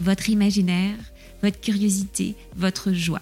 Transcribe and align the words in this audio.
votre 0.00 0.30
imaginaire, 0.30 0.96
votre 1.42 1.60
curiosité, 1.60 2.36
votre 2.56 2.92
joie. 2.92 3.20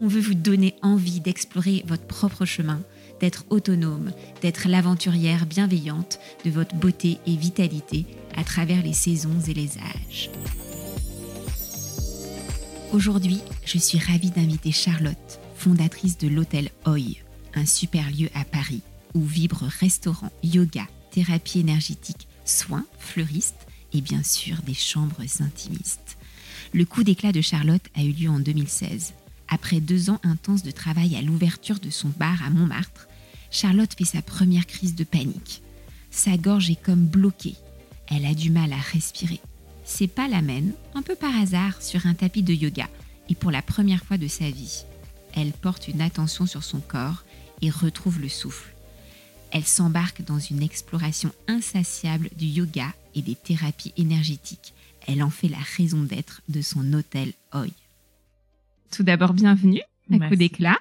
On 0.00 0.08
veut 0.08 0.20
vous 0.20 0.34
donner 0.34 0.74
envie 0.82 1.20
d'explorer 1.20 1.84
votre 1.86 2.06
propre 2.06 2.44
chemin, 2.44 2.80
d'être 3.20 3.44
autonome, 3.50 4.12
d'être 4.42 4.68
l'aventurière 4.68 5.46
bienveillante 5.46 6.18
de 6.44 6.50
votre 6.50 6.76
beauté 6.76 7.18
et 7.26 7.36
vitalité 7.36 8.06
à 8.36 8.44
travers 8.44 8.82
les 8.82 8.92
saisons 8.92 9.40
et 9.48 9.54
les 9.54 9.70
âges. 9.78 10.30
Aujourd'hui, 12.92 13.40
je 13.66 13.76
suis 13.76 13.98
ravie 13.98 14.30
d'inviter 14.30 14.72
Charlotte, 14.72 15.40
fondatrice 15.56 16.16
de 16.16 16.28
l'hôtel 16.28 16.70
Oi, 16.86 17.18
un 17.54 17.66
super 17.66 18.10
lieu 18.10 18.30
à 18.34 18.44
Paris 18.44 18.80
où 19.14 19.22
vibre 19.22 19.64
restaurant, 19.80 20.30
yoga, 20.42 20.86
thérapie 21.10 21.60
énergétique, 21.60 22.28
soins, 22.44 22.86
fleuristes 22.98 23.66
et 23.92 24.00
bien 24.00 24.22
sûr 24.22 24.56
des 24.62 24.74
chambres 24.74 25.22
intimistes. 25.40 26.07
Le 26.74 26.84
coup 26.84 27.02
d'éclat 27.02 27.32
de 27.32 27.40
Charlotte 27.40 27.84
a 27.94 28.02
eu 28.02 28.12
lieu 28.12 28.28
en 28.28 28.40
2016. 28.40 29.14
Après 29.48 29.80
deux 29.80 30.10
ans 30.10 30.20
intenses 30.22 30.62
de 30.62 30.70
travail 30.70 31.16
à 31.16 31.22
l'ouverture 31.22 31.78
de 31.78 31.90
son 31.90 32.08
bar 32.08 32.42
à 32.44 32.50
Montmartre, 32.50 33.08
Charlotte 33.50 33.94
fait 33.96 34.04
sa 34.04 34.20
première 34.20 34.66
crise 34.66 34.94
de 34.94 35.04
panique. 35.04 35.62
Sa 36.10 36.36
gorge 36.36 36.70
est 36.70 36.82
comme 36.82 37.06
bloquée. 37.06 37.56
Elle 38.08 38.26
a 38.26 38.34
du 38.34 38.50
mal 38.50 38.72
à 38.72 38.78
respirer. 38.78 39.40
C'est 39.84 40.08
pas 40.08 40.28
l'amène, 40.28 40.74
un 40.94 41.00
peu 41.00 41.14
par 41.14 41.34
hasard, 41.34 41.80
sur 41.80 42.06
un 42.06 42.12
tapis 42.12 42.42
de 42.42 42.52
yoga, 42.52 42.88
et 43.30 43.34
pour 43.34 43.50
la 43.50 43.62
première 43.62 44.04
fois 44.04 44.18
de 44.18 44.28
sa 44.28 44.50
vie. 44.50 44.84
Elle 45.34 45.52
porte 45.52 45.88
une 45.88 46.02
attention 46.02 46.46
sur 46.46 46.62
son 46.62 46.80
corps 46.80 47.24
et 47.62 47.70
retrouve 47.70 48.20
le 48.20 48.28
souffle. 48.28 48.74
Elle 49.50 49.64
s'embarque 49.64 50.22
dans 50.22 50.38
une 50.38 50.62
exploration 50.62 51.32
insatiable 51.46 52.28
du 52.36 52.44
yoga 52.44 52.92
et 53.14 53.22
des 53.22 53.34
thérapies 53.34 53.94
énergétiques. 53.96 54.74
Elle 55.08 55.22
en 55.22 55.30
fait 55.30 55.48
la 55.48 55.58
raison 55.76 56.02
d'être 56.02 56.42
de 56.50 56.60
son 56.60 56.92
hôtel 56.92 57.32
Oi. 57.54 57.66
Tout 58.94 59.02
d'abord, 59.02 59.32
bienvenue 59.32 59.80
à 60.12 60.28
coup 60.28 60.36
d'éclat. 60.36 60.78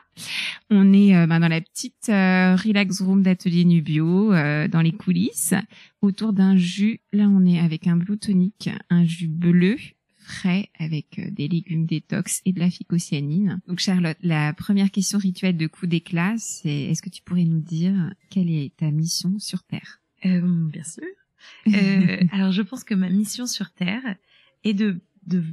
On 0.69 0.92
est 0.92 1.16
euh, 1.16 1.28
ben, 1.28 1.39
dans 1.39 1.47
la 1.47 1.61
petite 1.61 2.09
euh, 2.09 2.56
relax 2.56 3.02
room 3.02 3.23
d'atelier 3.23 3.64
Nubio, 3.64 4.34
euh, 4.34 4.67
dans 4.67 4.81
les 4.81 4.92
coulisses, 4.92 5.53
autour 6.02 6.34
d'un 6.34 6.58
jus. 6.58 7.00
Là, 7.14 7.30
on 7.30 7.45
est 7.45 7.59
avec 7.59 7.88
un 7.88 7.95
blue 7.95 8.17
tonic, 8.17 8.69
un 8.89 9.06
jus 9.06 9.30
bleu 9.30 9.78
frais 10.17 10.67
avec 10.78 11.22
des 11.34 11.47
légumes 11.47 11.86
détox 11.86 12.41
et 12.44 12.52
de 12.52 12.59
la 12.59 12.69
phycocyanine. 12.69 13.62
Donc 13.66 13.80
Charlotte, 13.80 14.17
la 14.22 14.52
première 14.53 14.91
question 14.91 15.19
rituelle 15.19 15.56
de 15.56 15.67
coup 15.67 15.88
d'éclat, 15.88 16.36
c'est 16.38 16.69
est-ce 16.69 17.02
que 17.02 17.09
tu 17.09 17.22
pourrais 17.22 17.45
nous 17.45 17.62
dire 17.62 18.14
quelle 18.30 18.50
est 18.50 18.75
ta 18.75 18.91
mission 18.91 19.39
sur 19.39 19.64
Terre? 19.64 20.02
Bien 20.23 20.84
sûr. 20.84 21.03
Euh, 21.67 22.17
alors 22.31 22.52
je 22.52 22.61
pense 22.61 22.83
que 22.83 22.95
ma 22.95 23.09
mission 23.09 23.45
sur 23.45 23.71
Terre 23.71 24.16
est 24.63 24.73
de, 24.73 24.99
de 25.25 25.44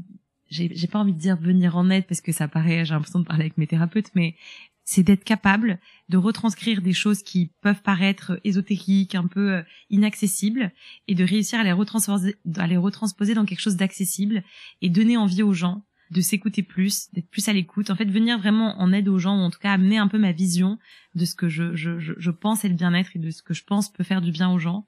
j'ai 0.49 0.87
pas 0.87 1.01
envie 1.01 1.13
de 1.13 1.19
dire 1.19 1.37
venir 1.37 1.77
en 1.77 1.91
aide 1.91 2.07
parce 2.07 2.21
que 2.21 2.33
ça 2.33 2.47
paraît, 2.47 2.85
j'ai 2.85 2.95
l'impression 2.95 3.19
de 3.19 3.25
parler 3.25 3.43
avec 3.43 3.59
mes 3.59 3.67
thérapeutes, 3.67 4.11
mais 4.15 4.37
c'est 4.85 5.03
d'être 5.03 5.25
capable 5.25 5.79
de 6.09 6.17
retranscrire 6.17 6.83
des 6.83 6.93
choses 6.93 7.23
qui 7.23 7.51
peuvent 7.63 7.83
paraître 7.83 8.39
ésotériques, 8.45 9.15
un 9.15 9.27
peu 9.27 9.55
euh, 9.55 9.63
inaccessibles, 9.91 10.73
et 11.09 11.15
de 11.15 11.25
réussir 11.25 11.59
à 11.59 11.65
les 11.65 11.73
retransposer, 11.73 12.35
dans 12.45 13.47
quelque 13.47 13.61
chose 13.61 13.77
d'accessible 13.77 14.45
et 14.83 14.91
donner 14.91 15.17
envie 15.17 15.43
aux 15.43 15.55
gens 15.55 15.83
de 16.11 16.21
s'écouter 16.21 16.63
plus, 16.63 17.09
d'être 17.15 17.29
plus 17.31 17.49
à 17.49 17.55
l'écoute, 17.55 17.89
en 17.89 17.97
fait 17.97 18.05
venir 18.05 18.39
vraiment 18.39 18.79
en 18.79 18.93
aide 18.93 19.09
aux 19.09 19.19
gens, 19.19 19.39
ou 19.39 19.41
en 19.41 19.51
tout 19.51 19.59
cas 19.59 19.73
amener 19.73 19.97
un 19.97 20.07
peu 20.07 20.19
ma 20.19 20.33
vision 20.33 20.79
de 21.15 21.25
ce 21.25 21.35
que 21.35 21.49
je, 21.49 21.75
je, 21.75 21.99
je, 21.99 22.31
pense 22.31 22.63
le 22.63 22.75
bien-être 22.75 23.17
et 23.17 23.19
de 23.19 23.31
ce 23.31 23.43
que 23.43 23.55
je 23.55 23.65
pense 23.65 23.91
peut 23.91 24.05
faire 24.05 24.21
du 24.21 24.31
bien 24.31 24.51
aux 24.51 24.59
gens, 24.59 24.87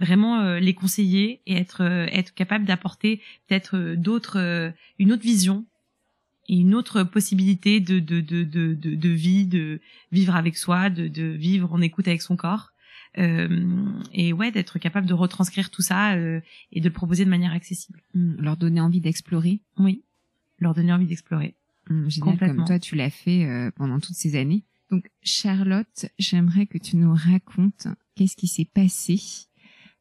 vraiment 0.00 0.40
euh, 0.40 0.60
les 0.60 0.74
conseiller 0.74 1.40
et 1.46 1.56
être 1.56 1.82
euh, 1.82 2.06
être 2.10 2.34
capable 2.34 2.64
d'apporter 2.64 3.20
peut-être 3.46 3.76
euh, 3.76 3.96
d'autres 3.96 4.72
une 4.98 5.12
autre 5.12 5.22
vision 5.22 5.66
et 6.48 6.56
une 6.56 6.74
autre 6.74 7.02
possibilité 7.02 7.80
de 7.80 7.98
de, 7.98 8.20
de 8.20 8.44
de 8.44 8.74
de 8.74 8.94
de 8.94 9.08
vie 9.08 9.46
de 9.46 9.80
vivre 10.12 10.36
avec 10.36 10.56
soi 10.56 10.90
de 10.90 11.08
de 11.08 11.24
vivre 11.24 11.72
en 11.72 11.80
écoute 11.80 12.08
avec 12.08 12.22
son 12.22 12.36
corps. 12.36 12.72
Et 13.16 14.32
ouais 14.32 14.52
d'être 14.52 14.78
capable 14.78 15.06
de 15.06 15.14
retranscrire 15.14 15.70
tout 15.70 15.82
ça 15.82 16.16
et 16.16 16.80
de 16.80 16.84
le 16.84 16.92
proposer 16.92 17.24
de 17.24 17.30
manière 17.30 17.52
accessible. 17.52 18.00
Mmh, 18.14 18.34
leur 18.38 18.56
donner 18.56 18.80
envie 18.80 19.00
d'explorer. 19.00 19.60
Oui. 19.76 20.04
Leur 20.60 20.72
donner 20.72 20.92
envie 20.92 21.06
d'explorer. 21.06 21.56
Mmh, 21.90 22.08
comme 22.20 22.64
toi 22.64 22.78
tu 22.78 22.94
l'as 22.94 23.10
fait 23.10 23.72
pendant 23.74 23.98
toutes 23.98 24.14
ces 24.14 24.36
années. 24.36 24.62
Donc 24.92 25.10
Charlotte 25.22 26.06
j'aimerais 26.20 26.66
que 26.66 26.78
tu 26.78 26.96
nous 26.96 27.12
racontes 27.12 27.88
qu'est-ce 28.14 28.36
qui 28.36 28.46
s'est 28.46 28.68
passé 28.72 29.47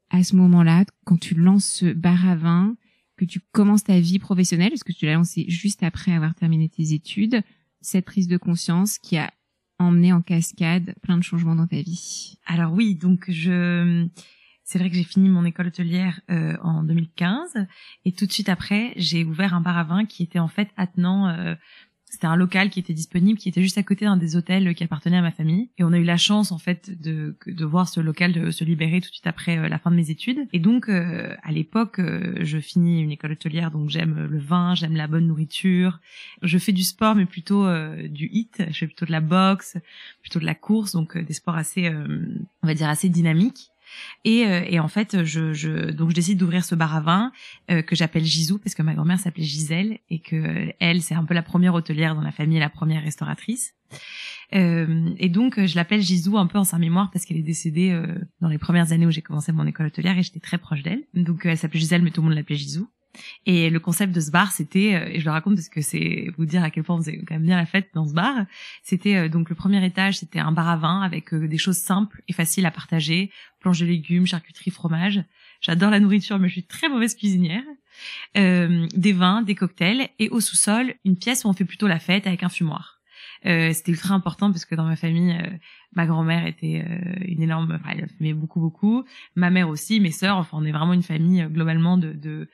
à 0.09 0.23
ce 0.23 0.35
moment-là, 0.35 0.85
quand 1.05 1.17
tu 1.19 1.35
lances 1.35 1.65
ce 1.65 1.93
bar 1.93 2.27
à 2.27 2.35
vin, 2.35 2.75
que 3.17 3.25
tu 3.25 3.39
commences 3.51 3.83
ta 3.83 3.99
vie 3.99 4.19
professionnelle, 4.19 4.69
parce 4.69 4.83
que 4.83 4.93
tu 4.93 5.05
l'as 5.05 5.15
lancé 5.15 5.45
juste 5.49 5.83
après 5.83 6.13
avoir 6.13 6.35
terminé 6.35 6.69
tes 6.69 6.93
études, 6.93 7.41
cette 7.81 8.05
prise 8.05 8.27
de 8.27 8.37
conscience 8.37 8.99
qui 8.99 9.17
a 9.17 9.31
emmené 9.79 10.13
en 10.13 10.21
cascade 10.21 10.95
plein 11.01 11.17
de 11.17 11.23
changements 11.23 11.55
dans 11.55 11.67
ta 11.67 11.81
vie. 11.81 12.37
Alors 12.45 12.73
oui, 12.73 12.95
donc 12.95 13.29
je 13.29 14.07
c'est 14.63 14.79
vrai 14.79 14.89
que 14.89 14.97
j'ai 14.97 15.05
fini 15.05 15.29
mon 15.29 15.45
école 15.45 15.67
hôtelière 15.67 16.19
euh, 16.29 16.57
en 16.61 16.83
2015 16.83 17.67
et 18.03 18.11
tout 18.11 18.25
de 18.25 18.31
suite 18.31 18.49
après, 18.49 18.91
j'ai 18.97 19.23
ouvert 19.23 19.53
un 19.53 19.61
bar 19.61 19.77
à 19.77 19.83
vin 19.85 20.05
qui 20.05 20.23
était 20.23 20.39
en 20.39 20.49
fait 20.49 20.69
attenant 20.75 21.29
euh, 21.29 21.55
c'était 22.09 22.27
un 22.27 22.37
local 22.37 22.69
qui 22.69 22.79
était 22.79 22.93
disponible, 22.93 23.37
qui 23.37 23.49
était 23.49 23.61
juste 23.61 23.77
à 23.77 23.83
côté 23.83 24.05
d'un 24.05 24.15
des 24.15 24.37
hôtels 24.37 24.73
qui 24.75 24.83
appartenait 24.83 25.17
à 25.17 25.21
ma 25.21 25.31
famille. 25.31 25.69
Et 25.77 25.83
on 25.83 25.91
a 25.91 25.97
eu 25.97 26.05
la 26.05 26.15
chance, 26.15 26.53
en 26.53 26.57
fait, 26.57 27.01
de, 27.01 27.35
de 27.45 27.65
voir 27.65 27.89
ce 27.89 27.99
local 27.99 28.31
de, 28.31 28.49
se 28.49 28.63
libérer 28.63 29.01
tout 29.01 29.09
de 29.09 29.13
suite 29.13 29.27
après 29.27 29.57
euh, 29.57 29.67
la 29.67 29.77
fin 29.77 29.91
de 29.91 29.97
mes 29.97 30.09
études. 30.09 30.47
Et 30.53 30.59
donc, 30.59 30.87
euh, 30.87 31.35
à 31.43 31.51
l'époque, 31.51 31.99
euh, 31.99 32.33
je 32.39 32.59
finis 32.59 33.01
une 33.01 33.11
école 33.11 33.33
hôtelière, 33.33 33.71
donc 33.71 33.89
j'aime 33.89 34.25
le 34.25 34.39
vin, 34.39 34.73
j'aime 34.73 34.95
la 34.95 35.07
bonne 35.07 35.27
nourriture. 35.27 35.99
Je 36.43 36.57
fais 36.57 36.71
du 36.71 36.83
sport, 36.83 37.13
mais 37.13 37.25
plutôt 37.25 37.67
du 38.07 38.29
hit. 38.31 38.63
Je 38.69 38.77
fais 38.77 38.87
plutôt 38.87 39.05
de 39.05 39.11
la 39.11 39.21
boxe, 39.21 39.77
plutôt 40.21 40.39
de 40.39 40.45
la 40.45 40.55
course, 40.55 40.93
donc 40.93 41.17
des 41.17 41.33
sports 41.33 41.55
assez, 41.55 41.89
on 41.89 42.67
va 42.67 42.73
dire, 42.73 42.87
assez 42.87 43.09
dynamiques. 43.09 43.71
Et, 44.23 44.45
euh, 44.45 44.63
et 44.67 44.79
en 44.79 44.87
fait, 44.87 45.23
je, 45.23 45.53
je, 45.53 45.91
donc 45.91 46.09
je 46.09 46.15
décide 46.15 46.37
d'ouvrir 46.37 46.63
ce 46.63 46.75
bar 46.75 46.95
à 46.95 47.01
vin 47.01 47.31
euh, 47.71 47.81
que 47.81 47.95
j'appelle 47.95 48.25
Gisou 48.25 48.59
parce 48.59 48.75
que 48.75 48.81
ma 48.81 48.93
grand-mère 48.93 49.19
s'appelait 49.19 49.43
Gisèle 49.43 49.99
et 50.09 50.19
que 50.19 50.71
elle, 50.79 51.01
c'est 51.01 51.15
un 51.15 51.25
peu 51.25 51.33
la 51.33 51.43
première 51.43 51.73
hôtelière 51.73 52.15
dans 52.15 52.21
la 52.21 52.31
famille, 52.31 52.59
la 52.59 52.69
première 52.69 53.03
restauratrice. 53.03 53.73
Euh, 54.55 55.09
et 55.17 55.29
donc 55.29 55.63
je 55.63 55.75
l'appelle 55.75 56.01
Gisou 56.01 56.37
un 56.37 56.47
peu 56.47 56.57
en 56.57 56.63
sa 56.63 56.77
mémoire 56.77 57.11
parce 57.11 57.25
qu'elle 57.25 57.37
est 57.37 57.43
décédée 57.43 57.91
euh, 57.91 58.15
dans 58.39 58.47
les 58.47 58.57
premières 58.57 58.91
années 58.93 59.05
où 59.05 59.11
j'ai 59.11 59.21
commencé 59.21 59.51
mon 59.51 59.65
école 59.65 59.87
hôtelière 59.87 60.17
et 60.17 60.23
j'étais 60.23 60.39
très 60.39 60.57
proche 60.57 60.83
d'elle. 60.83 61.03
Donc 61.13 61.45
elle 61.45 61.57
s'appelait 61.57 61.79
Gisèle 61.79 62.01
mais 62.01 62.11
tout 62.11 62.21
le 62.21 62.27
monde 62.27 62.35
l'appelait 62.35 62.55
Gisou. 62.55 62.89
Et 63.45 63.69
le 63.69 63.79
concept 63.79 64.13
de 64.13 64.19
ce 64.19 64.31
bar, 64.31 64.51
c'était, 64.51 64.95
euh, 64.95 65.09
et 65.09 65.19
je 65.19 65.25
le 65.25 65.31
raconte 65.31 65.55
parce 65.55 65.69
que 65.69 65.81
c'est 65.81 66.29
vous 66.37 66.45
dire 66.45 66.63
à 66.63 66.69
quel 66.69 66.83
point 66.83 66.95
on 66.95 66.99
faisait 66.99 67.17
quand 67.17 67.35
même 67.35 67.45
bien 67.45 67.57
la 67.57 67.65
fête 67.65 67.89
dans 67.93 68.07
ce 68.07 68.13
bar. 68.13 68.45
C'était 68.83 69.15
euh, 69.15 69.29
donc 69.29 69.49
le 69.49 69.55
premier 69.55 69.83
étage, 69.85 70.19
c'était 70.19 70.39
un 70.39 70.51
bar 70.51 70.67
à 70.67 70.77
vin 70.77 71.01
avec 71.01 71.33
euh, 71.33 71.47
des 71.47 71.57
choses 71.57 71.77
simples 71.77 72.21
et 72.27 72.33
faciles 72.33 72.65
à 72.65 72.71
partager, 72.71 73.31
planches 73.59 73.79
de 73.79 73.85
légumes, 73.85 74.25
charcuterie, 74.25 74.71
fromage. 74.71 75.23
J'adore 75.61 75.89
la 75.89 75.99
nourriture, 75.99 76.39
mais 76.39 76.47
je 76.47 76.53
suis 76.53 76.63
très 76.63 76.89
mauvaise 76.89 77.15
cuisinière. 77.15 77.63
Euh, 78.37 78.87
des 78.93 79.13
vins, 79.13 79.41
des 79.41 79.55
cocktails, 79.55 80.09
et 80.19 80.29
au 80.29 80.39
sous-sol, 80.39 80.93
une 81.03 81.17
pièce 81.17 81.45
où 81.45 81.47
on 81.47 81.53
fait 81.53 81.65
plutôt 81.65 81.87
la 81.87 81.99
fête 81.99 82.27
avec 82.27 82.43
un 82.43 82.49
fumoir. 82.49 82.99
Euh, 83.45 83.71
c'était 83.73 83.91
ultra 83.91 84.13
important 84.13 84.51
parce 84.51 84.65
que 84.65 84.75
dans 84.75 84.85
ma 84.85 84.95
famille, 84.95 85.35
ma 85.95 86.05
grand-mère 86.05 86.45
était 86.45 86.85
une 87.25 87.41
énorme, 87.41 87.79
enfin, 87.79 87.95
elle 87.97 88.07
fumait 88.09 88.33
beaucoup 88.33 88.59
beaucoup, 88.59 89.03
ma 89.35 89.49
mère 89.49 89.69
aussi, 89.69 89.99
mes 89.99 90.11
sœurs, 90.11 90.37
enfin 90.37 90.57
on 90.59 90.65
est 90.65 90.71
vraiment 90.71 90.93
une 90.93 91.03
famille 91.03 91.47
globalement 91.49 91.97
de, 91.97 92.13
de 92.13 92.49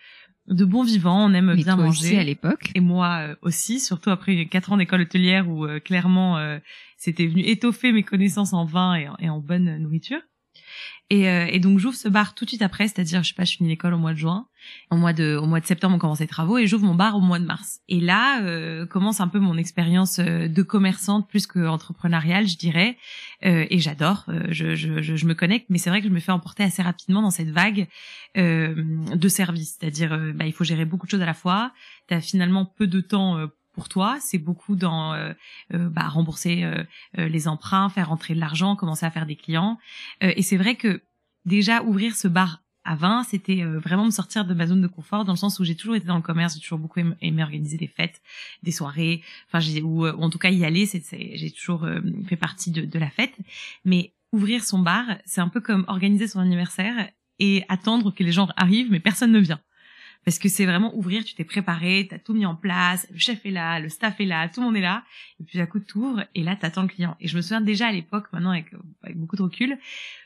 de 0.47 0.65
bons 0.65 0.83
vivants, 0.83 1.29
on 1.29 1.33
aime 1.33 1.55
bien 1.55 1.75
manger. 1.75 2.07
Aussi 2.07 2.17
à 2.17 2.23
l'époque. 2.23 2.71
Et 2.75 2.79
moi 2.79 3.19
euh, 3.21 3.35
aussi, 3.41 3.79
surtout 3.79 4.09
après 4.09 4.45
quatre 4.45 4.71
ans 4.71 4.77
d'école 4.77 5.01
hôtelière 5.01 5.49
où 5.49 5.65
euh, 5.65 5.79
clairement 5.79 6.37
euh, 6.37 6.59
c'était 6.97 7.27
venu 7.27 7.41
étoffer 7.41 7.91
mes 7.91 8.03
connaissances 8.03 8.53
en 8.53 8.65
vin 8.65 8.95
et 8.95 9.29
en, 9.29 9.39
bonne 9.39 9.77
nourriture. 9.77 10.19
Et, 11.09 11.29
euh, 11.29 11.45
et 11.49 11.59
donc 11.59 11.79
j'ouvre 11.79 11.95
ce 11.95 12.07
bar 12.07 12.33
tout 12.33 12.45
de 12.45 12.49
suite 12.49 12.61
après, 12.61 12.87
c'est-à-dire 12.87 13.23
je 13.23 13.29
sais 13.29 13.35
pas, 13.35 13.43
je 13.43 13.55
finis 13.57 13.69
l'école 13.69 13.93
au 13.93 13.97
mois 13.97 14.13
de 14.13 14.17
juin, 14.17 14.47
au 14.89 14.95
mois 14.95 15.13
de 15.13 15.35
au 15.35 15.45
mois 15.45 15.59
de 15.59 15.65
septembre 15.65 15.95
on 15.95 15.99
commence 15.99 16.21
les 16.21 16.27
travaux 16.27 16.57
et 16.57 16.65
j'ouvre 16.65 16.85
mon 16.85 16.95
bar 16.95 17.15
au 17.15 17.19
mois 17.19 17.39
de 17.39 17.45
mars. 17.45 17.81
Et 17.89 17.99
là 17.99 18.41
euh, 18.43 18.85
commence 18.85 19.19
un 19.19 19.27
peu 19.27 19.39
mon 19.39 19.57
expérience 19.57 20.19
euh, 20.19 20.47
de 20.47 20.63
commerçante 20.63 21.29
plus 21.29 21.45
que 21.45 21.67
entrepreneuriale, 21.67 22.47
je 22.47 22.57
dirais. 22.57 22.97
Euh, 23.45 23.65
et 23.69 23.79
j'adore, 23.79 24.25
euh, 24.29 24.45
je, 24.49 24.75
je, 24.75 25.01
je, 25.01 25.15
je, 25.15 25.25
me 25.25 25.33
connecte, 25.33 25.65
mais 25.69 25.77
c'est 25.77 25.89
vrai 25.89 26.01
que 26.01 26.07
je 26.07 26.13
me 26.13 26.19
fais 26.19 26.31
emporter 26.31 26.63
assez 26.63 26.81
rapidement 26.81 27.21
dans 27.21 27.31
cette 27.31 27.49
vague 27.49 27.87
euh, 28.37 28.73
de 29.13 29.27
services, 29.27 29.77
c'est-à-dire 29.79 30.17
bah, 30.33 30.45
il 30.45 30.53
faut 30.53 30.63
gérer 30.63 30.85
beaucoup 30.85 31.05
de 31.05 31.11
choses 31.11 31.21
à 31.21 31.25
la 31.25 31.33
fois. 31.33 31.73
T'as 32.07 32.21
finalement 32.21 32.65
peu 32.65 32.87
de 32.87 33.01
temps 33.01 33.47
pour 33.73 33.89
toi, 33.89 34.17
c'est 34.21 34.37
beaucoup 34.37 34.75
dans 34.75 35.13
euh, 35.13 35.33
euh, 35.73 35.89
bah, 35.89 36.07
rembourser 36.07 36.63
euh, 36.63 36.83
les 37.17 37.47
emprunts, 37.47 37.89
faire 37.89 38.09
rentrer 38.09 38.35
de 38.35 38.39
l'argent, 38.39 38.75
commencer 38.75 39.05
à 39.05 39.11
faire 39.11 39.25
des 39.25 39.35
clients. 39.35 39.77
et 40.21 40.41
c'est 40.41 40.57
vrai 40.57 40.75
que 40.75 41.01
déjà 41.45 41.83
ouvrir 41.83 42.15
ce 42.15 42.27
bar 42.27 42.61
à 42.85 42.95
20, 42.95 43.23
c'était 43.23 43.63
vraiment 43.63 44.05
me 44.05 44.11
sortir 44.11 44.45
de 44.45 44.53
ma 44.53 44.67
zone 44.67 44.81
de 44.81 44.87
confort 44.87 45.23
dans 45.23 45.31
le 45.31 45.37
sens 45.37 45.59
où 45.59 45.63
j'ai 45.63 45.75
toujours 45.75 45.95
été 45.95 46.05
dans 46.05 46.17
le 46.17 46.21
commerce, 46.21 46.53
j'ai 46.55 46.59
toujours 46.59 46.79
beaucoup 46.79 46.99
aimé, 46.99 47.43
organiser 47.43 47.77
des 47.77 47.87
fêtes, 47.87 48.21
des 48.61 48.71
soirées, 48.71 49.21
enfin 49.47 49.65
ou, 49.81 50.05
en 50.05 50.29
tout 50.29 50.37
cas 50.37 50.49
y 50.49 50.65
aller, 50.65 50.85
c'est, 50.85 51.01
j'ai 51.35 51.51
toujours 51.51 51.87
fait 52.27 52.35
partie 52.35 52.71
de, 52.71 52.83
de 52.83 52.99
la 52.99 53.09
fête. 53.09 53.35
Mais 53.85 54.13
ouvrir 54.33 54.65
son 54.65 54.79
bar, 54.79 55.05
c'est 55.25 55.39
un 55.39 55.47
peu 55.47 55.61
comme 55.61 55.85
organiser 55.87 56.27
son 56.27 56.39
anniversaire 56.39 57.09
et 57.39 57.63
attendre 57.69 58.11
que 58.13 58.23
les 58.23 58.33
gens 58.33 58.49
arrivent, 58.57 58.91
mais 58.91 58.99
personne 58.99 59.31
ne 59.31 59.39
vient 59.39 59.61
parce 60.25 60.39
que 60.39 60.49
c'est 60.49 60.65
vraiment 60.65 60.95
ouvrir, 60.95 61.23
tu 61.23 61.35
t'es 61.35 61.43
préparé, 61.43 62.07
t'as 62.09 62.17
tout 62.17 62.33
mis 62.33 62.45
en 62.45 62.55
place, 62.55 63.07
le 63.11 63.19
chef 63.19 63.45
est 63.45 63.51
là, 63.51 63.79
le 63.79 63.89
staff 63.89 64.19
est 64.19 64.25
là, 64.25 64.47
tout 64.47 64.61
le 64.61 64.67
monde 64.67 64.77
est 64.77 64.81
là, 64.81 65.03
et 65.39 65.43
puis 65.43 65.59
à 65.59 65.67
coup 65.67 65.79
t'ouvres 65.79 66.23
et 66.35 66.43
là 66.43 66.55
t'attends 66.55 66.83
le 66.83 66.87
client. 66.87 67.15
Et 67.19 67.27
je 67.27 67.35
me 67.35 67.41
souviens 67.41 67.61
déjà 67.61 67.87
à 67.87 67.91
l'époque, 67.91 68.27
maintenant 68.31 68.51
avec, 68.51 68.73
beaucoup 69.15 69.35
de 69.35 69.41
recul, 69.41 69.77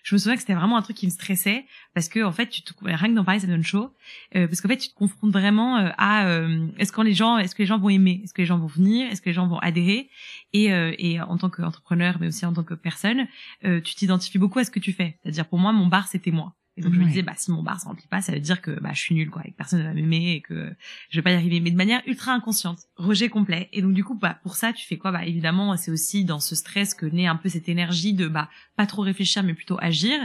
je 0.03 0.15
me 0.15 0.19
souviens 0.19 0.35
que 0.35 0.41
c'était 0.41 0.53
vraiment 0.53 0.77
un 0.77 0.81
truc 0.81 0.97
qui 0.97 1.05
me 1.05 1.11
stressait 1.11 1.65
parce 1.93 2.09
que 2.09 2.23
en 2.23 2.31
fait 2.31 2.47
tu 2.47 2.61
te 2.61 2.73
rien 2.83 3.09
que 3.09 3.13
d'en 3.13 3.23
parler 3.23 3.39
ça 3.39 3.47
donne 3.47 3.63
chaud, 3.63 3.91
euh, 4.35 4.47
parce 4.47 4.61
qu'en 4.61 4.69
fait 4.69 4.77
tu 4.77 4.89
te 4.89 4.95
confrontes 4.95 5.31
vraiment 5.31 5.77
euh, 5.77 5.89
à 5.97 6.27
euh, 6.27 6.67
est-ce 6.77 6.91
que 6.91 7.01
les 7.01 7.13
gens, 7.13 7.37
est-ce 7.37 7.55
que 7.55 7.63
les 7.63 7.67
gens 7.67 7.79
vont 7.79 7.89
aimer, 7.89 8.21
est-ce 8.23 8.33
que 8.33 8.41
les 8.41 8.47
gens 8.47 8.59
vont 8.59 8.67
venir, 8.67 9.11
est-ce 9.11 9.21
que 9.21 9.29
les 9.29 9.33
gens 9.33 9.47
vont 9.47 9.59
adhérer, 9.59 10.09
et, 10.53 10.65
et 10.65 11.21
en 11.21 11.37
tant 11.37 11.49
qu'entrepreneur 11.49 12.17
mais 12.19 12.27
aussi 12.27 12.45
en 12.45 12.53
tant 12.53 12.63
que 12.63 12.73
personne, 12.73 13.27
tu 13.61 13.95
t'identifies 13.95 14.37
beaucoup 14.37 14.59
à 14.59 14.63
ce 14.63 14.71
que 14.71 14.79
tu 14.79 14.93
fais. 14.93 15.17
C'est-à-dire 15.21 15.47
pour 15.47 15.59
moi 15.59 15.71
mon 15.71 15.87
bar 15.87 16.07
c'était 16.07 16.31
moi. 16.31 16.55
Et 16.77 16.81
donc 16.81 16.93
je 16.93 16.99
me 16.99 17.05
disais 17.05 17.23
bah 17.23 17.33
si 17.35 17.49
mon 17.51 17.63
bar 17.63 17.81
se 17.81 17.87
remplit 17.87 18.07
pas, 18.07 18.21
ça 18.21 18.31
veut 18.31 18.39
dire 18.39 18.61
que 18.61 18.79
bah 18.79 18.91
je 18.93 18.99
suis 18.99 19.15
nulle 19.15 19.31
quoi, 19.31 19.41
et 19.45 19.51
que 19.51 19.57
personne 19.57 19.79
ne 19.79 19.83
va 19.85 19.93
m'aimer 19.93 20.33
et 20.33 20.41
que 20.41 20.71
je 21.09 21.17
vais 21.17 21.23
pas 21.23 21.31
y 21.31 21.35
arriver, 21.35 21.59
mais 21.59 21.71
de 21.71 21.75
manière 21.75 22.01
ultra 22.05 22.33
inconsciente, 22.33 22.87
rejet 22.97 23.29
complet. 23.29 23.67
Et 23.73 23.81
donc 23.81 23.93
du 23.93 24.03
coup 24.03 24.13
bah 24.13 24.39
pour 24.43 24.55
ça 24.55 24.73
tu 24.73 24.85
fais 24.85 24.97
quoi? 24.97 25.11
Bah 25.11 25.25
évidemment 25.25 25.75
c'est 25.75 25.89
aussi 25.89 26.23
dans 26.23 26.39
ce 26.39 26.55
stress 26.55 26.93
que 26.93 27.07
naît 27.07 27.25
un 27.25 27.35
peu 27.35 27.49
cette 27.49 27.67
énergie 27.67 28.13
de 28.13 28.27
bah 28.27 28.47
pas 28.75 28.85
trop 28.85 29.01
réfléchir 29.01 29.41
mais 29.41 29.55
plutôt 29.55 29.77
agir. 29.81 30.19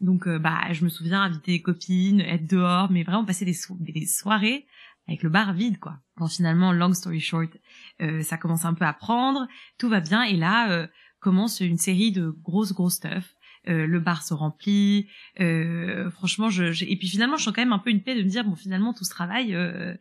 Donc 0.00 0.26
euh, 0.26 0.40
bah 0.40 0.60
je 0.72 0.84
me 0.84 0.90
souviens 0.90 1.22
inviter 1.22 1.52
des 1.52 1.62
copines, 1.62 2.20
être 2.20 2.50
dehors, 2.50 2.90
mais 2.90 3.04
vraiment 3.04 3.24
passer 3.24 3.44
des, 3.44 3.56
des 3.78 4.06
soirées 4.06 4.66
avec 5.06 5.22
le 5.22 5.30
bar 5.30 5.52
vide 5.52 5.78
quoi. 5.78 6.00
Quand 6.16 6.26
finalement 6.26 6.72
long 6.72 6.92
story 6.92 7.20
short, 7.20 7.50
euh, 8.00 8.22
ça 8.22 8.36
commence 8.38 8.64
un 8.64 8.74
peu 8.74 8.84
à 8.84 8.92
prendre, 8.92 9.46
tout 9.78 9.88
va 9.88 10.00
bien 10.00 10.24
et 10.24 10.36
là 10.36 10.72
euh, 10.72 10.88
commence 11.20 11.60
une 11.60 11.78
série 11.78 12.10
de 12.10 12.30
grosses 12.42 12.72
grosses 12.72 12.96
stuff 12.96 13.36
euh, 13.68 13.86
le 13.86 14.00
bar 14.00 14.22
se 14.22 14.34
remplit. 14.34 15.06
Euh, 15.40 16.10
franchement, 16.10 16.50
je, 16.50 16.84
et 16.84 16.96
puis 16.96 17.08
finalement, 17.08 17.36
je 17.36 17.44
sens 17.44 17.54
quand 17.54 17.62
même 17.62 17.72
un 17.72 17.78
peu 17.78 17.90
une 17.90 18.02
paix 18.02 18.16
de 18.16 18.22
me 18.22 18.28
dire 18.28 18.44
bon, 18.44 18.56
finalement, 18.56 18.92
tout 18.92 19.04
ce 19.04 19.10
travail, 19.10 19.54
euh, 19.54 19.94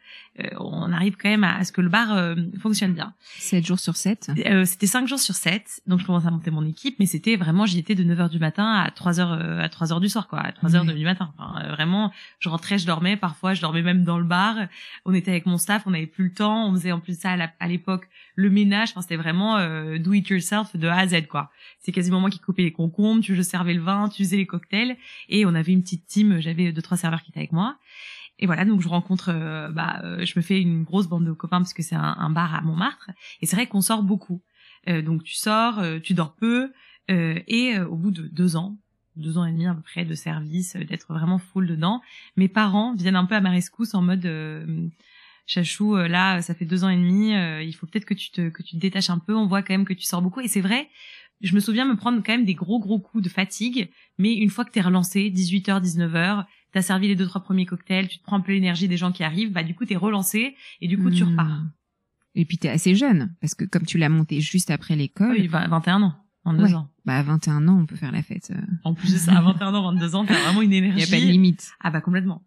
on 0.60 0.92
arrive 0.92 1.16
quand 1.16 1.30
même 1.30 1.44
à, 1.44 1.64
ce 1.64 1.72
que 1.72 1.82
le 1.82 1.90
bar 1.90 2.36
fonctionne 2.60 2.94
bien. 2.94 3.14
7 3.38 3.66
jours 3.66 3.80
sur 3.80 3.96
7 3.96 4.32
C'était 4.66 4.88
5 4.88 5.08
jours 5.08 5.20
sur 5.20 5.36
7 5.36 5.82
donc 5.88 6.00
je 6.00 6.06
commence 6.06 6.26
à 6.26 6.32
monter 6.32 6.50
mon 6.50 6.66
équipe, 6.66 6.96
mais 7.00 7.06
c'était 7.06 7.36
vraiment, 7.36 7.66
j'y 7.66 7.78
étais 7.80 7.96
de 7.96 8.04
9 8.04 8.20
heures 8.20 8.30
du 8.30 8.40
matin 8.40 8.74
à 8.74 8.90
3 8.90 9.20
heures 9.20 9.34
à 9.34 9.70
3 9.70 9.94
heures 9.94 10.00
du 10.00 10.10
soir, 10.10 10.28
quoi, 10.28 10.40
à 10.40 10.52
3 10.52 10.76
heures 10.76 10.86
du 10.86 11.04
matin. 11.04 11.34
Enfin, 11.38 11.68
vraiment, 11.70 12.12
je 12.40 12.50
rentrais, 12.50 12.78
je 12.78 12.88
dormais. 12.88 13.16
Parfois, 13.16 13.54
je 13.54 13.62
dormais 13.62 13.84
même 13.84 14.04
dans 14.04 14.18
le 14.18 14.24
bar. 14.24 14.56
On 15.06 15.14
était 15.14 15.32
avec 15.32 15.46
mon 15.46 15.58
staff, 15.58 15.84
on 15.86 15.92
n'avait 15.92 16.08
plus 16.08 16.26
le 16.26 16.34
temps. 16.34 16.68
On 16.68 16.74
faisait 16.74 16.92
en 16.92 17.00
plus 17.00 17.20
ça 17.20 17.36
à 17.60 17.68
l'époque 17.68 18.08
le 18.42 18.50
ménage. 18.50 18.90
Enfin, 18.92 19.02
c'était 19.02 19.16
vraiment 19.16 19.58
do 19.98 20.14
it 20.14 20.28
yourself 20.28 20.76
de 20.76 20.88
A 20.88 20.98
à 20.98 21.08
Z, 21.08 21.28
quoi. 21.28 21.52
C'est 21.80 21.92
quasiment 21.92 22.20
moi 22.20 22.30
qui 22.30 22.40
coupais 22.40 22.64
les 22.64 22.72
concombres, 22.72 23.22
tu 23.22 23.36
je 23.36 23.42
servais 23.42 23.74
le 23.74 23.82
vin, 23.82 24.10
tu 24.10 24.24
faisais 24.24 24.38
les 24.38 24.46
cocktails, 24.46 24.98
et 25.30 25.46
on 25.46 25.54
avait 25.56 25.72
une 25.72 25.82
petite 25.82 26.06
team. 26.06 26.40
J'avais 26.40 26.72
deux 26.72 26.82
trois 26.82 26.98
serveurs 26.98 27.22
qui 27.22 27.32
étaient 27.32 27.40
avec 27.40 27.52
moi. 27.52 27.78
Et 28.42 28.48
voilà, 28.48 28.66
donc 28.66 28.82
je 28.82 28.90
rencontre, 28.90 29.30
euh, 29.30 29.70
bah, 29.70 30.02
euh, 30.04 30.26
je 30.26 30.34
me 30.36 30.42
fais 30.42 30.60
une 30.60 30.84
grosse 30.84 31.08
bande 31.08 31.26
de 31.26 31.32
copains 31.32 31.60
parce 31.60 31.74
que 31.74 31.84
c'est 31.84 31.96
un, 31.96 32.30
bar 32.32 32.56
à 32.56 32.62
Montmartre. 32.62 33.12
Et 33.42 33.46
c'est 33.46 33.56
vrai 33.56 33.68
qu'on 33.68 33.82
sort 33.82 34.02
beaucoup. 34.02 34.42
Euh, 34.90 35.04
donc 35.04 35.24
tu 35.24 35.36
sors, 35.36 35.82
tu 36.02 36.14
dors 36.14 36.34
peu, 36.36 36.72
et 37.08 37.78
au 37.78 37.98
bout 37.98 38.12
de 38.12 38.24
deux 38.28 38.56
ans, 38.56 38.78
deux 39.18 39.38
ans 39.38 39.46
et 39.46 39.52
demi 39.52 39.68
à 39.68 39.74
peu 39.74 39.82
près 39.82 40.06
de 40.06 40.16
service, 40.16 40.78
d'être 40.78 41.14
vraiment 41.14 41.40
full 41.40 41.68
dedans, 41.68 42.02
mes 42.38 42.48
parents 42.48 42.96
viennent 42.96 43.18
un 43.18 43.26
peu 43.26 43.36
à 43.36 43.42
ma 43.42 43.50
rescousse 43.50 43.94
en 43.94 44.02
mode 44.02 44.26
Chachou, 45.52 45.96
là, 45.96 46.42
ça 46.42 46.54
fait 46.54 46.66
deux 46.66 46.84
ans 46.84 46.90
et 46.90 46.96
demi, 46.96 47.32
il 47.66 47.74
faut 47.74 47.86
peut-être 47.86 48.06
que 48.06 48.14
tu 48.14 48.32
te 48.32 48.50
que 48.50 48.64
tu 48.64 48.76
te 48.76 48.82
détaches 48.82 49.10
un 49.10 49.20
peu. 49.20 49.36
On 49.36 49.48
voit 49.48 49.62
quand 49.62 49.74
même 49.74 49.86
que 49.86 49.94
tu 49.94 50.04
sors 50.04 50.22
beaucoup, 50.22 50.40
et 50.40 50.48
c'est 50.48 50.62
vrai 50.62 50.88
je 51.42 51.56
me 51.56 51.60
souviens 51.60 51.86
me 51.86 51.96
prendre 51.96 52.22
quand 52.24 52.32
même 52.32 52.46
des 52.46 52.54
gros 52.54 52.80
gros 52.80 53.00
coups 53.00 53.24
de 53.24 53.30
fatigue, 53.30 53.90
mais 54.18 54.34
une 54.36 54.50
fois 54.50 54.66
que 54.66 54.72
t'es 54.72 54.82
relancé, 54.82 55.32
18h, 55.32 55.82
19h, 55.82 56.46
t'as 56.72 56.82
servi 56.82 57.08
les 57.08 57.16
deux 57.16 57.26
trois 57.26 57.42
premiers 57.42 57.66
cocktails, 57.66 58.08
tu 58.08 58.20
te 58.20 58.24
prends 58.24 58.38
un 58.38 58.42
peu 58.42 58.52
l'énergie 58.52 58.88
des 58.88 58.98
gens 58.98 59.12
qui 59.12 59.24
arrivent, 59.24 59.52
bah 59.52 59.64
du 59.64 59.76
coup 59.76 59.86
t'es 59.86 59.96
relancé 59.96 60.56
et 60.80 60.88
du 60.88 60.98
coup 60.98 61.10
tu 61.10 61.24
hmm. 61.24 61.30
repars. 61.30 61.62
Et 62.36 62.46
puis 62.46 62.58
t'es 62.58 62.70
assez 62.70 62.96
jeune 62.96 63.36
parce 63.42 63.56
que 63.56 63.66
comme 63.66 63.86
tu 63.86 63.98
l'as 63.98 64.10
monté 64.10 64.40
juste 64.40 64.72
après 64.72 64.96
l'école. 64.96 65.32
Oui, 65.32 65.48
21 65.48 66.04
ans. 66.04 66.16
22 66.46 66.74
ans. 66.74 66.90
Bah 67.06 67.18
à 67.18 67.24
21 67.24 67.68
ans, 67.68 67.80
on 67.80 67.86
peut 67.86 67.96
faire 67.96 68.12
la 68.12 68.24
fête. 68.24 68.52
Euh. 68.52 68.62
En 68.84 68.96
plus 68.96 69.30
à 69.30 69.42
21 69.42 69.76
ans, 69.76 69.92
22 69.92 70.16
ans, 70.16 70.26
t'as 70.26 70.42
vraiment 70.42 70.62
une 70.62 70.74
énergie. 70.74 70.98
Il 71.04 71.10
y 71.10 71.16
a 71.16 71.20
pas 71.20 71.24
de 71.24 71.30
limite. 71.30 71.72
Ah 71.82 71.92
bah 71.92 72.02
complètement. 72.02 72.44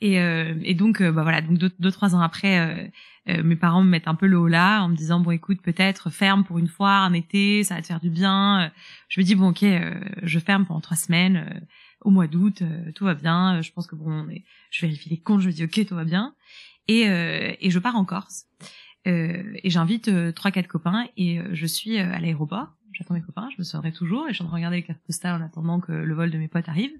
Et, 0.00 0.20
euh, 0.20 0.54
et 0.62 0.74
donc 0.74 1.00
euh, 1.00 1.10
bah 1.10 1.22
voilà, 1.22 1.40
donc 1.40 1.58
deux, 1.58 1.90
trois 1.90 2.14
ans 2.14 2.20
après, 2.20 2.58
euh, 2.58 2.88
euh, 3.28 3.42
mes 3.42 3.56
parents 3.56 3.82
me 3.82 3.88
mettent 3.88 4.08
un 4.08 4.14
peu 4.14 4.26
le 4.26 4.38
haut 4.38 4.46
là 4.46 4.82
en 4.82 4.88
me 4.88 4.94
disant 4.96 5.20
bon 5.20 5.30
écoute 5.30 5.60
peut-être 5.62 6.10
ferme 6.10 6.44
pour 6.44 6.58
une 6.58 6.68
fois 6.68 6.98
un 6.98 7.12
été 7.12 7.64
ça 7.64 7.74
va 7.74 7.82
te 7.82 7.86
faire 7.86 8.00
du 8.00 8.10
bien. 8.10 8.70
Je 9.08 9.20
me 9.20 9.24
dis 9.24 9.34
bon 9.34 9.48
ok 9.48 9.62
euh, 9.62 9.98
je 10.22 10.38
ferme 10.38 10.66
pendant 10.66 10.80
trois 10.80 10.96
semaines 10.96 11.36
euh, 11.36 11.60
au 12.02 12.10
mois 12.10 12.26
d'août 12.26 12.62
tout 12.94 13.04
va 13.04 13.14
bien. 13.14 13.62
Je 13.62 13.72
pense 13.72 13.86
que 13.86 13.96
bon 13.96 14.26
je 14.70 14.80
vérifie 14.82 15.08
les 15.08 15.18
comptes 15.18 15.40
je 15.40 15.46
me 15.46 15.52
dis 15.52 15.64
ok 15.64 15.86
tout 15.86 15.94
va 15.94 16.04
bien. 16.04 16.34
Et 16.88 17.02
et 17.02 17.70
je 17.70 17.78
pars 17.80 17.96
en 17.96 18.04
Corse. 18.04 18.44
Et 19.06 19.70
j'invite 19.70 20.10
trois 20.34 20.52
quatre 20.52 20.68
copains 20.68 21.06
et 21.16 21.40
je 21.52 21.66
suis 21.66 21.98
à 21.98 22.20
l'aéroport. 22.20 22.68
J'attends 22.92 23.14
mes 23.14 23.22
copains 23.22 23.48
je 23.50 23.56
me 23.58 23.64
souviendrai 23.64 23.92
toujours 23.92 24.28
et 24.28 24.32
je 24.32 24.42
suis 24.42 24.44
regarder 24.44 24.76
les 24.76 24.82
cartes 24.84 25.02
postales 25.04 25.40
en 25.40 25.44
attendant 25.44 25.80
que 25.80 25.90
le 25.90 26.14
vol 26.14 26.30
de 26.30 26.38
mes 26.38 26.48
potes 26.48 26.68
arrive. 26.68 26.92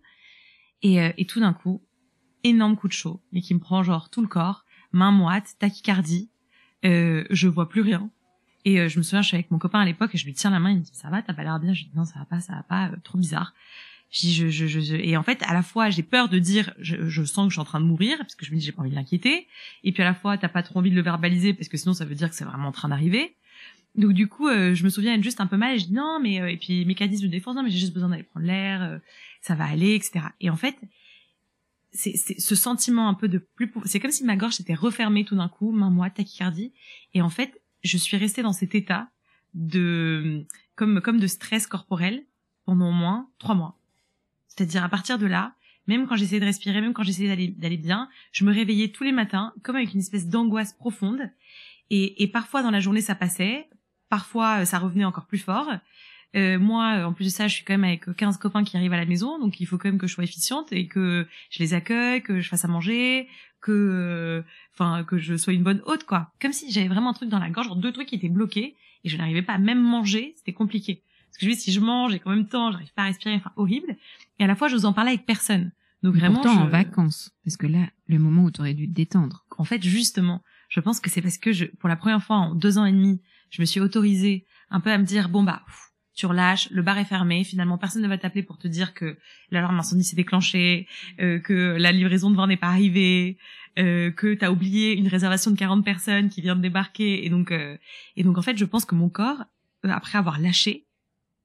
Et 0.82 0.96
et 0.96 1.26
tout 1.26 1.38
d'un 1.38 1.52
coup 1.52 1.82
énorme 2.48 2.76
coup 2.76 2.88
de 2.88 2.92
chaud 2.92 3.20
mais 3.32 3.40
qui 3.40 3.54
me 3.54 3.60
prend 3.60 3.82
genre 3.82 4.10
tout 4.10 4.22
le 4.22 4.28
corps 4.28 4.66
main 4.96 5.12
moite, 5.12 5.54
tachycardie, 5.58 6.30
euh, 6.84 7.24
je 7.30 7.48
vois 7.48 7.68
plus 7.68 7.82
rien. 7.82 8.10
Et 8.64 8.80
euh, 8.80 8.88
je 8.88 8.98
me 8.98 9.04
souviens, 9.04 9.22
je 9.22 9.28
suis 9.28 9.36
avec 9.36 9.50
mon 9.50 9.58
copain 9.58 9.80
à 9.80 9.84
l'époque 9.84 10.14
et 10.14 10.18
je 10.18 10.24
lui 10.24 10.34
tiens 10.34 10.50
la 10.50 10.58
main, 10.58 10.70
il 10.70 10.78
me 10.78 10.82
dit 10.82 10.90
ça 10.92 11.08
va, 11.08 11.22
t'as 11.22 11.34
pas 11.34 11.44
l'air 11.44 11.60
bien. 11.60 11.72
Je 11.72 11.82
lui 11.82 11.90
dis 11.90 11.96
non, 11.96 12.04
ça 12.04 12.18
va 12.18 12.24
pas, 12.24 12.40
ça 12.40 12.54
va 12.54 12.62
pas, 12.62 12.88
euh, 12.88 12.96
trop 13.04 13.18
bizarre. 13.18 13.54
Je 14.10 14.20
dis 14.20 14.34
je, 14.34 14.48
je, 14.48 14.66
je, 14.66 14.94
et 14.94 15.16
en 15.16 15.24
fait 15.24 15.42
à 15.42 15.52
la 15.52 15.64
fois 15.64 15.90
j'ai 15.90 16.04
peur 16.04 16.28
de 16.28 16.38
dire 16.38 16.72
je, 16.78 17.08
je 17.08 17.24
sens 17.24 17.46
que 17.46 17.50
je 17.50 17.54
suis 17.54 17.60
en 17.60 17.64
train 17.64 17.80
de 17.80 17.86
mourir 17.86 18.16
parce 18.18 18.36
que 18.36 18.46
je 18.46 18.52
me 18.52 18.56
dis 18.56 18.64
j'ai 18.64 18.70
pas 18.70 18.82
envie 18.82 18.90
de 18.90 18.94
l'inquiéter 18.94 19.48
et 19.82 19.90
puis 19.90 20.00
à 20.00 20.06
la 20.06 20.14
fois 20.14 20.38
t'as 20.38 20.48
pas 20.48 20.62
trop 20.62 20.78
envie 20.78 20.90
de 20.90 20.94
le 20.94 21.02
verbaliser 21.02 21.52
parce 21.54 21.68
que 21.68 21.76
sinon 21.76 21.92
ça 21.92 22.04
veut 22.04 22.14
dire 22.14 22.30
que 22.30 22.36
c'est 22.36 22.44
vraiment 22.44 22.68
en 22.68 22.72
train 22.72 22.88
d'arriver 22.88 23.34
donc 23.96 24.12
du 24.12 24.28
coup 24.28 24.48
je 24.48 24.80
me 24.84 24.90
souviens 24.90 25.20
juste 25.20 25.40
un 25.40 25.48
peu 25.48 25.56
mal 25.56 25.74
et 25.74 25.80
je 25.80 25.86
dis 25.86 25.92
non 25.92 26.20
mais 26.22 26.36
et 26.52 26.56
puis 26.56 26.84
mécanisme 26.84 27.26
de 27.26 27.32
défense 27.32 27.56
non 27.56 27.64
mais 27.64 27.70
j'ai 27.70 27.80
juste 27.80 27.94
besoin 27.94 28.10
d'aller 28.10 28.22
prendre 28.22 28.46
l'air 28.46 29.00
ça 29.40 29.56
va 29.56 29.64
aller 29.64 29.96
etc 29.96 30.26
et 30.40 30.50
en 30.50 30.56
fait 30.56 30.76
c'est 31.96 32.16
ce 32.16 32.54
sentiment 32.54 33.08
un 33.08 33.14
peu 33.14 33.28
de 33.28 33.38
plus 33.38 33.72
c'est 33.84 34.00
comme 34.00 34.10
si 34.10 34.24
ma 34.24 34.36
gorge 34.36 34.54
s'était 34.54 34.74
refermée 34.74 35.24
tout 35.24 35.36
d'un 35.36 35.48
coup 35.48 35.72
main 35.72 35.90
moite 35.90 36.14
tachycardie. 36.14 36.72
Et 37.14 37.22
en 37.22 37.30
fait 37.30 37.60
je 37.82 37.96
suis 37.96 38.16
restée 38.16 38.42
dans 38.42 38.52
cet 38.52 38.74
état 38.74 39.08
de 39.54 40.46
comme 40.74 41.00
comme 41.00 41.18
de 41.18 41.26
stress 41.26 41.66
corporel 41.66 42.24
pendant 42.64 42.90
au 42.90 42.92
moins 42.92 43.28
trois 43.38 43.54
mois. 43.54 43.78
C'est-à-dire 44.48 44.84
à 44.84 44.88
partir 44.88 45.18
de 45.18 45.26
là 45.26 45.54
même 45.86 46.06
quand 46.06 46.16
j'essayais 46.16 46.40
de 46.40 46.46
respirer 46.46 46.80
même 46.80 46.92
quand 46.92 47.02
j'essayais 47.02 47.28
d'aller 47.28 47.48
d'aller 47.48 47.78
bien 47.78 48.08
je 48.32 48.44
me 48.44 48.52
réveillais 48.52 48.88
tous 48.88 49.04
les 49.04 49.12
matins 49.12 49.52
comme 49.62 49.76
avec 49.76 49.94
une 49.94 50.00
espèce 50.00 50.28
d'angoisse 50.28 50.72
profonde. 50.72 51.30
Et, 51.90 52.22
et 52.22 52.26
parfois 52.26 52.62
dans 52.62 52.70
la 52.70 52.80
journée 52.80 53.00
ça 53.00 53.14
passait. 53.14 53.68
Parfois 54.08 54.64
ça 54.64 54.78
revenait 54.78 55.04
encore 55.04 55.26
plus 55.26 55.38
fort 55.38 55.68
euh, 56.34 56.58
moi, 56.58 57.06
en 57.06 57.12
plus 57.12 57.24
de 57.24 57.30
ça, 57.30 57.48
je 57.48 57.54
suis 57.54 57.64
quand 57.64 57.74
même 57.74 57.84
avec 57.84 58.14
15 58.14 58.36
copains 58.38 58.64
qui 58.64 58.76
arrivent 58.76 58.92
à 58.92 58.98
la 58.98 59.06
maison, 59.06 59.38
donc 59.38 59.60
il 59.60 59.66
faut 59.66 59.78
quand 59.78 59.88
même 59.88 59.98
que 59.98 60.06
je 60.06 60.14
sois 60.14 60.24
efficiente 60.24 60.72
et 60.72 60.86
que 60.86 61.26
je 61.50 61.58
les 61.60 61.74
accueille, 61.74 62.22
que 62.22 62.40
je 62.40 62.48
fasse 62.48 62.64
à 62.64 62.68
manger, 62.68 63.28
que, 63.60 63.72
euh, 63.72 64.42
enfin, 64.74 65.04
que 65.04 65.18
je 65.18 65.36
sois 65.36 65.52
une 65.52 65.62
bonne 65.62 65.82
hôte, 65.86 66.04
quoi. 66.04 66.30
Comme 66.40 66.52
si 66.52 66.70
j'avais 66.70 66.88
vraiment 66.88 67.10
un 67.10 67.14
truc 67.14 67.28
dans 67.28 67.38
la 67.38 67.50
gorge, 67.50 67.68
genre 67.68 67.76
deux 67.76 67.92
trucs 67.92 68.08
qui 68.08 68.16
étaient 68.16 68.28
bloqués 68.28 68.76
et 69.04 69.08
je 69.08 69.16
n'arrivais 69.16 69.42
pas 69.42 69.54
à 69.54 69.58
même 69.58 69.80
manger, 69.80 70.34
c'était 70.36 70.52
compliqué. 70.52 71.02
Parce 71.28 71.38
que 71.38 71.46
je 71.46 71.50
dis, 71.50 71.60
si 71.60 71.72
je 71.72 71.80
mange 71.80 72.14
et 72.14 72.18
qu'en 72.18 72.30
même 72.30 72.48
temps, 72.48 72.70
j'arrive 72.70 72.92
pas 72.94 73.02
à 73.02 73.06
respirer, 73.06 73.34
enfin, 73.34 73.52
horrible. 73.56 73.96
Et 74.38 74.44
à 74.44 74.46
la 74.46 74.56
fois, 74.56 74.68
je 74.68 74.76
vous 74.76 74.86
en 74.86 74.92
parler 74.92 75.10
avec 75.10 75.26
personne. 75.26 75.72
Donc 76.02 76.14
vraiment. 76.14 76.40
Pourtant, 76.40 76.62
en 76.62 76.68
vacances. 76.68 77.32
Parce 77.44 77.56
que 77.56 77.66
là, 77.66 77.88
le 78.06 78.18
moment 78.18 78.44
où 78.44 78.50
tu 78.50 78.60
aurais 78.60 78.74
dû 78.74 78.88
te 78.88 78.94
détendre. 78.94 79.44
En 79.58 79.64
fait, 79.64 79.82
justement, 79.82 80.42
je 80.68 80.80
pense 80.80 81.00
que 81.00 81.10
c'est 81.10 81.22
parce 81.22 81.38
que 81.38 81.52
je, 81.52 81.64
pour 81.64 81.88
la 81.88 81.96
première 81.96 82.22
fois 82.22 82.36
en 82.36 82.54
deux 82.54 82.78
ans 82.78 82.84
et 82.84 82.92
demi, 82.92 83.20
je 83.50 83.60
me 83.60 83.66
suis 83.66 83.80
autorisée 83.80 84.46
un 84.70 84.80
peu 84.80 84.90
à 84.90 84.98
me 84.98 85.04
dire, 85.04 85.28
bon 85.28 85.42
bah, 85.42 85.62
tu 86.16 86.26
relâches, 86.26 86.68
le 86.70 86.82
bar 86.82 86.98
est 86.98 87.04
fermé, 87.04 87.44
finalement 87.44 87.76
personne 87.76 88.02
ne 88.02 88.08
va 88.08 88.16
t'appeler 88.16 88.42
pour 88.42 88.56
te 88.56 88.66
dire 88.66 88.94
que 88.94 89.18
l'alarme 89.50 89.78
incendie 89.78 90.02
s'est 90.02 90.16
déclenchée, 90.16 90.88
euh, 91.20 91.38
que 91.38 91.76
la 91.78 91.92
livraison 91.92 92.30
de 92.30 92.36
vin 92.36 92.46
n'est 92.46 92.56
pas 92.56 92.68
arrivée, 92.68 93.36
euh, 93.78 94.10
que 94.10 94.32
t'as 94.32 94.50
oublié 94.50 94.94
une 94.94 95.08
réservation 95.08 95.50
de 95.50 95.56
40 95.56 95.84
personnes 95.84 96.30
qui 96.30 96.40
vient 96.40 96.56
de 96.56 96.62
débarquer. 96.62 97.26
Et 97.26 97.28
donc 97.28 97.52
euh, 97.52 97.76
et 98.16 98.24
donc 98.24 98.38
en 98.38 98.42
fait 98.42 98.56
je 98.56 98.64
pense 98.64 98.86
que 98.86 98.94
mon 98.94 99.10
corps 99.10 99.44
euh, 99.84 99.90
après 99.90 100.16
avoir 100.16 100.40
lâché 100.40 100.86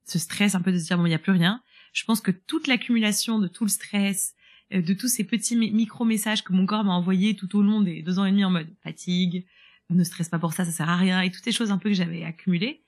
ce 0.06 0.18
stress 0.18 0.56
un 0.56 0.62
peu 0.62 0.72
de 0.72 0.78
se 0.78 0.86
dire 0.86 0.98
bon 0.98 1.06
il 1.06 1.12
y 1.12 1.16
a 1.16 1.20
plus 1.20 1.34
rien, 1.34 1.62
je 1.92 2.06
pense 2.06 2.22
que 2.22 2.32
toute 2.32 2.68
l'accumulation 2.68 3.40
de 3.40 3.48
tout 3.48 3.66
le 3.66 3.70
stress, 3.70 4.36
euh, 4.74 4.82
de 4.82 4.94
tous 4.94 5.10
ces 5.10 5.25
petits 5.25 5.58
micro 5.58 6.06
messages 6.06 6.44
que 6.44 6.54
mon 6.54 6.66
corps 6.66 6.86
m'a 6.86 6.94
envoyés 6.94 7.36
tout 7.36 7.58
au 7.58 7.62
long 7.62 7.82
des 7.82 8.01
deux 8.01 8.20
ans 8.20 8.25
et 8.25 8.32
demi 8.32 8.46
en 8.46 8.51
mode 8.51 8.70
fatigue, 8.84 9.46
ne 9.90 10.04
stresse 10.06 10.30
pas 10.30 10.40
pour 10.40 10.54
ça, 10.54 10.63
ça 10.63 10.72
sert 10.72 10.90
à 10.90 10.96
rien 10.96 11.20
et 11.20 11.30
toutes 11.30 11.44
ces 11.44 11.51
choses 11.51 11.72
un 11.72 11.78
peu 11.78 11.90
que 11.90 11.96
j'avais 11.96 12.24
accumulées 12.24 12.82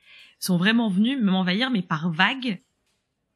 sont 0.43 0.57
vraiment 0.57 0.89
venus 0.89 1.19
m'envahir, 1.21 1.69
mais 1.71 1.81
par 1.81 2.11
vagues 2.11 2.59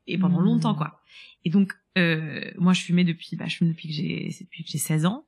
et 0.07 0.17
pendant 0.17 0.41
mmh. 0.41 0.45
longtemps, 0.45 0.75
quoi. 0.75 1.01
Et 1.45 1.49
donc, 1.49 1.73
euh, 1.97 2.51
moi, 2.57 2.73
je 2.73 2.81
fumais 2.81 3.03
depuis, 3.03 3.35
bah, 3.35 3.45
je 3.47 3.55
fume 3.55 3.69
depuis 3.69 3.87
que 3.87 3.93
j'ai, 3.93 4.35
depuis 4.41 4.63
que 4.63 4.69
j'ai 4.69 4.77
16 4.77 5.05
ans. 5.05 5.25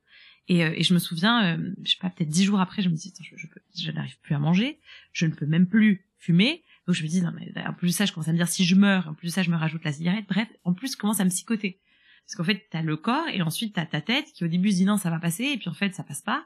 Et, 0.47 0.63
euh, 0.63 0.73
et, 0.75 0.83
je 0.83 0.93
me 0.93 0.99
souviens, 0.99 1.57
euh, 1.57 1.73
je 1.83 1.91
sais 1.91 1.97
pas, 2.01 2.09
peut-être 2.09 2.29
dix 2.29 2.43
jours 2.43 2.59
après, 2.59 2.81
je 2.81 2.89
me 2.89 2.95
dis, 2.95 3.13
je, 3.21 3.35
je, 3.35 3.47
je 3.81 3.91
n'arrive 3.91 4.19
plus 4.19 4.35
à 4.35 4.39
manger, 4.39 4.79
je 5.13 5.25
ne 5.25 5.31
peux 5.31 5.45
même 5.45 5.67
plus 5.67 6.05
fumer. 6.17 6.63
Donc 6.87 6.95
je 6.95 7.03
me 7.03 7.07
dis, 7.07 7.21
non 7.21 7.31
mais 7.35 7.53
en 7.67 7.73
plus 7.73 7.89
de 7.89 7.93
ça, 7.93 8.05
je 8.05 8.13
commence 8.13 8.29
à 8.29 8.31
me 8.31 8.37
dire, 8.37 8.47
si 8.47 8.65
je 8.65 8.75
meurs, 8.75 9.07
en 9.07 9.13
plus 9.13 9.27
de 9.27 9.31
ça, 9.31 9.43
je 9.43 9.51
me 9.51 9.55
rajoute 9.55 9.83
la 9.83 9.93
cigarette. 9.93 10.25
Bref, 10.27 10.47
en 10.63 10.73
plus, 10.73 10.93
je 10.93 10.97
commence 10.97 11.19
à 11.19 11.23
me 11.23 11.29
psychoter. 11.29 11.79
Parce 12.25 12.35
qu'en 12.35 12.43
fait, 12.43 12.65
t'as 12.71 12.81
le 12.81 12.97
corps 12.97 13.27
et 13.31 13.41
ensuite 13.41 13.75
t'as 13.75 13.85
ta 13.85 14.01
tête 14.01 14.25
qui 14.33 14.43
au 14.43 14.47
début 14.47 14.71
se 14.71 14.77
dit 14.77 14.85
non, 14.85 14.97
ça 14.97 15.11
va 15.11 15.19
passer, 15.19 15.45
et 15.45 15.57
puis 15.57 15.69
en 15.69 15.73
fait, 15.73 15.93
ça 15.93 16.03
passe 16.03 16.21
pas. 16.21 16.45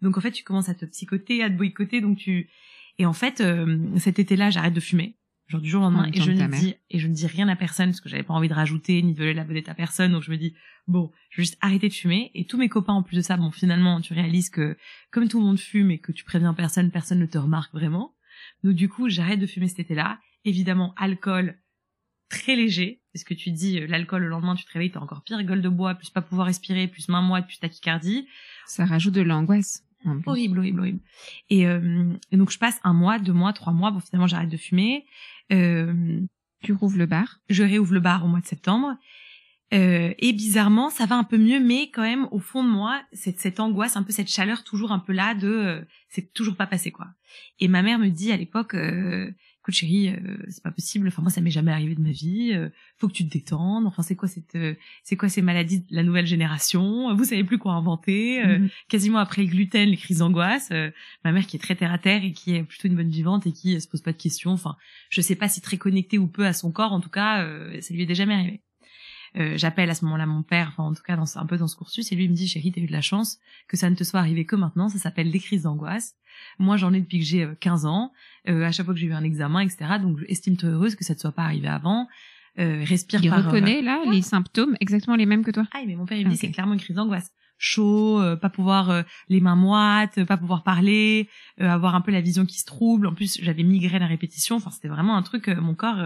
Donc 0.00 0.16
en 0.16 0.20
fait, 0.20 0.32
tu 0.32 0.44
commences 0.44 0.70
à 0.70 0.74
te 0.74 0.86
psychoter, 0.86 1.42
à 1.42 1.50
te 1.50 1.54
boycotter, 1.54 2.00
donc 2.00 2.18
tu 2.18 2.48
et 2.98 3.06
en 3.06 3.12
fait, 3.12 3.40
euh, 3.40 3.78
cet 3.96 4.18
été-là, 4.18 4.50
j'arrête 4.50 4.74
de 4.74 4.80
fumer, 4.80 5.16
genre 5.46 5.60
du 5.60 5.68
jour 5.68 5.82
au 5.82 5.84
lendemain, 5.84 6.08
et 6.12 6.20
je 6.20 6.30
ne 6.30 6.46
dis 6.48 6.74
et 6.90 6.98
je 6.98 7.08
ne 7.08 7.14
dis 7.14 7.26
rien 7.26 7.48
à 7.48 7.56
personne 7.56 7.90
parce 7.90 8.00
que 8.00 8.08
j'avais 8.08 8.22
pas 8.22 8.34
envie 8.34 8.48
de 8.48 8.54
rajouter 8.54 9.02
ni 9.02 9.14
de 9.14 9.18
voler 9.18 9.34
la 9.34 9.44
vedette 9.44 9.68
à 9.68 9.74
personne. 9.74 10.12
Donc 10.12 10.22
je 10.22 10.30
me 10.30 10.36
dis 10.36 10.54
bon, 10.86 11.10
je 11.30 11.38
vais 11.38 11.44
juste 11.44 11.58
arrêter 11.60 11.88
de 11.88 11.94
fumer. 11.94 12.30
Et 12.34 12.46
tous 12.46 12.58
mes 12.58 12.68
copains, 12.68 12.92
en 12.92 13.02
plus 13.02 13.16
de 13.16 13.22
ça, 13.22 13.36
bon, 13.36 13.50
finalement, 13.50 14.00
tu 14.00 14.12
réalises 14.12 14.50
que 14.50 14.76
comme 15.10 15.28
tout 15.28 15.38
le 15.40 15.46
monde 15.46 15.58
fume 15.58 15.90
et 15.90 15.98
que 15.98 16.12
tu 16.12 16.24
préviens 16.24 16.54
personne, 16.54 16.90
personne 16.90 17.18
ne 17.18 17.26
te 17.26 17.38
remarque 17.38 17.72
vraiment. 17.72 18.14
Donc 18.64 18.74
du 18.74 18.88
coup, 18.88 19.08
j'arrête 19.08 19.40
de 19.40 19.46
fumer 19.46 19.68
cet 19.68 19.80
été-là. 19.80 20.18
Évidemment, 20.44 20.94
alcool 20.96 21.58
très 22.28 22.56
léger, 22.56 23.02
parce 23.12 23.24
que 23.24 23.34
tu 23.34 23.50
dis 23.50 23.78
euh, 23.78 23.86
l'alcool 23.86 24.22
le 24.22 24.28
lendemain, 24.28 24.54
tu 24.54 24.64
te 24.64 24.72
réveilles, 24.72 24.90
t'as 24.90 25.00
encore 25.00 25.22
pire, 25.22 25.42
gueule 25.42 25.60
de 25.60 25.68
bois, 25.68 25.94
plus 25.94 26.08
pas 26.08 26.22
pouvoir 26.22 26.46
respirer, 26.46 26.88
plus 26.88 27.08
main 27.08 27.20
moite, 27.20 27.46
plus 27.46 27.58
tachycardie. 27.58 28.26
Ça 28.66 28.86
rajoute 28.86 29.12
de 29.12 29.20
l'angoisse. 29.20 29.84
Horrible, 30.26 30.58
horrible, 30.58 30.80
horrible. 30.80 31.00
Et, 31.50 31.66
euh, 31.66 32.12
donc 32.32 32.50
je 32.50 32.58
passe 32.58 32.80
un 32.84 32.92
mois, 32.92 33.18
deux 33.18 33.32
mois, 33.32 33.52
trois 33.52 33.72
mois. 33.72 33.90
Bon, 33.90 34.00
finalement, 34.00 34.26
j'arrête 34.26 34.48
de 34.48 34.56
fumer. 34.56 35.04
Euh, 35.52 36.20
tu 36.62 36.72
rouvres 36.72 36.98
le 36.98 37.06
bar 37.06 37.40
Je 37.48 37.62
réouvre 37.62 37.94
le 37.94 38.00
bar 38.00 38.24
au 38.24 38.28
mois 38.28 38.40
de 38.40 38.46
septembre. 38.46 38.96
Euh, 39.72 40.12
et 40.18 40.32
bizarrement, 40.34 40.90
ça 40.90 41.06
va 41.06 41.16
un 41.16 41.24
peu 41.24 41.38
mieux, 41.38 41.58
mais 41.58 41.90
quand 41.90 42.02
même, 42.02 42.28
au 42.30 42.38
fond 42.38 42.62
de 42.62 42.68
moi, 42.68 43.02
cette, 43.12 43.40
cette 43.40 43.58
angoisse, 43.58 43.96
un 43.96 44.02
peu 44.02 44.12
cette 44.12 44.28
chaleur 44.28 44.64
toujours 44.64 44.92
un 44.92 44.98
peu 44.98 45.12
là 45.12 45.34
de, 45.34 45.48
euh, 45.48 45.80
c'est 46.08 46.32
toujours 46.34 46.56
pas 46.56 46.66
passé 46.66 46.90
quoi. 46.90 47.06
Et 47.58 47.68
ma 47.68 47.82
mère 47.82 47.98
me 47.98 48.08
dit 48.08 48.32
à 48.32 48.36
l'époque, 48.36 48.74
euh, 48.74 49.30
écoute 49.62 49.74
chérie, 49.74 50.08
euh, 50.08 50.36
c'est 50.48 50.62
pas 50.62 50.72
possible. 50.72 51.06
Enfin 51.08 51.22
moi 51.22 51.30
ça 51.30 51.40
m'est 51.40 51.50
jamais 51.50 51.70
arrivé 51.70 51.94
de 51.94 52.00
ma 52.00 52.10
vie. 52.10 52.52
Euh, 52.52 52.68
faut 52.98 53.06
que 53.06 53.12
tu 53.12 53.26
te 53.26 53.32
détendes. 53.32 53.86
Enfin 53.86 54.02
c'est 54.02 54.16
quoi 54.16 54.28
cette, 54.28 54.56
euh, 54.56 54.74
c'est 55.04 55.16
quoi 55.16 55.28
ces 55.28 55.40
maladies 55.40 55.80
de 55.80 55.86
la 55.94 56.02
nouvelle 56.02 56.26
génération? 56.26 57.14
Vous 57.14 57.24
savez 57.24 57.44
plus 57.44 57.58
quoi 57.58 57.72
inventer. 57.72 58.44
Mhm. 58.44 58.68
Quasiment 58.88 59.18
après 59.18 59.42
le 59.42 59.48
gluten, 59.48 59.88
les 59.88 59.96
crises 59.96 60.18
d'angoisse. 60.18 60.70
ma 61.24 61.32
mère 61.32 61.46
qui 61.46 61.56
est 61.56 61.60
très 61.60 61.76
terre 61.76 61.92
à 61.92 61.98
terre 61.98 62.24
et 62.24 62.32
qui 62.32 62.56
est 62.56 62.64
plutôt 62.64 62.88
une 62.88 62.96
bonne 62.96 63.10
vivante 63.10 63.46
et 63.46 63.52
qui 63.52 63.80
se 63.80 63.88
pose 63.88 64.02
pas 64.02 64.12
de 64.12 64.20
questions. 64.20 64.50
Enfin 64.50 64.76
je 65.10 65.20
sais 65.20 65.36
pas 65.36 65.48
si 65.48 65.60
très 65.60 65.78
connectée 65.78 66.18
ou 66.18 66.26
peu 66.26 66.44
à 66.44 66.52
son 66.52 66.72
corps. 66.72 66.92
En 66.92 67.00
tout 67.00 67.10
cas 67.10 67.46
ça 67.80 67.94
lui 67.94 68.02
est 68.02 68.06
déjà 68.06 68.22
jamais 68.22 68.34
arrivé. 68.34 68.62
Euh, 69.36 69.56
j'appelle 69.56 69.88
à 69.88 69.94
ce 69.94 70.04
moment-là 70.04 70.26
mon 70.26 70.42
père, 70.42 70.68
enfin 70.68 70.84
en 70.84 70.92
tout 70.92 71.02
cas 71.02 71.16
dans, 71.16 71.38
un 71.38 71.46
peu 71.46 71.56
dans 71.56 71.68
ce 71.68 71.76
cursus, 71.76 72.12
et 72.12 72.16
lui 72.16 72.28
me 72.28 72.34
dit 72.34 72.46
chérie, 72.46 72.70
t'as 72.72 72.80
eu 72.80 72.86
de 72.86 72.92
la 72.92 73.00
chance 73.00 73.38
que 73.68 73.76
ça 73.76 73.88
ne 73.88 73.94
te 73.94 74.04
soit 74.04 74.20
arrivé 74.20 74.44
que 74.44 74.56
maintenant, 74.56 74.88
ça 74.88 74.98
s'appelle 74.98 75.30
des 75.30 75.40
crises 75.40 75.62
d'angoisse. 75.62 76.14
Moi 76.58 76.76
j'en 76.76 76.92
ai 76.92 77.00
depuis 77.00 77.18
que 77.18 77.24
j'ai 77.24 77.48
15 77.60 77.84
euh, 77.84 77.88
ans, 77.88 78.12
euh, 78.48 78.64
à 78.64 78.72
chaque 78.72 78.84
fois 78.84 78.94
que 78.94 79.00
j'ai 79.00 79.06
eu 79.06 79.14
un 79.14 79.24
examen, 79.24 79.60
etc. 79.60 79.98
Donc 80.00 80.18
estime-toi 80.28 80.70
heureuse 80.70 80.96
que 80.96 81.04
ça 81.04 81.14
ne 81.14 81.18
soit 81.18 81.32
pas 81.32 81.44
arrivé 81.44 81.68
avant. 81.68 82.08
Euh, 82.58 82.84
respire 82.84 83.20
il 83.22 83.30
par... 83.30 83.46
reconnaît 83.46 83.80
là 83.80 84.02
les 84.10 84.20
symptômes 84.20 84.76
exactement 84.78 85.16
les 85.16 85.24
mêmes 85.24 85.42
que 85.42 85.50
toi 85.50 85.66
Ah 85.72 85.78
mais 85.86 85.96
mon 85.96 86.04
père 86.04 86.18
il 86.18 86.26
me 86.26 86.32
dit 86.32 86.36
c'est 86.36 86.50
clairement 86.50 86.74
une 86.74 86.80
crise 86.80 86.96
d'angoisse 86.96 87.30
chaud, 87.56 88.20
pas 88.42 88.50
pouvoir 88.50 89.04
les 89.28 89.40
mains 89.40 89.54
moites, 89.54 90.24
pas 90.24 90.36
pouvoir 90.36 90.64
parler, 90.64 91.28
avoir 91.58 91.94
un 91.94 92.00
peu 92.00 92.10
la 92.10 92.20
vision 92.20 92.44
qui 92.44 92.58
se 92.58 92.64
trouble. 92.66 93.06
En 93.06 93.14
plus, 93.14 93.38
j'avais 93.40 93.62
migraine 93.62 94.02
à 94.02 94.08
répétition. 94.08 94.56
Enfin, 94.56 94.72
c'était 94.72 94.88
vraiment 94.88 95.16
un 95.16 95.22
truc. 95.22 95.46
mon 95.46 95.76
corps 95.76 96.04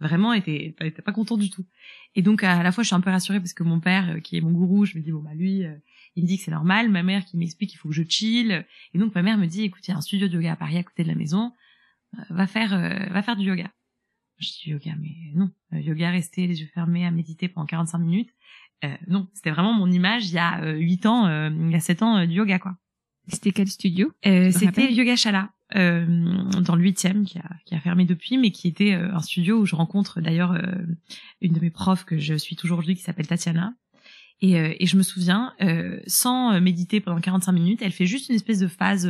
vraiment 0.00 0.32
était, 0.32 0.74
était 0.80 1.02
pas 1.02 1.12
content 1.12 1.36
du 1.36 1.50
tout. 1.50 1.66
Et 2.14 2.22
donc 2.22 2.42
à 2.42 2.62
la 2.62 2.72
fois 2.72 2.82
je 2.82 2.88
suis 2.88 2.96
un 2.96 3.00
peu 3.00 3.10
rassurée 3.10 3.38
parce 3.38 3.52
que 3.52 3.62
mon 3.62 3.80
père 3.80 4.10
euh, 4.10 4.20
qui 4.20 4.36
est 4.36 4.40
mon 4.40 4.52
gourou, 4.52 4.84
je 4.84 4.96
me 4.96 5.02
dis 5.02 5.12
bon 5.12 5.20
bah 5.20 5.34
lui 5.34 5.64
euh, 5.64 5.74
il 6.16 6.24
me 6.24 6.28
dit 6.28 6.38
que 6.38 6.44
c'est 6.44 6.50
normal, 6.50 6.88
ma 6.88 7.02
mère 7.02 7.24
qui 7.24 7.36
m'explique 7.36 7.70
qu'il 7.70 7.78
faut 7.78 7.88
que 7.88 7.94
je 7.94 8.02
chill 8.08 8.66
et 8.94 8.98
donc 8.98 9.14
ma 9.14 9.22
mère 9.22 9.38
me 9.38 9.46
dit 9.46 9.62
écoute 9.62 9.86
il 9.86 9.90
y 9.90 9.94
a 9.94 9.96
un 9.96 10.00
studio 10.00 10.28
de 10.28 10.34
yoga 10.34 10.52
à 10.52 10.56
Paris 10.56 10.78
à 10.78 10.82
côté 10.82 11.02
de 11.02 11.08
la 11.08 11.14
maison, 11.14 11.52
euh, 12.18 12.22
va 12.30 12.46
faire 12.46 12.70
va 12.70 13.22
faire 13.22 13.36
du 13.36 13.44
yoga. 13.44 13.70
Je 14.38 14.48
dis 14.48 14.70
yoga 14.70 14.92
mais 14.98 15.32
non, 15.34 15.50
yoga 15.72 16.10
rester 16.10 16.46
les 16.46 16.60
yeux 16.60 16.70
fermés 16.72 17.06
à 17.06 17.10
méditer 17.10 17.48
pendant 17.48 17.66
45 17.66 17.98
minutes. 17.98 18.30
non, 19.06 19.28
c'était 19.34 19.50
vraiment 19.50 19.74
mon 19.74 19.90
image 19.90 20.30
il 20.30 20.34
y 20.34 20.38
a 20.38 20.72
8 20.72 21.06
ans, 21.06 21.50
il 21.50 21.70
y 21.70 21.74
a 21.74 21.80
7 21.80 22.02
ans 22.02 22.26
du 22.26 22.34
yoga 22.34 22.58
quoi. 22.58 22.76
C'était 23.28 23.52
quel 23.52 23.68
studio? 23.68 24.10
C'était 24.24 24.92
Yoga 24.92 25.14
Shala 25.14 25.52
euh, 25.76 26.04
dans 26.60 26.76
le 26.76 26.82
huitième 26.82 27.24
qui 27.24 27.38
a, 27.38 27.48
qui 27.64 27.74
a 27.74 27.80
fermé 27.80 28.04
depuis, 28.04 28.38
mais 28.38 28.50
qui 28.50 28.68
était 28.68 28.94
euh, 28.94 29.14
un 29.14 29.20
studio 29.20 29.60
où 29.60 29.66
je 29.66 29.76
rencontre 29.76 30.20
d'ailleurs 30.20 30.52
euh, 30.52 30.62
une 31.40 31.52
de 31.52 31.60
mes 31.60 31.70
profs 31.70 32.04
que 32.04 32.18
je 32.18 32.34
suis 32.34 32.56
toujours 32.56 32.78
aujourd'hui 32.78 32.96
qui 32.96 33.02
s'appelle 33.02 33.26
Tatiana. 33.26 33.74
Et, 34.42 34.58
euh, 34.58 34.74
et, 34.78 34.86
je 34.86 34.96
me 34.96 35.02
souviens, 35.02 35.54
sans 36.06 36.58
méditer 36.60 37.00
pendant 37.00 37.20
45 37.20 37.52
minutes, 37.52 37.82
elle 37.82 37.92
fait 37.92 38.06
juste 38.06 38.30
une 38.30 38.36
espèce 38.36 38.58
de 38.58 38.68
phase 38.68 39.06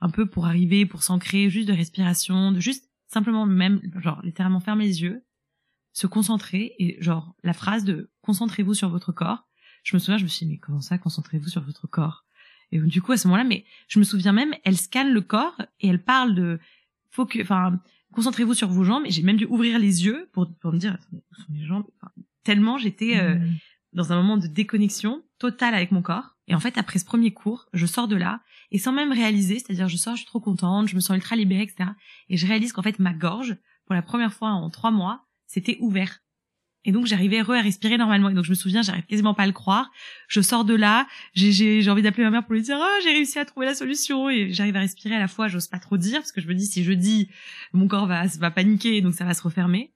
un 0.00 0.08
peu 0.08 0.24
pour 0.24 0.46
arriver, 0.46 0.86
pour 0.86 1.02
s'ancrer, 1.02 1.50
juste 1.50 1.68
de 1.68 1.74
respiration, 1.74 2.52
de 2.52 2.60
juste 2.60 2.90
simplement 3.06 3.44
même, 3.44 3.82
genre 4.00 4.22
littéralement 4.24 4.60
fermer 4.60 4.86
les 4.86 5.02
yeux, 5.02 5.24
se 5.92 6.06
concentrer 6.06 6.74
et 6.78 6.96
genre 7.02 7.34
la 7.44 7.52
phrase 7.52 7.84
de 7.84 8.10
concentrez-vous 8.22 8.72
sur 8.72 8.88
votre 8.88 9.12
corps. 9.12 9.46
Je 9.84 9.94
me 9.94 9.98
souviens, 9.98 10.16
je 10.16 10.24
me 10.24 10.28
suis 10.28 10.46
dit 10.46 10.52
mais 10.52 10.58
comment 10.58 10.80
ça, 10.80 10.96
concentrez-vous 10.96 11.48
sur 11.48 11.62
votre 11.62 11.86
corps? 11.86 12.24
Et 12.72 12.78
du 12.78 13.02
coup, 13.02 13.12
à 13.12 13.16
ce 13.18 13.28
moment-là, 13.28 13.44
mais 13.44 13.64
je 13.86 13.98
me 13.98 14.04
souviens 14.04 14.32
même, 14.32 14.54
elle 14.64 14.78
scanne 14.78 15.12
le 15.12 15.20
corps 15.20 15.60
et 15.80 15.88
elle 15.88 16.02
parle 16.02 16.34
de, 16.34 16.58
faut 17.10 17.26
que, 17.26 17.40
enfin, 17.42 17.78
concentrez-vous 18.12 18.54
sur 18.54 18.68
vos 18.68 18.82
jambes. 18.82 19.02
Et 19.04 19.10
j'ai 19.10 19.22
même 19.22 19.36
dû 19.36 19.44
ouvrir 19.44 19.78
les 19.78 20.06
yeux 20.06 20.28
pour, 20.32 20.50
pour 20.60 20.72
me 20.72 20.78
dire, 20.78 20.96
où 21.12 21.22
sont 21.34 21.52
mes 21.52 21.64
jambes? 21.66 21.84
Tellement 22.44 22.78
j'étais 22.78 23.18
euh, 23.18 23.34
mmh. 23.36 23.56
dans 23.92 24.12
un 24.12 24.16
moment 24.16 24.38
de 24.38 24.46
déconnexion 24.46 25.22
totale 25.38 25.74
avec 25.74 25.92
mon 25.92 26.00
corps. 26.02 26.36
Et 26.48 26.54
en 26.54 26.60
fait, 26.60 26.78
après 26.78 26.98
ce 26.98 27.04
premier 27.04 27.32
cours, 27.32 27.66
je 27.74 27.86
sors 27.86 28.08
de 28.08 28.16
là 28.16 28.40
et 28.70 28.78
sans 28.78 28.92
même 28.92 29.12
réaliser, 29.12 29.58
c'est-à-dire 29.58 29.88
je 29.88 29.96
sors, 29.96 30.14
je 30.14 30.20
suis 30.20 30.26
trop 30.26 30.40
contente, 30.40 30.88
je 30.88 30.96
me 30.96 31.00
sens 31.00 31.14
ultra 31.14 31.36
libérée, 31.36 31.62
etc. 31.62 31.90
Et 32.30 32.38
je 32.38 32.46
réalise 32.46 32.72
qu'en 32.72 32.82
fait, 32.82 32.98
ma 32.98 33.12
gorge, 33.12 33.56
pour 33.84 33.94
la 33.94 34.02
première 34.02 34.32
fois 34.32 34.48
en 34.48 34.70
trois 34.70 34.90
mois, 34.90 35.26
c'était 35.46 35.76
ouvert. 35.80 36.20
Et 36.84 36.92
donc 36.92 37.06
j'arrivais 37.06 37.40
heureux 37.40 37.56
à 37.56 37.60
respirer 37.60 37.96
normalement. 37.96 38.28
Et 38.28 38.34
donc 38.34 38.44
je 38.44 38.50
me 38.50 38.54
souviens, 38.54 38.82
j'arrive 38.82 39.04
quasiment 39.04 39.34
pas 39.34 39.44
à 39.44 39.46
le 39.46 39.52
croire. 39.52 39.90
Je 40.28 40.40
sors 40.40 40.64
de 40.64 40.74
là, 40.74 41.06
j'ai 41.34 41.88
envie 41.88 42.02
d'appeler 42.02 42.24
ma 42.24 42.30
mère 42.30 42.44
pour 42.44 42.54
lui 42.54 42.62
dire 42.62 42.78
oh 42.80 43.00
j'ai 43.04 43.10
réussi 43.10 43.38
à 43.38 43.44
trouver 43.44 43.66
la 43.66 43.74
solution 43.74 44.28
et 44.28 44.52
j'arrive 44.52 44.76
à 44.76 44.80
respirer 44.80 45.14
à 45.14 45.20
la 45.20 45.28
fois. 45.28 45.48
J'ose 45.48 45.68
pas 45.68 45.78
trop 45.78 45.96
dire 45.96 46.20
parce 46.20 46.32
que 46.32 46.40
je 46.40 46.48
me 46.48 46.54
dis 46.54 46.66
si 46.66 46.82
je 46.82 46.92
dis 46.92 47.28
mon 47.72 47.86
corps 47.86 48.06
va 48.06 48.26
va 48.26 48.50
paniquer 48.50 49.00
donc 49.00 49.14
ça 49.14 49.24
va 49.24 49.34
se 49.34 49.42
refermer. 49.42 49.92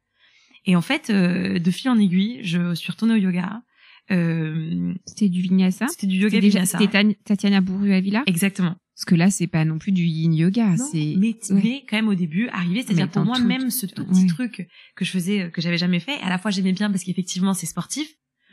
Et 0.66 0.74
en 0.74 0.82
fait, 0.82 1.10
euh, 1.10 1.58
de 1.58 1.70
fil 1.70 1.90
en 1.90 1.98
aiguille, 1.98 2.40
je 2.42 2.74
suis 2.74 2.90
retournée 2.90 3.14
au 3.14 3.18
yoga. 3.18 3.62
Euh, 4.10 4.94
c'était 5.06 5.28
du 5.28 5.40
vinyasa. 5.40 5.86
C'était 5.88 6.08
du 6.08 6.16
yoga 6.16 6.38
vinyasa. 6.40 6.78
C'était 6.78 7.16
Tatiana 7.24 7.60
Bourru 7.60 7.92
Avila. 7.92 8.24
Exactement. 8.26 8.76
Parce 8.96 9.04
que 9.04 9.14
là, 9.14 9.30
c'est 9.30 9.46
pas 9.46 9.66
non 9.66 9.78
plus 9.78 9.92
du 9.92 10.04
yin 10.04 10.32
yoga. 10.32 10.74
C'est 10.78 11.16
mais, 11.18 11.36
mais 11.50 11.84
quand 11.86 11.96
même 11.96 12.08
au 12.08 12.14
début, 12.14 12.48
arrivé, 12.48 12.82
c'est-à-dire 12.82 13.10
pour 13.10 13.26
moi 13.26 13.38
même 13.38 13.70
ce 13.70 13.84
tout 13.84 14.06
petit 14.06 14.26
truc 14.26 14.68
que 14.94 15.04
je 15.04 15.10
faisais, 15.10 15.42
euh, 15.42 15.50
que 15.50 15.60
j'avais 15.60 15.76
jamais 15.76 16.00
fait. 16.00 16.18
À 16.22 16.30
la 16.30 16.38
fois, 16.38 16.50
j'aimais 16.50 16.72
bien 16.72 16.90
parce 16.90 17.04
qu'effectivement, 17.04 17.52
c'est 17.52 17.66
sportif. 17.66 18.08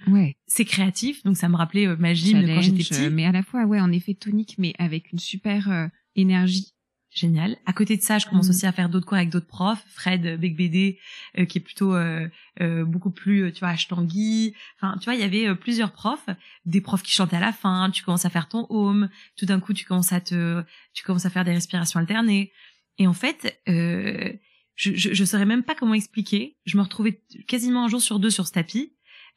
Ouais. 0.06 0.36
C'est 0.46 0.66
créatif, 0.66 1.24
donc 1.24 1.38
ça 1.38 1.48
me 1.48 1.56
rappelait 1.56 1.88
euh, 1.88 1.96
ma 1.98 2.14
gym 2.14 2.46
quand 2.46 2.62
j'étais 2.62 2.84
petit. 2.84 3.10
Mais 3.10 3.26
à 3.26 3.32
la 3.32 3.42
fois, 3.42 3.64
ouais, 3.64 3.80
en 3.80 3.90
effet 3.94 4.16
tonique, 4.16 4.56
mais 4.58 4.74
avec 4.80 5.14
une 5.14 5.20
super 5.20 5.72
euh, 5.72 5.88
énergie 6.18 6.73
génial. 7.14 7.58
À 7.66 7.74
côté 7.74 7.98
de 7.98 8.02
ça, 8.02 8.18
je 8.18 8.26
commence 8.26 8.48
mm. 8.48 8.50
aussi 8.50 8.66
à 8.66 8.72
faire 8.72 8.90
d'autres 8.90 9.06
cours 9.06 9.18
avec 9.18 9.30
d'autres 9.30 9.48
profs, 9.48 9.84
Fred 9.88 10.40
Begbédé, 10.40 11.00
euh, 11.38 11.46
qui 11.46 11.60
est 11.60 11.62
plutôt 11.62 11.94
euh, 11.96 12.28
euh, 12.62 12.84
beaucoup 12.86 13.12
plus, 13.12 13.52
tu 13.54 13.60
vois, 13.60 13.70
Ashtangui. 13.70 14.56
Enfin, 14.78 14.98
tu 14.98 15.06
vois, 15.06 15.16
il 15.16 15.22
y 15.22 15.24
avait 15.24 15.56
plusieurs 15.56 15.92
profs, 15.92 16.28
des 16.66 16.82
profs 16.82 17.04
qui 17.04 17.12
chantaient 17.12 17.38
à 17.38 17.42
la 17.42 17.54
fin. 17.54 17.90
Tu 17.92 18.04
commences 18.04 18.26
à 18.26 18.30
faire 18.30 18.50
ton 18.50 18.66
home. 18.70 19.10
Tout 19.38 19.46
d'un 19.46 19.60
coup, 19.60 19.74
tu 19.74 19.86
commences 19.86 20.14
à 20.14 20.22
te, 20.22 20.64
tu 20.94 21.04
commences 21.04 21.26
à 21.26 21.30
faire 21.30 21.46
des 21.46 21.54
respirations 21.54 22.00
alternées. 22.00 22.52
Et 22.98 23.08
en 23.08 23.14
fait, 23.14 23.62
je, 23.68 24.36
je, 24.76 25.14
je 25.14 25.26
saurais 25.26 25.46
même 25.46 25.64
pas 25.64 25.76
comment 25.76 25.94
expliquer. 25.94 26.58
Je 26.66 26.78
me 26.78 26.84
retrouvais 26.84 27.22
quasiment 27.48 27.86
un 27.86 27.88
jour 27.88 28.02
sur 28.02 28.20
deux 28.20 28.30
sur 28.30 28.48
ce 28.48 28.54
tapis. 28.54 28.94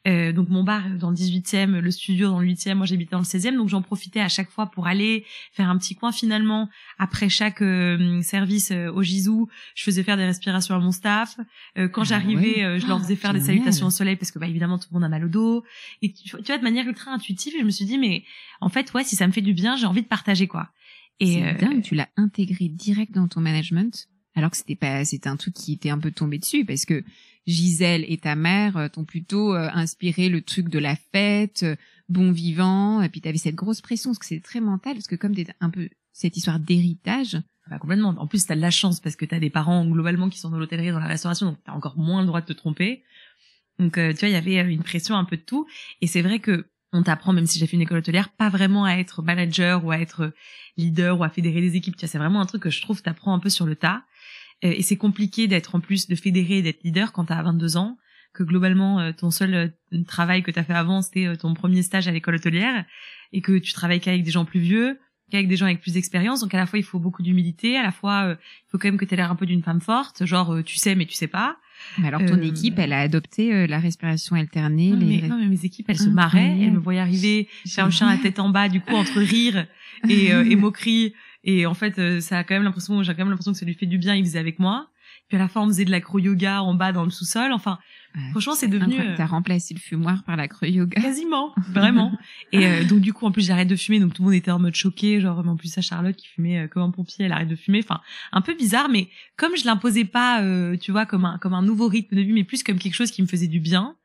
Euh, 0.07 0.31
donc 0.31 0.47
mon 0.49 0.63
bar 0.63 0.83
dans 0.97 1.09
le 1.09 1.15
18e, 1.17 1.79
le 1.79 1.91
studio 1.91 2.29
dans 2.29 2.39
le 2.39 2.47
8e, 2.47 2.75
moi 2.75 2.85
j'habitais 2.85 3.11
dans 3.11 3.19
le 3.19 3.25
16e, 3.25 3.55
donc 3.57 3.67
j'en 3.67 3.81
profitais 3.81 4.21
à 4.21 4.29
chaque 4.29 4.49
fois 4.49 4.67
pour 4.67 4.87
aller 4.87 5.25
faire 5.51 5.69
un 5.69 5.77
petit 5.77 5.95
coin 5.95 6.11
finalement. 6.11 6.69
Après 6.97 7.27
chaque 7.27 7.61
euh, 7.61 8.21
service 8.21 8.71
euh, 8.71 8.89
au 8.91 9.03
Gisou, 9.03 9.49
je 9.75 9.83
faisais 9.83 10.03
faire 10.03 10.15
des 10.15 10.25
respirations 10.25 10.75
à 10.75 10.79
mon 10.79 10.91
staff. 10.91 11.37
Euh, 11.77 11.87
quand 11.89 12.01
Ah 12.01 12.05
j'arrivais, 12.05 12.57
ouais. 12.57 12.63
euh, 12.63 12.79
je 12.79 12.87
leur 12.87 12.99
faisais 13.01 13.15
faire 13.17 13.33
des 13.33 13.39
génial. 13.39 13.55
salutations 13.57 13.87
au 13.87 13.91
soleil 13.91 14.15
parce 14.15 14.31
que 14.31 14.39
bah 14.39 14.47
évidemment 14.47 14.77
tout 14.79 14.87
le 14.91 14.95
monde 14.95 15.03
a 15.03 15.09
mal 15.09 15.25
au 15.25 15.29
dos. 15.29 15.63
Et 16.01 16.13
tu, 16.13 16.23
tu 16.29 16.37
vois 16.45 16.57
de 16.57 16.63
manière 16.63 16.87
ultra 16.87 17.11
intuitive, 17.11 17.53
je 17.59 17.65
me 17.65 17.69
suis 17.69 17.85
dit 17.85 17.97
mais 17.97 18.23
en 18.61 18.69
fait 18.69 18.93
ouais 18.93 19.03
si 19.03 19.15
ça 19.17 19.27
me 19.27 19.33
fait 19.33 19.41
du 19.41 19.53
bien, 19.53 19.75
j'ai 19.75 19.87
envie 19.87 20.03
de 20.03 20.07
partager 20.07 20.47
quoi. 20.47 20.69
Et 21.19 21.33
C'est 21.33 21.43
euh, 21.43 21.53
dingue, 21.53 21.81
tu 21.81 21.95
l'as 21.95 22.09
intégré 22.15 22.69
direct 22.69 23.11
dans 23.13 23.27
ton 23.27 23.41
management, 23.41 24.07
alors 24.35 24.51
que 24.51 24.57
c'était 24.57 24.75
pas, 24.75 25.03
c'était 25.03 25.27
un 25.29 25.35
truc 25.35 25.53
qui 25.55 25.73
était 25.73 25.89
un 25.89 25.97
peu 25.97 26.11
tombé 26.11 26.37
dessus, 26.37 26.63
parce 26.63 26.85
que 26.85 27.03
Gisèle 27.47 28.05
et 28.07 28.17
ta 28.17 28.35
mère 28.35 28.77
euh, 28.77 28.87
t'ont 28.89 29.05
plutôt 29.05 29.55
euh, 29.55 29.69
inspiré 29.73 30.29
le 30.29 30.41
truc 30.41 30.69
de 30.69 30.79
la 30.79 30.95
fête, 30.95 31.63
euh, 31.63 31.75
bon 32.09 32.31
vivant, 32.31 33.01
et 33.01 33.09
puis 33.09 33.21
t'avais 33.21 33.37
cette 33.37 33.55
grosse 33.55 33.81
pression, 33.81 34.11
parce 34.11 34.19
que 34.19 34.25
c'est 34.25 34.41
très 34.41 34.59
mental, 34.59 34.93
parce 34.93 35.07
que 35.07 35.15
comme 35.15 35.33
t'es 35.33 35.47
un 35.61 35.69
peu 35.69 35.89
cette 36.11 36.35
histoire 36.35 36.59
d'héritage, 36.59 37.37
Bah, 37.69 37.79
complètement. 37.79 38.15
En 38.17 38.27
plus, 38.27 38.45
t'as 38.45 38.55
de 38.55 38.61
la 38.61 38.71
chance 38.71 38.99
parce 39.01 39.15
que 39.15 39.25
t'as 39.25 39.39
des 39.39 39.49
parents 39.49 39.85
globalement 39.85 40.29
qui 40.29 40.39
sont 40.39 40.49
dans 40.49 40.57
l'hôtellerie, 40.57 40.91
dans 40.91 40.99
la 40.99 41.07
restauration, 41.07 41.47
donc 41.47 41.57
t'as 41.65 41.73
encore 41.73 41.97
moins 41.97 42.21
le 42.21 42.27
droit 42.27 42.41
de 42.41 42.45
te 42.45 42.53
tromper. 42.53 43.03
Donc, 43.77 43.97
euh, 43.97 44.13
tu 44.13 44.19
vois, 44.19 44.29
il 44.29 44.31
y 44.31 44.57
avait 44.57 44.73
une 44.73 44.83
pression 44.83 45.15
un 45.15 45.25
peu 45.25 45.37
de 45.37 45.41
tout. 45.41 45.67
Et 46.01 46.07
c'est 46.07 46.21
vrai 46.21 46.39
que 46.39 46.65
on 46.93 47.03
t'apprend, 47.03 47.33
même 47.33 47.45
si 47.45 47.59
j'ai 47.59 47.67
fait 47.67 47.75
une 47.75 47.81
école 47.81 47.97
hôtelière, 47.97 48.29
pas 48.29 48.49
vraiment 48.49 48.85
à 48.85 48.93
être 48.93 49.21
manager 49.21 49.83
ou 49.83 49.91
à 49.91 49.99
être 49.99 50.33
leader 50.77 51.19
ou 51.19 51.23
à 51.23 51.29
fédérer 51.29 51.59
des 51.59 51.75
équipes. 51.75 51.97
Tu 51.97 52.05
vois, 52.05 52.09
c'est 52.09 52.17
vraiment 52.17 52.39
un 52.39 52.45
truc 52.45 52.63
que 52.63 52.69
je 52.69 52.81
trouve 52.81 53.01
t'apprends 53.01 53.33
un 53.33 53.39
peu 53.39 53.49
sur 53.49 53.65
le 53.65 53.75
tas. 53.75 54.03
Euh, 54.63 54.73
et 54.75 54.81
c'est 54.81 54.97
compliqué 54.97 55.47
d'être 55.47 55.75
en 55.75 55.79
plus 55.79 56.07
de 56.07 56.15
fédérer 56.15 56.61
d'être 56.61 56.83
leader 56.83 57.11
quand 57.13 57.25
t'as 57.25 57.41
22 57.43 57.77
ans, 57.77 57.97
que 58.33 58.43
globalement 58.43 58.99
euh, 58.99 59.11
ton 59.11 59.29
seul 59.31 59.53
euh, 59.53 60.03
travail 60.07 60.43
que 60.43 60.51
t'as 60.51 60.63
fait 60.63 60.73
avant 60.73 61.01
c'était 61.01 61.35
ton 61.37 61.53
premier 61.53 61.81
stage 61.83 62.07
à 62.07 62.11
l'école 62.11 62.35
hôtelière 62.35 62.85
et 63.33 63.41
que 63.41 63.57
tu 63.57 63.73
travailles 63.73 63.99
qu'avec 63.99 64.23
des 64.23 64.31
gens 64.31 64.45
plus 64.45 64.59
vieux, 64.59 64.99
qu'avec 65.31 65.47
des 65.47 65.57
gens 65.57 65.65
avec 65.65 65.81
plus 65.81 65.93
d'expérience. 65.93 66.39
Donc 66.41 66.53
à 66.53 66.57
la 66.57 66.65
fois 66.65 66.79
il 66.79 66.83
faut 66.85 66.99
beaucoup 66.99 67.21
d'humilité, 67.23 67.77
à 67.77 67.83
la 67.83 67.91
fois 67.91 68.23
euh, 68.29 68.35
il 68.39 68.69
faut 68.71 68.77
quand 68.77 68.87
même 68.87 68.97
que 68.97 69.05
t'aies 69.05 69.15
l'air 69.15 69.31
un 69.31 69.35
peu 69.35 69.45
d'une 69.45 69.61
femme 69.63 69.81
forte, 69.81 70.25
genre 70.25 70.53
euh, 70.53 70.63
tu 70.63 70.77
sais 70.77 70.95
mais 70.95 71.05
tu 71.05 71.13
sais 71.15 71.27
pas. 71.27 71.57
mais 71.99 72.07
alors 72.07 72.25
ton 72.25 72.37
Euh, 72.37 72.41
équipe, 72.43 72.79
elle 72.79 72.93
a 72.93 72.99
adopté 73.01 73.67
la 73.67 73.79
respiration 73.79 74.35
alternée, 74.35 74.91
Non, 74.91 74.97
les... 74.99 75.21
mais, 75.21 75.27
non, 75.27 75.37
mais 75.39 75.47
mes 75.47 75.65
équipes 75.65 75.85
elles 75.89 75.99
se 75.99 76.09
marraient, 76.09 76.57
elles 76.61 76.71
me 76.71 76.79
voyaient 76.79 76.99
arriver, 76.99 77.47
faire 77.67 77.85
le 77.85 77.91
chien 77.91 78.07
à 78.07 78.17
tête 78.17 78.39
en 78.39 78.49
bas 78.49 78.69
du 78.69 78.81
coup 78.81 78.95
entre 78.95 79.19
rire 79.19 79.67
et, 80.09 80.27
et 80.27 80.55
moquerie. 80.55 81.13
Et 81.47 81.65
en 81.65 81.73
fait 81.73 81.97
euh, 81.97 82.19
ça 82.19 82.37
a 82.37 82.43
quand 82.43 82.53
même 82.53 82.63
l'impression, 82.63 83.01
j'ai 83.01 83.13
quand 83.13 83.19
même 83.19 83.29
l'impression 83.29 83.53
que 83.53 83.57
ça 83.57 83.65
lui 83.65 83.73
fait 83.73 83.87
du 83.87 83.97
bien, 83.97 84.13
il 84.13 84.23
faisait 84.23 84.37
avec 84.39 84.59
moi. 84.59 84.89
Puis 85.27 85.37
à 85.37 85.39
la 85.39 85.47
fin 85.47 85.61
on 85.61 85.67
faisait 85.67 85.85
de 85.85 85.91
l'acro-yoga 85.91 86.61
en 86.61 86.75
bas 86.75 86.91
dans 86.91 87.03
le 87.03 87.09
sous-sol. 87.09 87.51
Enfin 87.51 87.79
Ouais, 88.15 88.29
franchement 88.31 88.55
c'est 88.55 88.67
devenu 88.67 88.99
euh, 88.99 89.13
T'as 89.15 89.25
remplacé 89.25 89.73
le 89.73 89.79
fumoir 89.79 90.23
par 90.23 90.35
la 90.35 90.47
creux 90.47 90.67
yoga. 90.67 90.99
Quasiment, 91.01 91.53
vraiment. 91.69 92.17
Et 92.51 92.65
euh, 92.65 92.83
donc 92.83 93.01
du 93.01 93.13
coup, 93.13 93.25
en 93.25 93.31
plus, 93.31 93.45
j'arrête 93.45 93.67
de 93.67 93.75
fumer, 93.75 93.99
donc 93.99 94.13
tout 94.13 94.21
le 94.21 94.27
monde 94.27 94.35
était 94.35 94.51
en 94.51 94.59
mode 94.59 94.75
choqué, 94.75 95.21
genre 95.21 95.43
mais 95.43 95.51
en 95.51 95.57
plus 95.57 95.67
ça, 95.67 95.81
Charlotte 95.81 96.15
qui 96.15 96.27
fumait 96.27 96.59
euh, 96.59 96.67
comme 96.67 96.83
un 96.83 96.91
pompier, 96.91 97.25
elle 97.25 97.31
arrête 97.31 97.49
de 97.49 97.55
fumer. 97.55 97.79
Enfin, 97.83 98.01
un 98.31 98.41
peu 98.41 98.55
bizarre, 98.55 98.89
mais 98.89 99.09
comme 99.35 99.55
je 99.55 99.65
l'imposais 99.65 100.05
pas, 100.05 100.41
euh, 100.41 100.77
tu 100.77 100.91
vois, 100.91 101.05
comme 101.05 101.25
un 101.25 101.37
comme 101.37 101.53
un 101.53 101.61
nouveau 101.61 101.87
rythme 101.87 102.15
de 102.15 102.21
vie, 102.21 102.33
mais 102.33 102.43
plus 102.43 102.63
comme 102.63 102.79
quelque 102.79 102.95
chose 102.95 103.11
qui 103.11 103.21
me 103.21 103.27
faisait 103.27 103.47
du 103.47 103.59
bien. 103.59 103.95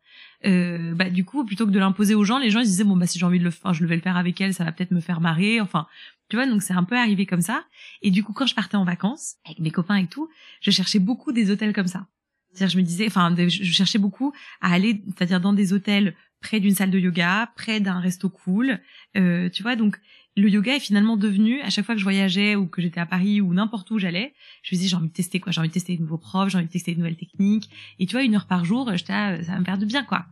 Euh, 0.45 0.95
bah 0.95 1.09
du 1.09 1.25
coup, 1.25 1.45
plutôt 1.45 1.67
que 1.67 1.71
de 1.71 1.79
l'imposer 1.79 2.15
aux 2.15 2.25
gens, 2.25 2.39
les 2.39 2.51
gens 2.51 2.61
ils 2.61 2.67
disaient 2.67 2.85
bon 2.85 2.97
bah 2.97 3.07
si 3.07 3.19
j'ai 3.19 3.27
envie 3.27 3.39
de 3.39 3.45
le 3.45 3.51
faire, 3.51 3.73
je 3.73 3.85
vais 3.87 3.95
le 3.95 4.03
faire 4.03 4.17
avec 4.17 4.41
elle, 4.41 4.55
ça 4.55 4.65
va 4.65 4.73
peut-être 4.73 4.91
me 4.91 5.01
faire 5.01 5.21
marrer. 5.21 5.61
Enfin, 5.61 5.87
tu 6.29 6.37
vois, 6.37 6.47
donc 6.47 6.63
c'est 6.63 6.75
un 6.75 6.85
peu 6.85 6.97
arrivé 6.97 7.27
comme 7.27 7.43
ça. 7.43 7.65
Et 8.03 8.11
du 8.11 8.25
coup, 8.25 8.33
quand 8.33 8.47
je 8.47 8.55
partais 8.55 8.77
en 8.77 8.85
vacances 8.85 9.37
avec 9.45 9.59
mes 9.61 9.71
copains 9.71 9.97
et 9.97 10.07
tout, 10.07 10.29
je 10.61 10.71
cherchais 10.71 10.99
beaucoup 10.99 11.33
des 11.33 11.51
hôtels 11.51 11.73
comme 11.73 11.87
ça. 11.87 12.07
C'est-à-dire, 12.53 12.73
je 12.73 12.79
me 12.79 12.83
disais, 12.83 13.07
enfin, 13.07 13.35
je 13.37 13.65
cherchais 13.65 13.99
beaucoup 13.99 14.33
à 14.61 14.73
aller, 14.73 15.03
c'est-à-dire 15.07 15.41
dans 15.41 15.53
des 15.53 15.73
hôtels 15.73 16.15
près 16.41 16.61
d'une 16.61 16.75
salle 16.75 16.91
de 16.91 16.99
yoga, 16.99 17.51
près 17.57 17.81
d'un 17.81 18.01
resto 18.01 18.29
cool, 18.29 18.81
euh, 19.17 19.49
tu 19.49 19.63
vois. 19.63 19.77
Donc, 19.77 19.99
le 20.37 20.49
yoga 20.49 20.77
est 20.77 20.81
finalement 20.81 21.17
devenu, 21.17 21.61
à 21.61 21.69
chaque 21.69 21.85
fois 21.85 21.95
que 21.95 21.99
je 21.99 22.05
voyageais 22.05 22.57
ou 22.57 22.67
que 22.67 22.81
j'étais 22.81 23.01
à 23.01 23.07
Paris 23.07 23.41
ou 23.41 23.53
n'importe 23.53 23.91
où 23.91 23.99
j'allais, 23.99 24.33
je 24.63 24.75
me 24.75 24.79
disais, 24.79 24.89
j'ai 24.89 24.97
envie 24.97 25.09
de 25.09 25.13
tester 25.13 25.41
quoi, 25.41 25.53
j'ai 25.53 25.61
envie 25.61 25.69
de 25.69 25.75
tester 25.75 25.97
de 25.97 26.01
nouveaux 26.01 26.19
profs, 26.19 26.51
j'ai 26.51 26.59
envie 26.59 26.67
de 26.67 26.73
tester 26.73 26.93
de 26.95 26.99
nouvelles 26.99 27.17
techniques. 27.17 27.69
Et 27.99 28.07
tu 28.07 28.13
vois, 28.13 28.23
une 28.23 28.35
heure 28.35 28.47
par 28.47 28.65
jour, 28.65 28.91
j'étais, 28.95 29.13
là, 29.13 29.43
ça 29.43 29.53
va 29.53 29.59
me 29.59 29.65
faire 29.65 29.79
du 29.79 29.87
bien, 29.87 30.05
quoi. 30.05 30.25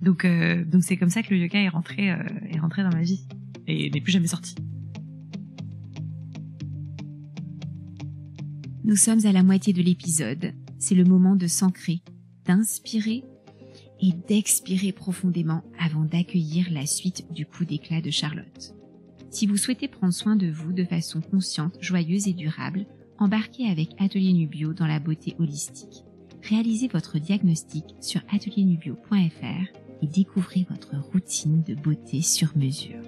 Donc, 0.00 0.24
euh, 0.24 0.64
donc 0.64 0.84
c'est 0.84 0.96
comme 0.96 1.10
ça 1.10 1.22
que 1.22 1.34
le 1.34 1.40
yoga 1.40 1.60
est 1.60 1.68
rentré, 1.68 2.12
euh, 2.12 2.22
est 2.50 2.60
rentré 2.60 2.82
dans 2.84 2.90
ma 2.90 3.02
vie 3.02 3.26
et 3.66 3.90
n'est 3.90 4.00
plus 4.00 4.12
jamais 4.12 4.28
sorti. 4.28 4.54
Nous 8.84 8.96
sommes 8.96 9.24
à 9.26 9.32
la 9.32 9.42
moitié 9.42 9.72
de 9.72 9.82
l'épisode. 9.82 10.54
C'est 10.78 10.94
le 10.94 11.04
moment 11.04 11.34
de 11.34 11.46
s'ancrer, 11.46 12.00
d'inspirer 12.46 13.24
et 14.00 14.12
d'expirer 14.28 14.92
profondément 14.92 15.62
avant 15.78 16.04
d'accueillir 16.04 16.68
la 16.70 16.86
suite 16.86 17.24
du 17.32 17.46
coup 17.46 17.64
d'éclat 17.64 18.00
de 18.00 18.10
Charlotte. 18.10 18.74
Si 19.32 19.46
vous 19.46 19.56
souhaitez 19.56 19.88
prendre 19.88 20.12
soin 20.12 20.36
de 20.36 20.46
vous 20.46 20.74
de 20.74 20.84
façon 20.84 21.22
consciente, 21.22 21.78
joyeuse 21.80 22.28
et 22.28 22.34
durable, 22.34 22.84
embarquez 23.18 23.66
avec 23.66 23.88
Atelier 23.98 24.34
Nubio 24.34 24.74
dans 24.74 24.86
la 24.86 25.00
beauté 25.00 25.34
holistique. 25.38 26.04
Réalisez 26.42 26.86
votre 26.88 27.18
diagnostic 27.18 27.84
sur 27.98 28.20
ateliernubio.fr 28.30 29.78
et 30.02 30.06
découvrez 30.06 30.66
votre 30.68 30.96
routine 31.12 31.62
de 31.62 31.74
beauté 31.74 32.20
sur 32.20 32.54
mesure. 32.58 33.00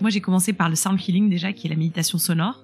Moi, 0.00 0.08
j'ai 0.08 0.22
commencé 0.22 0.54
par 0.54 0.70
le 0.70 0.76
sound 0.76 0.98
healing 0.98 1.28
déjà, 1.28 1.52
qui 1.52 1.66
est 1.66 1.70
la 1.70 1.76
méditation 1.76 2.16
sonore. 2.16 2.63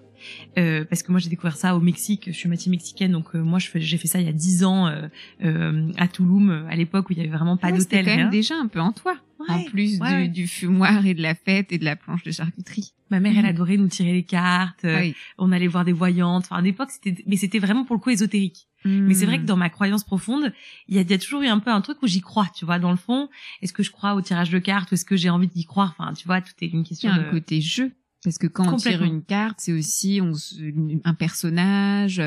Euh, 0.59 0.85
parce 0.85 1.03
que 1.03 1.11
moi 1.13 1.21
j'ai 1.21 1.29
découvert 1.31 1.57
ça 1.57 1.77
au 1.77 1.81
Mexique, 1.81 2.25
je 2.27 2.33
suis 2.33 2.49
moitié 2.49 2.71
mexicaine, 2.71 3.13
donc 3.13 3.35
euh, 3.35 3.39
moi 3.43 3.59
j'ai 3.59 3.99
fait 3.99 4.09
ça 4.09 4.21
il 4.21 4.27
y 4.27 4.29
a 4.29 4.33
dix 4.33 4.65
ans 4.65 4.87
euh, 4.89 5.09
euh, 5.45 5.93
à 5.97 6.09
Touloum, 6.09 6.51
euh, 6.51 6.67
à 6.69 6.77
l'époque 6.77 7.09
où 7.11 7.13
il 7.13 7.19
y 7.19 7.21
avait 7.23 7.31
vraiment 7.37 7.57
pas 7.57 7.71
Ouais, 7.71 7.79
d'hôtel. 7.79 8.05
quand 8.05 8.17
même 8.17 8.31
déjà 8.31 8.55
un 8.57 8.67
peu 8.69 8.81
en 8.81 8.93
toi, 8.93 9.17
en 9.49 9.59
Ouais, 9.59 9.65
plus 9.65 9.99
ouais, 10.01 10.29
du, 10.29 10.47
fumoir 10.47 11.05
et 11.07 11.15
de 11.15 11.23
la 11.23 11.35
fête 11.35 11.73
et 11.73 11.79
de 11.79 11.85
la 11.85 11.97
planche 11.97 12.23
de 12.25 12.31
charcuterie. 12.31 12.93
Ma 13.11 13.21
mère 13.21 13.33
elle 13.37 13.45
Mhm. 13.45 13.51
adorait 13.51 13.77
nous 13.77 13.89
tirer 13.89 14.13
les 14.13 14.23
cartes, 14.23 14.85
euh, 14.85 15.01
oui. 15.01 15.15
on 15.39 15.51
allait 15.53 15.67
voir 15.67 15.85
des 15.85 15.93
voyantes. 15.93 16.45
Enfin 16.45 16.57
à 16.57 16.61
l'époque 16.63 16.91
c'était, 16.91 17.23
mais 17.27 17.37
c'était 17.37 17.59
vraiment 17.59 17.85
pour 17.85 17.97
le 17.97 18.01
coup 18.01 18.11
ésotérique. 18.11 18.67
Mais 18.87 19.13
c'est 19.13 19.27
vrai 19.27 19.39
que 19.39 19.45
dans 19.45 19.59
ma 19.59 19.69
croyance 19.69 20.05
profonde, 20.05 20.55
il 20.89 20.95
y 20.95 20.99
a, 20.99 21.03
il 21.03 21.11
y 21.11 21.13
a 21.13 21.19
toujours 21.19 21.43
eu 21.43 21.49
un 21.49 21.59
peu 21.59 21.71
un 21.71 21.83
truc 21.83 21.99
où 22.03 22.07
j'y 22.07 22.23
crois, 22.23 22.49
tu 22.57 22.65
vois, 22.65 22.79
dans 22.79 22.91
le 22.91 22.97
fond. 22.97 23.29
Est-ce 23.61 23.75
que 23.75 23.83
je 23.83 23.91
crois 23.91 24.15
au 24.15 24.23
tirage 24.23 24.49
de 24.49 24.59
cartes 24.59 24.91
ou 24.91 24.95
est-ce 24.95 25.05
que 25.05 25.17
j'ai 25.17 25.29
envie 25.29 25.49
d'y 25.49 25.67
croire? 25.67 25.95
Enfin, 25.99 26.15
tu 26.15 26.27
vois, 26.27 26.41
tout 26.41 26.55
est 26.63 26.67
une 26.69 26.79
Il 26.81 26.87
y 26.87 26.89
question 26.89 27.11
a 27.11 27.15
un 27.17 27.25
de... 27.25 27.31
côté 27.31 27.61
jeu. 27.61 27.93
Parce 28.23 28.39
que 28.39 28.47
quand 28.47 28.75
on 28.75 28.77
tire 28.77 29.03
une 29.03 29.23
carte, 29.23 29.61
c'est 29.61 29.73
aussi 29.73 30.21
on 30.23 30.33
un 31.05 31.15
personnage. 31.15 32.23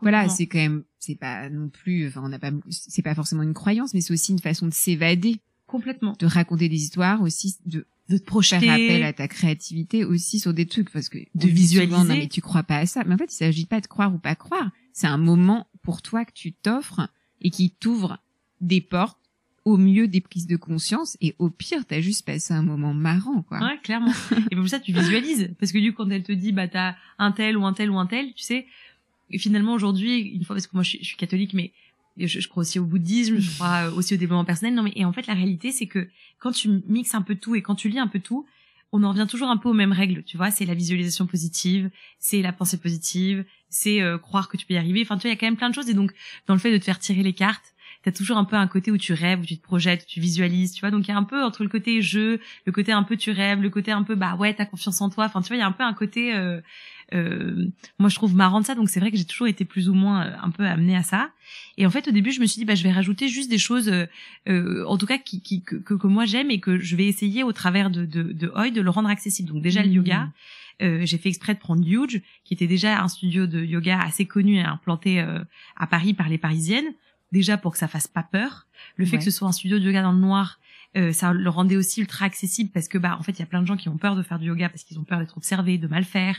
Voilà, 0.00 0.28
c'est 0.28 0.46
quand 0.46 0.58
même, 0.58 0.84
c'est 1.00 1.16
pas 1.16 1.50
non 1.50 1.68
plus, 1.68 2.06
enfin, 2.06 2.22
on 2.24 2.28
n'a 2.28 2.38
pas, 2.38 2.52
c'est 2.70 3.02
pas 3.02 3.14
forcément 3.14 3.42
une 3.42 3.54
croyance, 3.54 3.94
mais 3.94 4.00
c'est 4.00 4.12
aussi 4.12 4.32
une 4.32 4.38
façon 4.38 4.66
de 4.66 4.72
s'évader, 4.72 5.40
complètement 5.66 6.14
de 6.18 6.26
raconter 6.26 6.68
des 6.68 6.76
histoires, 6.82 7.20
aussi 7.22 7.56
de 7.66 7.84
de 8.08 8.16
te 8.16 8.24
projeter. 8.24 8.60
faire 8.60 8.74
appel 8.74 9.02
à 9.02 9.12
ta 9.12 9.28
créativité 9.28 10.04
aussi 10.04 10.38
sur 10.38 10.54
des 10.54 10.66
trucs, 10.66 10.90
parce 10.90 11.08
que 11.08 11.18
De 11.34 11.46
visualiser. 11.46 11.94
souvent, 11.94 12.04
non 12.04 12.16
mais 12.16 12.28
tu 12.28 12.40
crois 12.40 12.62
pas 12.62 12.78
à 12.78 12.86
ça. 12.86 13.04
Mais 13.04 13.14
en 13.14 13.18
fait, 13.18 13.32
il 13.32 13.36
s'agit 13.36 13.66
pas 13.66 13.80
de 13.80 13.86
croire 13.86 14.14
ou 14.14 14.18
pas 14.18 14.34
croire. 14.34 14.70
C'est 14.92 15.06
un 15.08 15.18
moment 15.18 15.66
pour 15.82 16.00
toi 16.00 16.24
que 16.24 16.32
tu 16.32 16.52
t'offres 16.52 17.08
et 17.40 17.50
qui 17.50 17.70
t'ouvre 17.70 18.18
des 18.60 18.80
portes 18.80 19.18
au 19.68 19.76
mieux 19.76 20.08
des 20.08 20.22
prises 20.22 20.46
de 20.46 20.56
conscience 20.56 21.18
et 21.20 21.34
au 21.38 21.50
pire, 21.50 21.84
t'as 21.86 22.00
juste 22.00 22.24
passé 22.24 22.54
un 22.54 22.62
moment 22.62 22.94
marrant, 22.94 23.42
quoi. 23.42 23.58
Ouais, 23.58 23.78
clairement. 23.82 24.12
et 24.50 24.56
pour 24.56 24.66
ça, 24.66 24.80
tu 24.80 24.92
visualises. 24.92 25.54
Parce 25.60 25.72
que 25.72 25.78
du 25.78 25.92
coup, 25.92 26.04
quand 26.04 26.10
elle 26.10 26.22
te 26.22 26.32
dit, 26.32 26.52
bah, 26.52 26.68
t'as 26.68 26.94
un 27.18 27.32
tel 27.32 27.58
ou 27.58 27.66
un 27.66 27.74
tel 27.74 27.90
ou 27.90 27.98
un 27.98 28.06
tel, 28.06 28.32
tu 28.32 28.44
sais, 28.44 28.66
finalement, 29.36 29.74
aujourd'hui, 29.74 30.20
une 30.20 30.44
fois, 30.44 30.56
parce 30.56 30.66
que 30.66 30.74
moi, 30.74 30.82
je 30.82 30.96
suis, 30.96 31.16
catholique, 31.16 31.52
mais 31.52 31.72
je, 32.16 32.40
je 32.40 32.48
crois 32.48 32.62
aussi 32.62 32.78
au 32.78 32.84
bouddhisme, 32.84 33.38
je 33.38 33.54
crois 33.56 33.90
aussi 33.90 34.14
au 34.14 34.16
développement 34.16 34.46
personnel. 34.46 34.74
Non, 34.74 34.82
mais, 34.82 34.92
et 34.96 35.04
en 35.04 35.12
fait, 35.12 35.26
la 35.26 35.34
réalité, 35.34 35.70
c'est 35.70 35.86
que 35.86 36.08
quand 36.38 36.52
tu 36.52 36.82
mixes 36.88 37.14
un 37.14 37.22
peu 37.22 37.34
tout 37.34 37.54
et 37.54 37.60
quand 37.60 37.74
tu 37.74 37.90
lis 37.90 37.98
un 37.98 38.08
peu 38.08 38.20
tout, 38.20 38.46
on 38.92 39.02
en 39.02 39.10
revient 39.10 39.26
toujours 39.28 39.50
un 39.50 39.58
peu 39.58 39.68
aux 39.68 39.74
mêmes 39.74 39.92
règles, 39.92 40.22
tu 40.24 40.38
vois. 40.38 40.50
C'est 40.50 40.64
la 40.64 40.74
visualisation 40.74 41.26
positive, 41.26 41.90
c'est 42.18 42.40
la 42.40 42.54
pensée 42.54 42.78
positive, 42.78 43.44
c'est 43.68 44.00
euh, 44.00 44.16
croire 44.16 44.48
que 44.48 44.56
tu 44.56 44.64
peux 44.64 44.74
y 44.74 44.78
arriver. 44.78 45.02
Enfin, 45.02 45.16
tu 45.16 45.22
vois, 45.22 45.30
il 45.30 45.34
y 45.34 45.36
a 45.36 45.38
quand 45.38 45.46
même 45.46 45.58
plein 45.58 45.68
de 45.68 45.74
choses. 45.74 45.90
Et 45.90 45.94
donc, 45.94 46.12
dans 46.46 46.54
le 46.54 46.60
fait 46.60 46.72
de 46.72 46.78
te 46.78 46.84
faire 46.84 46.98
tirer 46.98 47.22
les 47.22 47.34
cartes, 47.34 47.74
t'as 48.02 48.12
toujours 48.12 48.36
un 48.38 48.44
peu 48.44 48.56
un 48.56 48.66
côté 48.66 48.90
où 48.90 48.98
tu 48.98 49.12
rêves, 49.12 49.40
où 49.40 49.44
tu 49.44 49.56
te 49.58 49.62
projettes, 49.62 50.02
où 50.02 50.06
tu 50.06 50.20
visualises, 50.20 50.72
tu 50.72 50.80
vois. 50.80 50.90
Donc, 50.90 51.06
il 51.06 51.10
y 51.10 51.14
a 51.14 51.16
un 51.16 51.24
peu 51.24 51.42
entre 51.42 51.62
le 51.62 51.68
côté 51.68 52.00
jeu, 52.00 52.40
le 52.64 52.72
côté 52.72 52.92
un 52.92 53.02
peu 53.02 53.16
tu 53.16 53.30
rêves, 53.30 53.60
le 53.60 53.70
côté 53.70 53.92
un 53.92 54.02
peu 54.02 54.14
bah 54.14 54.36
ouais, 54.36 54.54
t'as 54.54 54.64
confiance 54.64 55.00
en 55.00 55.10
toi. 55.10 55.24
Enfin, 55.24 55.42
tu 55.42 55.48
vois, 55.48 55.56
il 55.56 55.60
y 55.60 55.62
a 55.62 55.66
un 55.66 55.72
peu 55.72 55.82
un 55.82 55.94
côté, 55.94 56.34
euh, 56.34 56.60
euh, 57.14 57.66
moi 57.98 58.08
je 58.08 58.14
trouve 58.14 58.34
marrant 58.34 58.60
de 58.60 58.66
ça. 58.66 58.74
Donc, 58.74 58.88
c'est 58.88 59.00
vrai 59.00 59.10
que 59.10 59.16
j'ai 59.16 59.26
toujours 59.26 59.48
été 59.48 59.64
plus 59.64 59.88
ou 59.88 59.94
moins 59.94 60.26
euh, 60.26 60.32
un 60.42 60.50
peu 60.50 60.64
amenée 60.64 60.96
à 60.96 61.02
ça. 61.02 61.30
Et 61.76 61.86
en 61.86 61.90
fait, 61.90 62.08
au 62.08 62.12
début, 62.12 62.30
je 62.30 62.40
me 62.40 62.46
suis 62.46 62.60
dit 62.60 62.64
bah 62.64 62.74
je 62.74 62.82
vais 62.82 62.92
rajouter 62.92 63.28
juste 63.28 63.50
des 63.50 63.58
choses, 63.58 63.88
euh, 63.88 64.06
euh, 64.48 64.84
en 64.86 64.96
tout 64.96 65.06
cas 65.06 65.18
qui, 65.18 65.42
qui 65.42 65.62
que, 65.62 65.76
que, 65.76 66.06
moi 66.06 66.24
j'aime 66.24 66.50
et 66.50 66.60
que 66.60 66.78
je 66.78 66.96
vais 66.96 67.06
essayer 67.06 67.42
au 67.42 67.52
travers 67.52 67.90
de 67.90 68.04
de, 68.04 68.22
de 68.22 68.48
Oi 68.54 68.70
de 68.70 68.80
le 68.80 68.90
rendre 68.90 69.08
accessible. 69.08 69.48
Donc 69.50 69.62
déjà 69.62 69.82
le 69.82 69.88
Mmh. 69.88 69.92
yoga. 69.92 70.28
Euh, 70.80 71.00
j'ai 71.04 71.18
fait 71.18 71.28
exprès 71.28 71.54
de 71.54 71.58
prendre 71.58 71.84
Huge, 71.84 72.22
qui 72.44 72.54
était 72.54 72.66
déjà 72.66 73.02
un 73.02 73.08
studio 73.08 73.46
de 73.46 73.64
yoga 73.64 73.98
assez 74.00 74.26
connu 74.26 74.58
et 74.58 74.62
implanté 74.62 75.20
euh, 75.20 75.40
à 75.76 75.86
Paris 75.86 76.14
par 76.14 76.28
les 76.28 76.38
Parisiennes. 76.38 76.94
Déjà 77.32 77.56
pour 77.58 77.72
que 77.72 77.78
ça 77.78 77.88
fasse 77.88 78.06
pas 78.08 78.22
peur. 78.22 78.66
Le 78.96 79.04
fait 79.04 79.12
Ouais. 79.12 79.18
que 79.18 79.24
ce 79.24 79.30
soit 79.30 79.48
un 79.48 79.52
studio 79.52 79.78
de 79.78 79.84
yoga 79.84 80.02
dans 80.02 80.12
le 80.12 80.18
noir, 80.18 80.58
euh, 80.96 81.12
ça 81.12 81.32
le 81.32 81.50
rendait 81.50 81.76
aussi 81.76 82.00
ultra 82.00 82.24
accessible 82.24 82.70
parce 82.72 82.88
que 82.88 82.96
bah 82.96 83.16
en 83.18 83.22
fait 83.22 83.32
il 83.32 83.40
y 83.40 83.42
a 83.42 83.46
plein 83.46 83.60
de 83.60 83.66
gens 83.66 83.76
qui 83.76 83.88
ont 83.90 83.98
peur 83.98 84.16
de 84.16 84.22
faire 84.22 84.38
du 84.38 84.46
yoga 84.46 84.68
parce 84.70 84.84
qu'ils 84.84 84.98
ont 84.98 85.04
peur 85.04 85.18
d'être 85.18 85.36
observés, 85.36 85.76
de 85.76 85.86
mal 85.86 86.04
faire, 86.04 86.38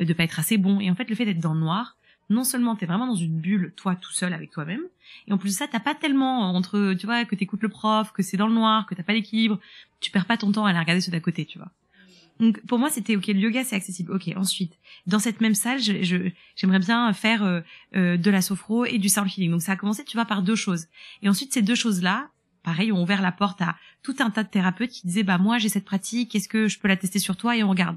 euh, 0.00 0.04
de 0.06 0.12
pas 0.14 0.22
être 0.24 0.38
assez 0.38 0.56
bon. 0.56 0.80
Et 0.80 0.90
en 0.90 0.94
fait 0.94 1.08
le 1.10 1.14
fait 1.14 1.26
d'être 1.26 1.40
dans 1.40 1.52
le 1.52 1.60
noir, 1.60 1.96
non 2.30 2.44
seulement 2.44 2.74
t'es 2.76 2.86
vraiment 2.86 3.06
dans 3.06 3.14
une 3.14 3.38
bulle, 3.38 3.74
toi 3.76 3.94
tout 3.94 4.12
seul 4.12 4.32
avec 4.32 4.50
toi-même, 4.50 4.80
et 5.28 5.32
en 5.32 5.36
plus 5.38 5.50
de 5.50 5.54
ça, 5.54 5.66
t'as 5.68 5.80
pas 5.80 5.94
tellement 5.94 6.54
entre, 6.54 6.94
tu 6.94 7.04
vois, 7.04 7.26
que 7.26 7.34
t'écoutes 7.34 7.62
le 7.62 7.68
prof, 7.68 8.12
que 8.12 8.22
c'est 8.22 8.38
dans 8.38 8.46
le 8.46 8.54
noir, 8.54 8.86
que 8.86 8.94
t'as 8.94 9.02
pas 9.02 9.12
l'équilibre, 9.12 9.58
tu 10.00 10.10
perds 10.10 10.24
pas 10.24 10.38
ton 10.38 10.50
temps 10.52 10.64
à 10.64 10.70
aller 10.70 10.78
regarder 10.78 11.02
ceux 11.02 11.12
d'à 11.12 11.20
côté, 11.20 11.44
tu 11.44 11.58
vois. 11.58 11.68
Donc 12.40 12.60
pour 12.66 12.78
moi 12.78 12.90
c'était 12.90 13.16
ok 13.16 13.28
le 13.28 13.40
yoga 13.40 13.64
c'est 13.64 13.76
accessible. 13.76 14.12
Ok 14.12 14.30
ensuite 14.36 14.78
dans 15.06 15.18
cette 15.18 15.40
même 15.40 15.54
salle 15.54 15.80
je 15.80 16.30
j'aimerais 16.56 16.78
bien 16.78 17.12
faire 17.12 17.42
euh, 17.44 17.60
euh, 17.94 18.16
de 18.16 18.30
la 18.30 18.42
sophro 18.42 18.84
et 18.84 18.98
du 18.98 19.08
sound 19.08 19.30
healing. 19.30 19.50
Donc 19.50 19.62
ça 19.62 19.72
a 19.72 19.76
commencé 19.76 20.04
tu 20.04 20.16
vois 20.16 20.24
par 20.24 20.42
deux 20.42 20.56
choses. 20.56 20.86
Et 21.22 21.28
ensuite 21.28 21.52
ces 21.52 21.62
deux 21.62 21.74
choses 21.74 22.02
là 22.02 22.30
pareil 22.62 22.92
ont 22.92 23.02
ouvert 23.02 23.22
la 23.22 23.32
porte 23.32 23.60
à 23.60 23.76
tout 24.02 24.16
un 24.20 24.30
tas 24.30 24.42
de 24.42 24.48
thérapeutes 24.48 24.90
qui 24.90 25.06
disaient 25.06 25.22
bah 25.22 25.38
moi 25.38 25.58
j'ai 25.58 25.68
cette 25.68 25.84
pratique 25.84 26.34
est-ce 26.34 26.48
que 26.48 26.68
je 26.68 26.78
peux 26.78 26.88
la 26.88 26.96
tester 26.96 27.18
sur 27.18 27.36
toi? 27.36 27.56
Et 27.56 27.62
on 27.62 27.70
regarde. 27.70 27.96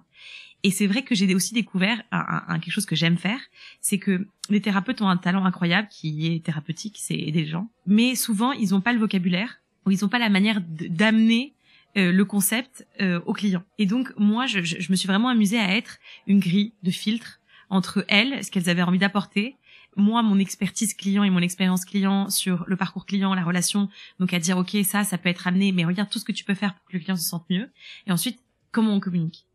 Et 0.64 0.72
c'est 0.72 0.88
vrai 0.88 1.04
que 1.04 1.14
j'ai 1.14 1.34
aussi 1.36 1.54
découvert 1.54 2.02
un, 2.12 2.60
quelque 2.60 2.72
chose 2.72 2.88
que 2.88 2.96
j'aime 2.96 3.18
faire 3.18 3.40
c'est 3.82 4.00
que 4.00 4.28
les 4.50 4.62
thérapeutes 4.62 5.02
ont 5.02 5.08
un 5.08 5.18
talent 5.18 5.46
incroyable 5.46 5.88
qui 5.90 6.28
est 6.28 6.44
thérapeutique 6.44 6.98
c'est 7.00 7.16
aider 7.16 7.44
les 7.44 7.48
gens. 7.48 7.70
Mais 7.88 8.16
souvent 8.16 8.52
ils 8.52 8.76
ont 8.76 8.82
pas 8.82 8.94
le 8.94 9.00
vocabulaire 9.00 9.60
ou 9.86 9.92
ils 9.92 10.04
ont 10.04 10.10
pas 10.10 10.20
la 10.20 10.30
manière 10.30 10.62
d'amener 10.62 11.55
euh, 11.98 12.12
le 12.12 12.26
concept 12.26 12.88
euh, 13.02 13.20
au 13.26 13.34
client. 13.34 13.64
Et 13.78 13.86
donc 13.86 14.12
moi, 14.18 14.46
je, 14.46 14.62
je, 14.62 14.92
me 14.92 14.96
suis 14.96 15.08
vraiment 15.08 15.30
amusée 15.30 15.60
à 15.60 15.76
être 15.76 15.98
une 16.28 16.40
grille 16.40 16.74
de 16.84 16.92
filtre 16.92 17.40
entre 17.70 18.06
elles, 18.08 18.44
ce 18.44 18.52
qu'elles 18.52 18.70
avaient 18.70 18.84
envie 18.84 19.00
d'apporter, 19.00 19.58
moi, 19.96 20.22
mon 20.22 20.40
expertise 20.40 20.94
client 20.94 21.24
et 21.24 21.30
mon 21.30 21.40
expérience 21.40 21.86
client 21.86 22.30
sur 22.30 22.66
le 22.68 22.76
parcours 22.76 23.06
client, 23.06 23.34
la 23.34 23.44
relation, 23.44 23.90
donc 24.20 24.34
à 24.34 24.40
dire 24.40 24.58
ok 24.58 24.76
ça, 24.84 25.04
ça 25.04 25.18
peut 25.18 25.30
être 25.30 25.48
amené, 25.48 25.72
mais 25.72 25.86
regarde 25.86 26.10
tout 26.10 26.20
ce 26.20 26.26
que 26.26 26.32
tu 26.32 26.44
peux 26.44 26.54
faire 26.54 26.74
pour 26.76 26.86
que 26.86 26.94
le 26.94 27.00
client 27.00 27.16
se 27.16 27.24
sente 27.24 27.46
mieux. 27.50 27.72
Et 28.08 28.12
ensuite, 28.12 28.40
comment 28.72 28.94
on 28.94 29.00
communique? 29.00 29.46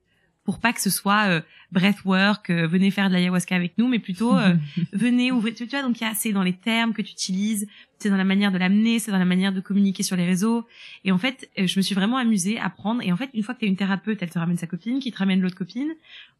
Pour 0.45 0.59
pas 0.59 0.73
que 0.73 0.81
ce 0.81 0.91
soit 0.91 1.29
euh, 1.29 1.43
breathwork, 1.71 2.49
euh, 2.49 2.67
venez 2.67 2.91
faire 2.91 3.09
de 3.09 3.13
l'ayahuasca 3.13 3.55
avec 3.55 3.77
nous, 3.77 3.89
mais 3.89 3.99
plutôt 3.99 4.35
venez 4.93 5.31
ouvrir. 5.31 5.55
Tu 5.55 5.67
vois, 5.67 5.83
donc 5.83 6.01
il 6.01 6.05
y 6.05 6.07
a 6.07 6.15
c'est 6.15 6.33
dans 6.33 6.43
les 6.43 6.57
termes 6.57 6.95
que 6.95 7.03
tu 7.03 7.13
utilises, 7.13 7.67
c'est 8.01 8.09
dans 8.09 8.17
la 8.17 8.25
manière 8.25 8.51
de 8.51 8.59
l'amener, 8.59 8.99
c'est 8.99 9.11
dans 9.11 9.19
la 9.19 9.25
manière 9.27 9.53
de 9.53 9.61
communiquer 9.61 10.03
sur 10.03 10.17
les 10.17 10.25
réseaux. 10.25 10.67
Et 11.05 11.13
en 11.13 11.19
fait, 11.19 11.51
euh, 11.59 11.67
je 11.67 11.79
me 11.79 11.83
suis 11.83 11.95
vraiment 11.95 12.17
amusée 12.17 12.59
à 12.59 12.71
prendre. 12.71 13.03
Et 13.03 13.13
en 13.13 13.17
fait, 13.17 13.29
une 13.35 13.43
fois 13.43 13.55
que 13.55 13.61
tu 13.61 13.67
une 13.67 13.77
thérapeute, 13.77 14.23
elle 14.23 14.31
te 14.31 14.39
ramène 14.39 14.57
sa 14.57 14.67
copine, 14.67 15.01
qui 15.01 15.13
te 15.13 15.19
ramène 15.19 15.41
l'autre 15.41 15.57
copine. 15.57 15.93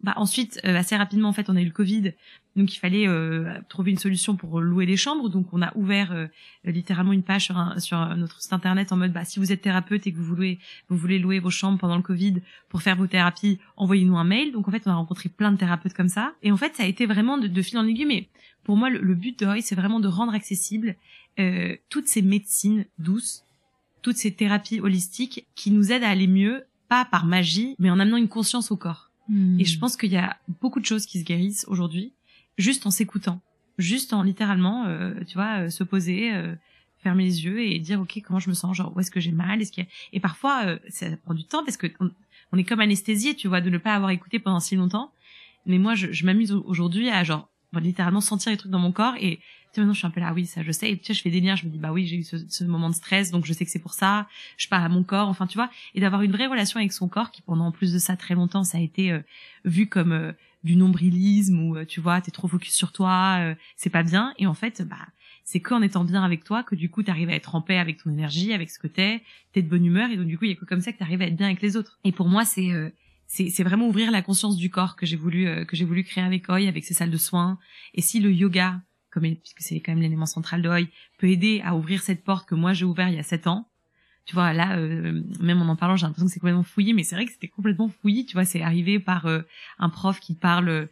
Bah 0.03 0.15
ensuite, 0.17 0.59
euh, 0.65 0.77
assez 0.77 0.97
rapidement, 0.97 1.29
en 1.29 1.33
fait, 1.35 1.51
on 1.51 1.57
a 1.57 1.61
eu 1.61 1.67
le 1.67 1.71
Covid, 1.71 2.15
donc 2.57 2.75
il 2.75 2.79
fallait 2.79 3.07
euh, 3.07 3.53
trouver 3.69 3.91
une 3.91 3.99
solution 3.99 4.37
pour 4.37 4.61
louer 4.61 4.87
les 4.87 4.97
chambres. 4.97 5.29
Donc 5.29 5.53
on 5.53 5.61
a 5.61 5.71
ouvert 5.77 6.29
littéralement 6.65 7.13
une 7.13 7.23
page 7.23 7.45
sur, 7.45 7.75
sur 7.79 8.17
notre 8.17 8.41
site 8.41 8.55
internet 8.55 8.91
en 8.93 8.97
mode, 8.97 9.13
bah 9.13 9.25
si 9.25 9.39
vous 9.39 9.53
êtes 9.53 9.61
thérapeute 9.61 10.07
et 10.07 10.13
que 10.13 10.17
vous 10.17 10.25
voulez, 10.25 10.59
vous 10.89 10.97
voulez 10.97 11.19
louer 11.19 11.41
vos 11.41 11.51
chambres 11.51 11.79
pendant 11.79 11.97
le 11.97 12.03
Covid 12.03 12.41
pour 12.71 12.81
faire 12.81 12.97
vos 12.97 13.07
thérapies, 13.07 13.59
envoyez-nous 13.77 14.17
un 14.17 14.25
mail. 14.25 14.53
Donc 14.53 14.67
en 14.67 14.71
fait, 14.71 14.83
on 14.87 14.91
a 14.91 14.95
rencontré 14.95 15.29
plein 15.29 15.53
de 15.53 15.59
thérapeutes 15.59 15.95
comme 15.95 16.09
ça. 16.09 16.33
Et 16.43 16.51
en 16.51 16.57
fait, 16.57 16.75
ça 16.75 16.85
a 16.85 16.87
été 16.87 17.05
vraiment 17.05 17.37
de, 17.37 17.47
de 17.47 17.63
fil 17.63 17.79
en 17.79 17.87
aiguille, 17.87 18.07
mais 18.07 18.29
pour 18.71 18.77
moi, 18.77 18.89
le, 18.89 19.15
but 19.17 19.37
de 19.37 19.49
c'est 19.63 19.75
vraiment 19.75 19.99
de 19.99 20.07
rendre 20.07 20.33
accessible 20.33 20.95
euh, 21.41 21.75
toutes 21.89 22.07
ces 22.07 22.23
médecines 22.23 22.85
douces, 23.01 23.43
toutes 24.01 24.17
ces 24.17 24.33
thérapies 24.33 24.79
holistiques 24.79 25.45
qui 25.57 25.73
nous 25.73 25.91
aident 25.91 26.05
à 26.05 26.09
aller 26.11 26.29
mieux, 26.29 26.63
pas 26.89 27.05
par 27.05 27.27
magie, 27.27 27.75
mais 27.81 27.91
en 27.91 27.99
amenant 27.99 28.17
une 28.17 28.29
conscience 28.29 28.71
au 28.71 28.77
corps. 28.77 29.11
Hmm. 29.29 29.59
Et 29.59 29.65
je 29.65 29.77
pense 29.77 29.97
qu'il 29.97 30.13
y 30.13 30.17
a 30.17 30.39
beaucoup 30.61 30.79
de 30.79 30.85
choses 30.85 31.05
qui 31.05 31.19
se 31.19 31.25
guérissent 31.25 31.65
aujourd'hui 31.67 32.13
juste 32.59 32.87
en 32.87 32.93
s'écoutant, 32.93 33.41
juste 33.77 34.13
en 34.13 34.23
littéralement, 34.23 34.87
euh, 34.87 35.15
tu 35.27 35.35
vois, 35.35 35.65
euh, 35.65 35.69
se 35.69 35.83
poser, 35.83 36.31
fermer 37.03 37.25
les 37.25 37.45
yeux 37.45 37.61
et 37.61 37.77
dire 37.81 38.01
ok 38.01 38.23
comment 38.25 38.39
je 38.39 38.51
me 38.51 38.55
sens, 38.55 38.77
genre 38.77 38.93
où 38.95 39.01
est-ce 39.01 39.11
que 39.11 39.19
j'ai 39.19 39.33
mal, 39.33 39.61
est-ce 39.61 39.73
qu'il 39.73 39.89
et 40.13 40.21
parfois 40.21 40.79
ça 40.91 41.07
prend 41.25 41.35
du 41.35 41.43
temps 41.43 41.65
parce 41.65 41.77
que 41.77 41.89
on, 42.53 42.57
est 42.57 42.63
comme 42.63 42.79
anesthésié, 42.79 43.35
tu 43.35 43.49
vois, 43.49 43.63
de 43.63 43.69
ne 43.69 43.79
pas 43.79 43.97
avoir 43.97 44.11
écouté 44.13 44.39
pendant 44.39 44.61
si 44.61 44.77
longtemps. 44.77 45.11
Mais 45.67 45.79
moi, 45.79 45.97
je, 45.97 46.13
je 46.13 46.25
m'amuse 46.25 46.53
aujourd'hui 46.53 47.11
à 47.11 47.25
genre 47.25 47.51
littéralement 47.79 48.21
sentir 48.21 48.51
les 48.51 48.57
trucs 48.57 48.73
dans 48.73 48.81
mon 48.81 48.93
corps 48.93 49.15
et 49.21 49.41
tu 49.73 49.77
sais, 49.77 49.81
maintenant 49.83 49.95
je 49.95 49.99
suis 49.99 50.07
un 50.07 50.11
peu 50.11 50.19
là 50.19 50.33
oui 50.35 50.47
ça 50.47 50.65
je 50.65 50.73
sais. 50.73 50.91
Et 50.91 50.99
tu 50.99 51.05
sais 51.05 51.15
je 51.15 51.23
fais 51.23 51.31
des 51.31 51.41
liens 51.41 51.55
je 51.55 51.65
me 51.65 51.71
dis 51.71 51.79
bah 51.79 51.93
oui 51.93 52.05
j'ai 52.07 52.17
eu 52.17 52.25
ce, 52.25 52.37
ce, 52.49 52.65
moment 52.65 52.89
de 52.91 52.95
stress 52.95 53.31
donc 53.31 53.47
je 53.47 53.53
sais 53.53 53.65
que 53.65 53.71
c'est 53.71 53.79
pour 53.79 53.95
ça. 53.95 54.27
Je 54.57 54.67
parle 54.67 54.85
à 54.85 54.89
mon 54.89 55.05
corps 55.05 55.29
enfin 55.29 55.47
tu 55.47 55.57
vois. 55.57 55.71
Et 55.95 56.01
d'avoir 56.01 56.23
une 56.23 56.33
vraie 56.33 56.47
relation 56.47 56.81
avec 56.81 56.93
son 56.93 57.09
corps 57.09 57.31
qui 57.31 57.41
pendant 57.43 57.67
en 57.67 57.73
plus 57.73 57.93
de 57.93 57.99
ça 57.99 58.17
très 58.17 58.35
longtemps 58.35 58.65
ça 58.65 58.79
a 58.79 58.81
été 58.81 59.13
euh, 59.13 59.21
vu 59.65 59.87
comme 59.87 60.11
euh, 60.11 60.33
du 60.65 60.75
nombrilisme 60.75 61.61
ou 61.61 61.77
euh, 61.77 61.85
tu 61.85 62.01
vois 62.01 62.21
t'es 62.21 62.33
trop 62.33 62.49
focus 62.49 62.75
sur 62.75 62.91
toi 62.91 63.55
c'est 63.77 63.91
pas 63.91 64.03
bien. 64.03 64.35
Et 64.39 64.49
en 64.49 64.55
fait 64.55 64.83
bah 64.83 65.07
c'est 65.45 65.61
qu'en 65.61 65.83
étant 65.83 66.05
bien 66.05 66.25
avec 66.25 66.43
toi 66.43 66.65
que 66.65 66.75
du 66.75 66.91
coup 66.91 67.05
t'arrives 67.05 67.31
à 67.31 67.35
être 67.35 67.55
en 67.55 67.63
paix 67.63 67.79
avec 67.79 68.03
ton 68.03 68.11
énergie 68.11 68.53
avec 68.53 68.71
ce 68.71 68.81
que 68.81 68.89
t'es. 68.89 69.23
T'es 69.53 69.63
de 69.63 69.69
bonne 69.69 69.85
humeur 69.85 70.11
et 70.11 70.17
donc 70.17 70.27
du 70.27 70.37
coup 70.37 70.47
il 70.47 70.51
y 70.51 70.55
a 70.55 70.57
que 70.57 70.65
comme 70.65 70.81
ça 70.81 70.93
que 70.93 70.99
t'arrives 70.99 71.23
à 71.23 71.27
être 71.27 71.37
bien 71.37 71.47
avec 71.47 71.63
les 71.63 71.77
autres. 71.77 72.01
Et 72.03 72.11
pour 72.11 72.29
moi 72.29 72.45
c'est 72.45 72.73
c'est 73.31 73.63
vraiment 73.63 73.87
ouvrir 73.87 74.11
la 74.11 74.23
conscience 74.23 74.57
du 74.57 74.71
corps 74.71 74.97
que 74.97 75.07
j'ai 75.07 75.17
voulu 75.17 75.47
euh, 75.47 75.65
que 75.65 75.77
j'ai 75.77 75.85
voulu 75.85 76.03
créer 76.03 76.25
avec 76.25 76.49
Oi 76.49 76.67
avec 76.67 76.85
ses 76.85 76.95
salles 76.95 77.13
de 77.13 77.17
soins. 77.17 77.59
Et 77.95 78.03
si 78.03 78.19
le 78.19 78.33
yoga 78.33 78.81
comme 79.11 79.23
puisque 79.23 79.61
c'est 79.61 79.81
quand 79.81 79.93
même 79.93 80.03
l'élément 80.03 80.27
central 80.27 80.63
de 80.63 80.69
Oi 80.69 80.89
peut 81.19 81.29
aider 81.29 81.61
à 81.65 81.77
ouvrir 81.77 82.03
cette 82.03 82.25
porte 82.25 82.49
que 82.49 82.57
moi 82.57 82.73
j'ai 82.73 82.85
ouvert 82.85 83.09
il 83.09 83.15
y 83.15 83.19
a 83.21 83.23
sept 83.23 83.47
ans 83.47 83.69
tu 84.25 84.35
vois 84.35 84.53
là 84.53 84.77
euh, 84.77 85.23
même 85.41 85.63
en 85.63 85.69
en 85.69 85.77
parlant 85.77 85.95
j'ai 85.95 86.07
l'impression 86.07 86.27
que 86.27 86.33
c'est 86.33 86.41
complètement 86.41 86.65
fouillé 86.65 86.93
mais 86.93 87.05
c'est 87.05 87.15
vrai 87.15 87.25
que 87.25 87.31
c'était 87.31 87.49
complètement 87.49 87.89
fouillé 87.89 88.27
tu 88.27 88.33
vois. 88.33 88.45
C'est 88.45 88.63
arrivé 88.63 88.99
par 88.99 89.27
euh, 89.27 89.43
un 89.79 89.91
prof 89.91 90.19
qui 90.19 90.35
parle 90.35 90.89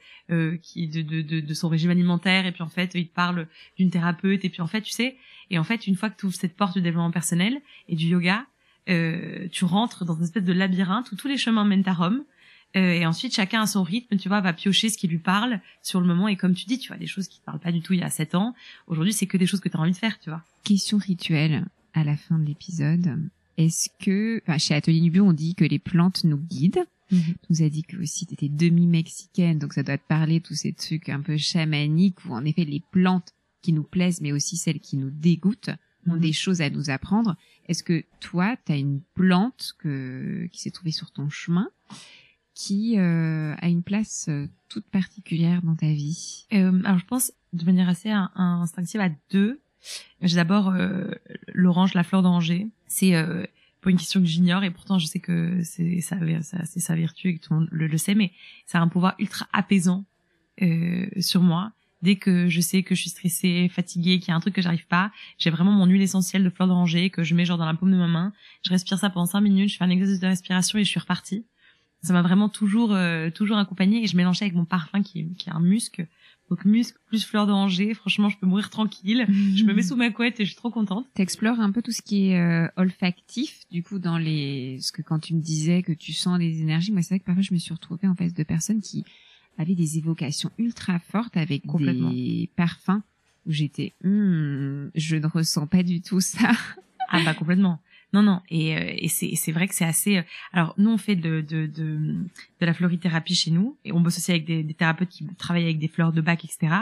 qui 0.62 0.86
de, 0.88 1.02
de, 1.02 1.22
de, 1.22 1.40
de, 1.40 1.54
son 1.54 1.68
régime 1.68 1.90
alimentaire 1.90 2.46
et 2.46 2.52
puis 2.52 2.62
en 2.62 2.68
fait 2.68 2.94
il 2.94 3.08
parle 3.08 3.48
d'une 3.76 3.90
thérapeute 3.90 4.44
et 4.44 4.48
puis 4.48 4.62
en 4.62 4.68
fait 4.68 4.82
tu 4.82 4.92
sais 4.92 5.16
et 5.50 5.58
en 5.58 5.64
fait 5.64 5.88
une 5.88 5.96
fois 5.96 6.08
que 6.08 6.20
tu 6.20 6.26
ouvres 6.26 6.36
cette 6.36 6.56
porte 6.56 6.74
du 6.74 6.82
développement 6.82 7.10
personnel 7.10 7.60
et 7.88 7.96
du 7.96 8.06
yoga 8.06 8.46
euh, 8.88 9.48
tu 9.50 9.64
rentres 9.64 10.04
dans 10.04 10.16
une 10.16 10.24
espèce 10.24 10.44
de 10.44 10.52
labyrinthe 10.52 11.10
où 11.12 11.16
tous 11.16 11.28
les 11.28 11.36
chemins 11.36 11.64
mènent 11.64 11.86
à 11.86 11.94
Rome. 11.94 12.24
Euh, 12.76 12.92
et 12.92 13.06
ensuite, 13.06 13.34
chacun 13.34 13.62
à 13.62 13.66
son 13.66 13.82
rythme, 13.82 14.16
tu 14.16 14.28
vois, 14.28 14.40
va 14.40 14.52
piocher 14.52 14.90
ce 14.90 14.98
qui 14.98 15.08
lui 15.08 15.18
parle 15.18 15.60
sur 15.82 16.00
le 16.00 16.06
moment. 16.06 16.28
Et 16.28 16.36
comme 16.36 16.54
tu 16.54 16.66
dis, 16.66 16.78
tu 16.78 16.88
vois, 16.88 16.98
des 16.98 17.06
choses 17.06 17.28
qui 17.28 17.40
te 17.40 17.44
parlent 17.44 17.60
pas 17.60 17.72
du 17.72 17.80
tout 17.80 17.94
il 17.94 18.00
y 18.00 18.02
a 18.02 18.10
sept 18.10 18.34
ans. 18.34 18.54
Aujourd'hui, 18.86 19.12
c'est 19.12 19.26
que 19.26 19.38
des 19.38 19.46
choses 19.46 19.60
que 19.60 19.68
tu 19.68 19.76
as 19.76 19.80
envie 19.80 19.92
de 19.92 19.96
faire, 19.96 20.18
tu 20.20 20.30
vois. 20.30 20.42
Question 20.64 20.98
rituelle 20.98 21.64
à 21.94 22.04
la 22.04 22.16
fin 22.16 22.38
de 22.38 22.44
l'épisode. 22.44 23.18
Est-ce 23.56 23.88
que, 23.98 24.40
enfin, 24.46 24.58
chez 24.58 24.74
Atelier 24.74 25.00
Nubio, 25.00 25.24
on 25.24 25.32
dit 25.32 25.54
que 25.54 25.64
les 25.64 25.78
plantes 25.78 26.24
nous 26.24 26.38
guident. 26.38 26.84
Mhm. 27.10 27.20
Tu 27.20 27.34
nous 27.50 27.62
a 27.62 27.68
dit 27.70 27.82
que 27.82 27.96
aussi 27.96 28.26
tu 28.26 28.34
étais 28.34 28.50
demi-mexicaine, 28.50 29.58
donc 29.58 29.72
ça 29.72 29.82
doit 29.82 29.96
te 29.96 30.06
parler 30.06 30.40
tous 30.40 30.54
ces 30.54 30.74
trucs 30.74 31.08
un 31.08 31.20
peu 31.20 31.38
chamaniques 31.38 32.24
où 32.26 32.34
en 32.34 32.44
effet 32.44 32.64
les 32.64 32.82
plantes 32.92 33.32
qui 33.62 33.72
nous 33.72 33.82
plaisent, 33.82 34.20
mais 34.20 34.32
aussi 34.32 34.56
celles 34.56 34.78
qui 34.78 34.96
nous 34.96 35.10
dégoûtent, 35.10 35.70
des 36.16 36.32
choses 36.32 36.60
à 36.60 36.70
nous 36.70 36.90
apprendre. 36.90 37.36
Est-ce 37.66 37.82
que 37.82 38.04
toi, 38.20 38.56
tu 38.64 38.72
as 38.72 38.76
une 38.76 39.00
plante 39.14 39.74
que, 39.78 40.48
qui 40.52 40.60
s'est 40.60 40.70
trouvée 40.70 40.92
sur 40.92 41.10
ton 41.10 41.28
chemin 41.28 41.68
qui 42.54 42.98
euh, 42.98 43.54
a 43.60 43.68
une 43.68 43.84
place 43.84 44.26
euh, 44.28 44.48
toute 44.68 44.86
particulière 44.86 45.62
dans 45.62 45.76
ta 45.76 45.86
vie? 45.86 46.46
Euh, 46.52 46.82
Alors 46.84 46.98
je 46.98 47.04
pense 47.04 47.32
de 47.52 47.64
manière 47.64 47.88
assez 47.88 48.10
instinctive 48.10 49.00
à 49.00 49.10
deux. 49.30 49.60
J'ai 50.22 50.34
d'abord 50.34 50.70
euh, 50.70 51.08
l'orange, 51.54 51.94
la 51.94 52.02
fleur 52.02 52.22
d'Angers. 52.22 52.66
C'est 52.88 53.14
euh, 53.14 53.44
pour 53.80 53.90
une 53.90 53.96
question 53.96 54.20
que 54.20 54.26
j'ignore 54.26 54.64
et 54.64 54.72
pourtant 54.72 54.98
je 54.98 55.06
sais 55.06 55.20
que 55.20 55.60
c'est 55.62 56.00
ça, 56.00 56.16
c'est 56.64 56.80
sa 56.80 56.96
vertu 56.96 57.28
et 57.28 57.38
que 57.38 57.46
tout 57.46 57.52
le 57.54 57.60
monde 57.60 57.68
le, 57.70 57.86
le, 57.86 57.96
sait, 57.96 58.16
mais 58.16 58.32
ça 58.66 58.78
a 58.78 58.80
un 58.82 58.88
pouvoir 58.88 59.14
ultra 59.20 59.46
apaisant 59.52 60.04
sur 61.20 61.42
moi 61.42 61.70
dès 62.02 62.16
que 62.16 62.48
je 62.48 62.60
sais 62.60 62.82
que 62.82 62.94
je 62.94 63.02
suis 63.02 63.10
stressée, 63.10 63.68
fatiguée, 63.72 64.18
qu'il 64.18 64.28
y 64.28 64.30
a 64.32 64.36
un 64.36 64.40
truc 64.40 64.54
que 64.54 64.62
j'arrive 64.62 64.86
pas, 64.86 65.10
j'ai 65.38 65.50
vraiment 65.50 65.72
mon 65.72 65.86
huile 65.86 66.02
essentielle 66.02 66.44
de 66.44 66.50
fleur 66.50 66.68
d'oranger 66.68 67.10
que 67.10 67.22
je 67.22 67.34
mets 67.34 67.44
genre 67.44 67.58
dans 67.58 67.66
la 67.66 67.74
paume 67.74 67.90
de 67.90 67.96
ma 67.96 68.08
main. 68.08 68.32
Je 68.64 68.70
respire 68.70 68.98
ça 68.98 69.10
pendant 69.10 69.26
cinq 69.26 69.40
minutes, 69.40 69.70
je 69.70 69.76
fais 69.76 69.84
un 69.84 69.90
exercice 69.90 70.20
de 70.20 70.26
respiration 70.26 70.78
et 70.78 70.84
je 70.84 70.88
suis 70.90 71.00
repartie. 71.00 71.46
Ça 72.02 72.12
m'a 72.12 72.22
vraiment 72.22 72.48
toujours 72.48 72.92
euh, 72.92 73.28
toujours 73.30 73.58
accompagnée 73.58 74.04
et 74.04 74.06
je 74.06 74.16
mélangeais 74.16 74.44
avec 74.44 74.54
mon 74.54 74.64
parfum 74.64 75.02
qui, 75.02 75.34
qui 75.34 75.48
est 75.48 75.52
un 75.52 75.60
musc. 75.60 76.00
Donc 76.48 76.64
musc 76.64 76.96
plus 77.06 77.26
fleur 77.26 77.46
d'oranger, 77.46 77.92
franchement, 77.92 78.30
je 78.30 78.38
peux 78.38 78.46
mourir 78.46 78.70
tranquille. 78.70 79.26
Je 79.28 79.64
me 79.64 79.74
mets 79.74 79.82
sous 79.82 79.96
ma 79.96 80.10
couette 80.10 80.40
et 80.40 80.44
je 80.44 80.50
suis 80.50 80.56
trop 80.56 80.70
contente. 80.70 81.06
T'explores 81.14 81.60
un 81.60 81.72
peu 81.72 81.82
tout 81.82 81.92
ce 81.92 82.00
qui 82.00 82.28
est 82.28 82.40
euh, 82.40 82.68
olfactif, 82.76 83.60
du 83.70 83.82
coup, 83.82 83.98
dans 83.98 84.16
les... 84.16 84.78
Ce 84.80 84.92
que 84.92 85.02
quand 85.02 85.18
tu 85.18 85.34
me 85.34 85.42
disais 85.42 85.82
que 85.82 85.92
tu 85.92 86.12
sens 86.12 86.38
des 86.38 86.62
énergies, 86.62 86.92
moi 86.92 87.02
c'est 87.02 87.14
vrai 87.14 87.20
que 87.20 87.26
parfois 87.26 87.42
je 87.42 87.52
me 87.52 87.58
suis 87.58 87.74
retrouvée 87.74 88.08
en 88.08 88.14
face 88.14 88.32
de 88.32 88.42
personnes 88.44 88.80
qui 88.80 89.04
avait 89.58 89.74
des 89.74 89.98
évocations 89.98 90.50
ultra 90.56 90.98
fortes 90.98 91.36
avec 91.36 91.64
des 91.66 92.50
parfums 92.56 93.02
où 93.46 93.52
j'étais, 93.52 93.94
hmm, 94.04 94.88
je 94.94 95.16
ne 95.16 95.26
ressens 95.26 95.66
pas 95.66 95.82
du 95.82 96.00
tout 96.00 96.20
ça. 96.20 96.52
ah 97.08 97.22
bah 97.24 97.34
complètement. 97.34 97.80
Non 98.14 98.22
non 98.22 98.40
et, 98.48 98.74
euh, 98.74 98.94
et 98.96 99.08
c'est 99.08 99.52
vrai 99.52 99.68
que 99.68 99.74
c'est 99.74 99.84
assez. 99.84 100.18
Euh, 100.18 100.22
alors 100.52 100.74
nous 100.78 100.90
on 100.90 100.96
fait 100.96 101.16
de 101.16 101.42
de 101.42 101.66
de, 101.66 102.24
de 102.60 102.66
la 102.66 102.72
florithérapie 102.72 103.34
chez 103.34 103.50
nous 103.50 103.76
et 103.84 103.92
on 103.92 104.00
bosse 104.00 104.16
aussi 104.16 104.30
avec 104.30 104.46
des, 104.46 104.62
des 104.62 104.72
thérapeutes 104.72 105.10
qui 105.10 105.26
travaillent 105.36 105.64
avec 105.64 105.78
des 105.78 105.88
fleurs 105.88 106.12
de 106.12 106.22
bac 106.22 106.42
etc. 106.42 106.74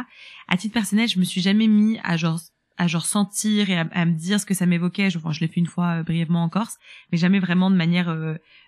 À 0.46 0.56
titre 0.56 0.74
personnel 0.74 1.08
je 1.08 1.18
me 1.18 1.24
suis 1.24 1.40
jamais 1.40 1.66
mis 1.66 1.98
à 2.04 2.16
genre 2.16 2.38
à 2.78 2.86
genre 2.86 3.06
sentir 3.06 3.70
et 3.70 3.78
à, 3.78 4.04
me 4.04 4.12
dire 4.12 4.38
ce 4.38 4.44
que 4.44 4.52
ça 4.52 4.66
m'évoquait. 4.66 5.08
Enfin, 5.16 5.32
je 5.32 5.40
l'ai 5.40 5.48
fait 5.48 5.60
une 5.60 5.66
fois 5.66 6.00
euh, 6.00 6.02
brièvement 6.02 6.44
en 6.44 6.50
Corse, 6.50 6.76
mais 7.10 7.16
jamais 7.16 7.40
vraiment 7.40 7.70
de 7.70 7.76
manière 7.76 8.14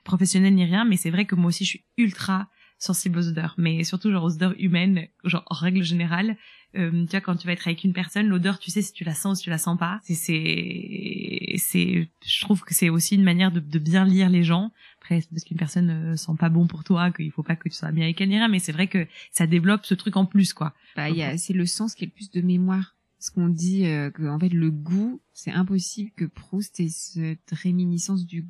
professionnelle 0.02 0.54
ni 0.54 0.64
rien. 0.64 0.86
Mais 0.86 0.96
c'est 0.96 1.10
vrai 1.10 1.26
que 1.26 1.34
moi 1.34 1.48
aussi, 1.48 1.64
je 1.64 1.68
suis 1.68 1.84
ultra 1.98 2.48
sensible 2.78 3.18
aux 3.18 3.28
odeurs, 3.28 3.54
mais 3.58 3.84
surtout 3.84 4.10
genre 4.10 4.24
aux 4.24 4.34
odeurs 4.34 4.54
humaines, 4.58 5.06
genre 5.24 5.44
en 5.46 5.54
règle 5.54 5.82
générale. 5.82 6.36
Euh, 6.76 7.06
tu 7.06 7.10
vois, 7.12 7.20
quand 7.20 7.36
tu 7.36 7.46
vas 7.46 7.54
être 7.54 7.66
avec 7.66 7.82
une 7.82 7.94
personne, 7.94 8.26
l'odeur, 8.26 8.58
tu 8.58 8.70
sais 8.70 8.82
si 8.82 8.92
tu 8.92 9.02
la 9.02 9.14
sens 9.14 9.32
ou 9.32 9.36
si 9.38 9.44
tu 9.44 9.50
la 9.50 9.58
sens 9.58 9.78
pas. 9.78 10.00
C'est, 10.04 10.14
c'est, 10.14 11.54
c'est, 11.56 12.08
je 12.24 12.40
trouve 12.42 12.62
que 12.62 12.74
c'est 12.74 12.90
aussi 12.90 13.14
une 13.14 13.24
manière 13.24 13.50
de, 13.50 13.60
de 13.60 13.78
bien 13.78 14.04
lire 14.04 14.28
les 14.28 14.44
gens. 14.44 14.70
après 15.00 15.20
c'est 15.20 15.30
parce 15.30 15.44
qu'une 15.44 15.56
personne 15.56 15.90
euh, 15.90 16.16
sent 16.16 16.32
pas 16.38 16.50
bon 16.50 16.66
pour 16.66 16.84
toi 16.84 17.10
qu'il 17.10 17.30
faut 17.32 17.42
pas 17.42 17.56
que 17.56 17.68
tu 17.68 17.74
sois 17.74 17.90
bien 17.90 18.04
avec 18.04 18.20
elle 18.20 18.28
mais 18.50 18.58
c'est 18.58 18.72
vrai 18.72 18.86
que 18.86 19.06
ça 19.32 19.46
développe 19.46 19.86
ce 19.86 19.94
truc 19.94 20.16
en 20.16 20.26
plus 20.26 20.52
quoi 20.52 20.74
bah, 20.96 21.08
y 21.08 21.22
a, 21.22 21.38
c'est 21.38 21.54
le 21.54 21.66
sens 21.66 21.94
qui 21.94 22.04
est 22.04 22.08
le 22.08 22.12
plus 22.12 22.30
de 22.30 22.42
mémoire 22.42 22.96
ce 23.18 23.30
qu'on 23.30 23.48
dit 23.48 23.86
euh, 23.86 24.10
que 24.10 24.28
en 24.28 24.38
fait 24.38 24.50
le 24.50 24.70
goût 24.70 25.20
c'est 25.32 25.50
impossible 25.50 26.10
que 26.16 26.26
Proust 26.26 26.78
ait 26.80 26.88
cette 26.88 27.50
réminiscence 27.50 28.26
du 28.26 28.46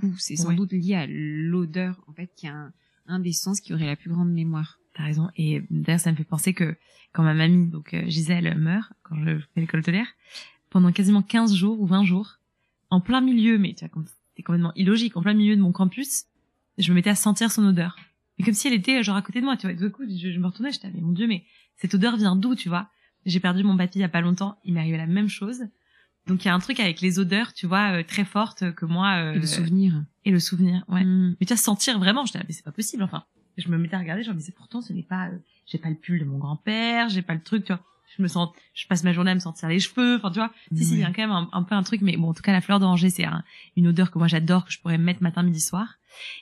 goût 0.00 0.14
c'est 0.18 0.36
sans 0.36 0.52
doute 0.52 0.72
lié 0.72 0.94
à 0.94 1.06
l'odeur 1.08 2.04
en 2.06 2.12
fait 2.12 2.30
qui 2.36 2.46
est 2.46 2.50
un, 2.50 2.72
un 3.06 3.18
des 3.18 3.32
sens 3.32 3.60
qui 3.60 3.74
aurait 3.74 3.86
la 3.86 3.96
plus 3.96 4.10
grande 4.10 4.30
mémoire 4.30 4.78
T'as 4.94 5.04
raison. 5.04 5.30
Et 5.36 5.62
d'ailleurs, 5.70 6.00
ça 6.00 6.10
me 6.10 6.16
fait 6.16 6.24
penser 6.24 6.52
que 6.52 6.76
quand 7.12 7.22
ma 7.22 7.32
mamie, 7.32 7.68
donc 7.68 7.94
euh, 7.94 8.02
Gisèle, 8.08 8.54
meurt, 8.58 8.92
quand 9.02 9.16
je 9.24 9.38
fais 9.54 9.60
l'école 9.60 9.80
hôtelière, 9.80 10.06
pendant 10.68 10.92
quasiment 10.92 11.22
15 11.22 11.54
jours 11.54 11.80
ou 11.80 11.86
20 11.86 12.04
jours, 12.04 12.38
en 12.90 13.00
plein 13.00 13.22
milieu, 13.22 13.58
mais 13.58 13.74
tu 13.74 13.86
vois, 13.86 14.04
c'était 14.30 14.42
complètement 14.42 14.72
illogique, 14.74 15.16
en 15.16 15.22
plein 15.22 15.34
milieu 15.34 15.56
de 15.56 15.62
mon 15.62 15.72
campus, 15.72 16.24
je 16.78 16.90
me 16.90 16.94
mettais 16.94 17.10
à 17.10 17.14
sentir 17.14 17.50
son 17.50 17.64
odeur. 17.66 17.96
Et 18.38 18.42
comme 18.42 18.54
si 18.54 18.68
elle 18.68 18.74
était 18.74 19.02
genre 19.02 19.16
à 19.16 19.22
côté 19.22 19.40
de 19.40 19.46
moi, 19.46 19.56
tu 19.56 19.66
vois. 19.66 19.72
Et 19.72 19.90
coup, 19.90 20.04
je, 20.04 20.38
me 20.38 20.46
retournais, 20.46 20.72
j'étais, 20.72 20.90
mais 20.90 21.00
mon 21.00 21.12
dieu, 21.12 21.26
mais 21.26 21.44
cette 21.76 21.94
odeur 21.94 22.16
vient 22.16 22.36
d'où, 22.36 22.54
tu 22.54 22.68
vois? 22.68 22.88
J'ai 23.24 23.40
perdu 23.40 23.62
mon 23.62 23.76
papy 23.76 23.98
il 23.98 24.02
y 24.02 24.04
a 24.04 24.08
pas 24.08 24.20
longtemps, 24.20 24.58
il 24.64 24.74
m'est 24.74 24.80
arrivé 24.80 24.96
la 24.96 25.06
même 25.06 25.28
chose. 25.28 25.62
Donc 26.26 26.44
il 26.44 26.48
y 26.48 26.50
a 26.50 26.54
un 26.54 26.60
truc 26.60 26.78
avec 26.80 27.00
les 27.00 27.18
odeurs, 27.18 27.52
tu 27.52 27.66
vois, 27.66 27.98
euh, 27.98 28.02
très 28.04 28.24
fortes 28.24 28.72
que 28.74 28.84
moi. 28.84 29.16
Euh, 29.16 29.32
et 29.34 29.38
le 29.38 29.46
souvenir. 29.46 30.04
Et 30.24 30.30
le 30.30 30.38
souvenir, 30.38 30.84
ouais. 30.88 31.04
Mm. 31.04 31.36
Mais 31.40 31.46
tu 31.46 31.52
vois, 31.52 31.56
sentir 31.56 31.98
vraiment, 31.98 32.24
je 32.26 32.32
mais 32.36 32.44
c'est 32.52 32.64
pas 32.64 32.72
possible, 32.72 33.02
enfin 33.02 33.24
je 33.58 33.68
me 33.68 33.78
mettais 33.78 33.96
à 33.96 33.98
regarder, 33.98 34.22
je 34.22 34.30
me 34.30 34.36
disais 34.36 34.52
pourtant 34.52 34.80
ce 34.80 34.92
n'est 34.92 35.02
pas, 35.02 35.28
euh, 35.28 35.38
j'ai 35.66 35.78
pas 35.78 35.90
le 35.90 35.96
pull 35.96 36.18
de 36.18 36.24
mon 36.24 36.38
grand-père, 36.38 37.08
j'ai 37.08 37.22
pas 37.22 37.34
le 37.34 37.42
truc, 37.42 37.64
tu 37.64 37.72
vois. 37.72 37.82
Je 38.16 38.22
me 38.22 38.28
sens, 38.28 38.50
je 38.74 38.86
passe 38.86 39.04
ma 39.04 39.12
journée 39.14 39.30
à 39.30 39.34
me 39.34 39.40
sentir 39.40 39.70
les 39.70 39.80
cheveux, 39.80 40.16
enfin 40.16 40.30
tu 40.30 40.38
vois. 40.38 40.52
Si 40.74 40.84
si, 40.84 40.94
il 40.94 41.00
y 41.00 41.04
a 41.04 41.12
quand 41.12 41.26
même 41.26 41.48
un, 41.50 41.62
peu 41.62 41.74
un 41.74 41.82
truc, 41.82 42.02
mais 42.02 42.18
bon, 42.18 42.28
en 42.28 42.34
tout 42.34 42.42
cas 42.42 42.52
la 42.52 42.60
fleur 42.60 42.78
d'oranger, 42.78 43.08
c'est 43.08 43.24
une 43.74 43.86
odeur 43.86 44.10
que 44.10 44.18
moi 44.18 44.28
j'adore, 44.28 44.66
que 44.66 44.72
je 44.72 44.78
pourrais 44.80 44.98
mettre 44.98 45.22
matin, 45.22 45.42
midi, 45.42 45.60
soir. 45.60 45.96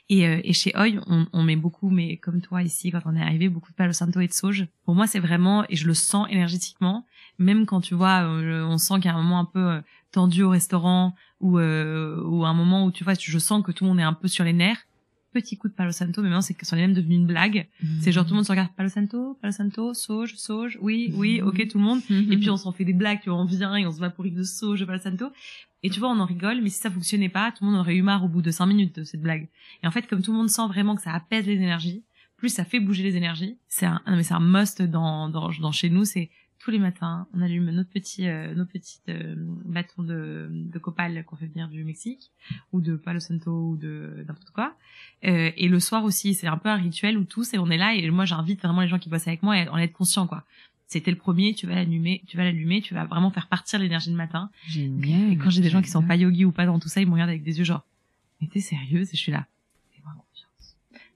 Et, 0.09 0.27
euh, 0.27 0.41
et 0.43 0.51
chez 0.51 0.73
Oi, 0.75 1.01
on, 1.07 1.27
on, 1.31 1.43
met 1.43 1.55
beaucoup, 1.55 1.89
mais 1.89 2.17
comme 2.17 2.41
toi 2.41 2.61
ici, 2.61 2.91
quand 2.91 2.99
on 3.05 3.15
est 3.15 3.21
arrivé, 3.21 3.47
beaucoup 3.47 3.71
de 3.71 3.75
palo 3.75 3.93
santo 3.93 4.19
et 4.19 4.27
de 4.27 4.33
sauge. 4.33 4.67
Pour 4.83 4.95
moi, 4.95 5.07
c'est 5.07 5.19
vraiment, 5.19 5.63
et 5.69 5.77
je 5.77 5.87
le 5.87 5.93
sens 5.93 6.27
énergétiquement, 6.29 7.05
même 7.41 7.65
quand 7.65 7.81
tu 7.81 7.95
vois, 7.95 8.23
euh, 8.23 8.63
on 8.63 8.77
sent 8.77 8.95
qu'il 8.95 9.05
y 9.05 9.07
a 9.09 9.15
un 9.15 9.21
moment 9.21 9.39
un 9.39 9.45
peu 9.45 9.81
tendu 10.11 10.43
au 10.43 10.49
restaurant 10.49 11.15
ou 11.39 11.57
ou 11.57 12.45
un 12.45 12.53
moment 12.53 12.85
où 12.85 12.91
tu 12.91 13.03
vois, 13.03 13.13
je 13.19 13.39
sens 13.39 13.63
que 13.63 13.71
tout 13.71 13.83
le 13.83 13.89
monde 13.89 13.99
est 13.99 14.03
un 14.03 14.13
peu 14.13 14.27
sur 14.27 14.43
les 14.43 14.53
nerfs 14.53 14.85
petit 15.31 15.57
coup 15.57 15.67
de 15.67 15.73
Palo 15.73 15.91
Santo, 15.91 16.21
mais 16.21 16.27
maintenant 16.27 16.41
c'est 16.41 16.53
que 16.53 16.65
c'en 16.65 16.77
est 16.77 16.81
même 16.81 16.93
devenu 16.93 17.15
une 17.15 17.25
blague. 17.25 17.67
C'est 18.01 18.11
genre 18.11 18.25
tout 18.25 18.31
le 18.31 18.37
monde 18.37 18.45
se 18.45 18.51
regarde 18.51 18.69
Palo 18.75 18.89
Santo, 18.89 19.37
Palo 19.41 19.51
Santo, 19.51 19.93
sauge, 19.93 20.35
sauge, 20.35 20.77
oui, 20.81 21.11
oui, 21.15 21.41
ok 21.41 21.67
tout 21.69 21.77
le 21.77 21.83
monde. 21.83 22.01
et 22.09 22.37
puis 22.37 22.49
on 22.49 22.57
s'en 22.57 22.71
fait 22.71 22.85
des 22.85 22.93
blagues, 22.93 23.19
tu 23.21 23.29
vois, 23.29 23.39
on 23.39 23.45
vient 23.45 23.75
et 23.75 23.85
on 23.85 23.91
se 23.91 23.99
vaporise 23.99 24.33
de 24.33 24.43
sauge, 24.43 24.85
Palo 24.85 24.99
Santo. 24.99 25.27
Et 25.83 25.89
tu 25.89 25.99
vois, 25.99 26.09
on 26.09 26.19
en 26.19 26.25
rigole, 26.25 26.61
mais 26.61 26.69
si 26.69 26.79
ça 26.79 26.91
fonctionnait 26.91 27.29
pas, 27.29 27.51
tout 27.51 27.63
le 27.63 27.71
monde 27.71 27.79
aurait 27.79 27.95
eu 27.95 28.03
marre 28.03 28.23
au 28.23 28.27
bout 28.27 28.41
de 28.41 28.51
cinq 28.51 28.67
minutes 28.67 28.95
de 28.95 29.03
cette 29.03 29.21
blague. 29.21 29.49
Et 29.83 29.87
en 29.87 29.91
fait, 29.91 30.05
comme 30.07 30.21
tout 30.21 30.31
le 30.31 30.37
monde 30.37 30.49
sent 30.49 30.67
vraiment 30.67 30.95
que 30.95 31.01
ça 31.01 31.13
apaise 31.13 31.47
les 31.47 31.55
énergies, 31.55 32.03
plus 32.37 32.49
ça 32.49 32.65
fait 32.65 32.79
bouger 32.79 33.03
les 33.03 33.15
énergies, 33.15 33.57
c'est 33.67 33.85
un, 33.85 34.01
non 34.07 34.15
mais 34.15 34.23
c'est 34.23 34.33
un 34.33 34.39
must 34.39 34.81
dans, 34.81 35.29
dans, 35.29 35.49
dans 35.49 35.71
chez 35.71 35.89
nous, 35.89 36.05
c'est 36.05 36.29
tous 36.61 36.71
les 36.71 36.79
matins, 36.79 37.27
on 37.33 37.41
allume 37.41 37.71
notre 37.71 37.89
petit, 37.89 38.27
euh, 38.27 38.53
nos 38.53 38.65
petites 38.65 39.09
euh, 39.09 39.33
bâtons 39.37 40.03
de, 40.03 40.47
de 40.51 40.79
copal 40.79 41.23
qu'on 41.25 41.35
fait 41.35 41.47
venir 41.47 41.67
du 41.67 41.83
Mexique 41.83 42.31
ou 42.71 42.81
de 42.81 42.95
Palo 42.95 43.19
Santo 43.19 43.51
ou 43.51 43.77
de 43.77 44.23
n'importe 44.27 44.51
quoi. 44.51 44.75
Euh, 45.25 45.51
et 45.57 45.67
le 45.67 45.79
soir 45.79 46.03
aussi, 46.03 46.35
c'est 46.35 46.47
un 46.47 46.57
peu 46.57 46.69
un 46.69 46.75
rituel 46.75 47.17
où 47.17 47.23
tous 47.23 47.53
et 47.55 47.57
on 47.57 47.69
est 47.71 47.77
là 47.77 47.95
et 47.95 48.07
moi 48.11 48.25
j'invite 48.25 48.61
vraiment 48.61 48.81
les 48.81 48.87
gens 48.87 48.99
qui 48.99 49.09
bossent 49.09 49.27
avec 49.27 49.41
moi 49.41 49.55
à 49.55 49.71
en 49.71 49.77
être 49.77 49.93
conscients 49.93 50.27
quoi. 50.27 50.43
C'était 50.87 51.11
le 51.11 51.17
premier, 51.17 51.55
tu 51.55 51.65
vas 51.65 51.75
l'allumer, 51.75 52.21
tu 52.27 52.37
vas 52.37 52.43
l'allumer, 52.43 52.81
tu 52.81 52.93
vas 52.93 53.05
vraiment 53.05 53.31
faire 53.31 53.47
partir 53.47 53.79
l'énergie 53.79 54.11
de 54.11 54.15
matin. 54.15 54.51
Génial. 54.67 55.31
Et 55.31 55.37
quand 55.37 55.49
j'ai 55.49 55.61
des 55.61 55.69
gens 55.69 55.81
qui 55.81 55.89
sont 55.89 56.03
pas 56.03 56.17
yogi 56.17 56.45
ou 56.45 56.51
pas 56.51 56.65
dans 56.65 56.79
tout 56.79 56.89
ça, 56.89 57.01
ils 57.01 57.07
me 57.07 57.13
regardent 57.13 57.29
avec 57.29 57.43
des 57.43 57.57
yeux 57.57 57.63
genre, 57.63 57.85
mais 58.39 58.47
t'es 58.47 58.59
sérieuse 58.59 59.07
Et 59.09 59.15
je 59.15 59.21
suis 59.21 59.31
là 59.31 59.47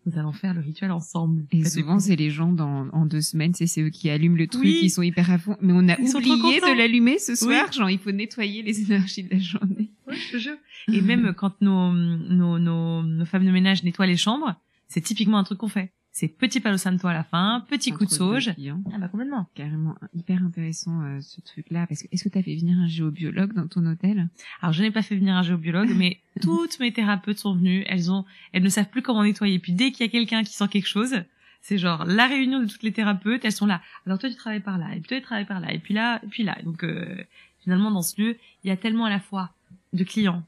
nous 0.05 0.17
allons 0.19 0.31
faire 0.31 0.53
le 0.53 0.61
rituel 0.61 0.91
ensemble. 0.91 1.45
Et 1.51 1.65
souvent, 1.65 1.99
c'est 1.99 2.15
les 2.15 2.29
gens 2.29 2.51
dans, 2.51 2.87
en 2.91 3.05
deux 3.05 3.21
semaines, 3.21 3.53
c'est 3.53 3.81
eux 3.81 3.89
qui 3.89 4.09
allument 4.09 4.37
le 4.37 4.47
truc, 4.47 4.63
qui 4.63 4.89
sont 4.89 5.01
hyper 5.01 5.31
à 5.31 5.37
fond. 5.37 5.57
Mais 5.61 5.73
on 5.73 5.87
a 5.89 5.99
oublié 5.99 6.59
de 6.59 6.77
l'allumer 6.77 7.17
ce 7.17 7.35
soir. 7.35 7.71
Genre, 7.71 7.89
il 7.89 7.99
faut 7.99 8.11
nettoyer 8.11 8.61
les 8.61 8.81
énergies 8.85 9.23
de 9.23 9.33
la 9.33 9.39
journée. 9.39 9.91
Oui, 10.07 10.15
je 10.15 10.31
te 10.31 10.37
jure. 10.37 10.57
Et 10.91 11.01
même 11.01 11.33
quand 11.37 11.59
nos, 11.61 11.91
nos, 11.91 12.59
nos, 12.59 13.03
nos 13.03 13.25
femmes 13.25 13.45
de 13.45 13.51
ménage 13.51 13.83
nettoient 13.83 14.05
les 14.05 14.17
chambres, 14.17 14.55
c'est 14.87 15.01
typiquement 15.01 15.37
un 15.37 15.43
truc 15.43 15.57
qu'on 15.57 15.67
fait 15.67 15.91
c'est 16.15 16.29
petit 16.29 16.61
palo 16.61 16.77
santo 16.77 17.09
à 17.09 17.13
la 17.13 17.25
fin, 17.25 17.65
petit 17.67 17.91
coup 17.91 18.05
de 18.05 18.09
sauge. 18.09 18.53
Ah 18.93 18.97
bah 18.97 19.09
complètement. 19.09 19.49
Carrément 19.53 19.95
hyper 20.13 20.41
intéressant 20.41 21.01
euh, 21.01 21.19
ce 21.19 21.41
truc-là 21.41 21.87
parce 21.87 22.03
que 22.03 22.07
est-ce 22.09 22.23
que 22.23 22.29
tu 22.29 22.37
as 22.37 22.41
fait 22.41 22.55
venir 22.55 22.77
un 22.79 22.87
géobiologue 22.87 23.51
dans 23.51 23.67
ton 23.67 23.85
hôtel? 23.85 24.29
Alors 24.61 24.71
je 24.71 24.81
n'ai 24.81 24.91
pas 24.91 25.01
fait 25.01 25.17
venir 25.17 25.35
un 25.35 25.43
géobiologue 25.43 25.93
mais 25.93 26.21
toutes 26.41 26.79
mes 26.79 26.93
thérapeutes 26.93 27.39
sont 27.39 27.53
venues, 27.53 27.83
elles 27.87 28.13
ont 28.13 28.23
elles 28.53 28.63
ne 28.63 28.69
savent 28.69 28.87
plus 28.87 29.01
comment 29.01 29.25
nettoyer. 29.25 29.59
Puis 29.59 29.73
dès 29.73 29.91
qu'il 29.91 30.05
y 30.05 30.09
a 30.09 30.11
quelqu'un 30.11 30.45
qui 30.45 30.53
sent 30.53 30.69
quelque 30.69 30.87
chose, 30.87 31.15
c'est 31.59 31.77
genre 31.77 32.05
la 32.05 32.27
réunion 32.27 32.61
de 32.61 32.67
toutes 32.67 32.83
les 32.83 32.93
thérapeutes, 32.93 33.43
elles 33.43 33.51
sont 33.51 33.65
là. 33.65 33.81
Alors 34.05 34.17
toi 34.17 34.29
tu 34.29 34.37
travailles 34.37 34.61
par 34.61 34.77
là 34.77 34.95
et 34.95 35.01
puis 35.01 35.09
toi 35.09 35.17
tu 35.17 35.23
travailles 35.23 35.45
par 35.45 35.59
là 35.59 35.73
et 35.73 35.79
puis 35.79 35.93
là 35.93 36.21
et 36.23 36.27
puis 36.27 36.43
là. 36.43 36.57
Donc 36.63 36.85
euh, 36.85 37.25
finalement 37.59 37.91
dans 37.91 38.01
ce 38.01 38.21
lieu, 38.21 38.37
il 38.63 38.69
y 38.69 38.71
a 38.71 38.77
tellement 38.77 39.03
à 39.03 39.09
la 39.09 39.19
fois 39.19 39.51
de 39.91 40.05
clients, 40.05 40.43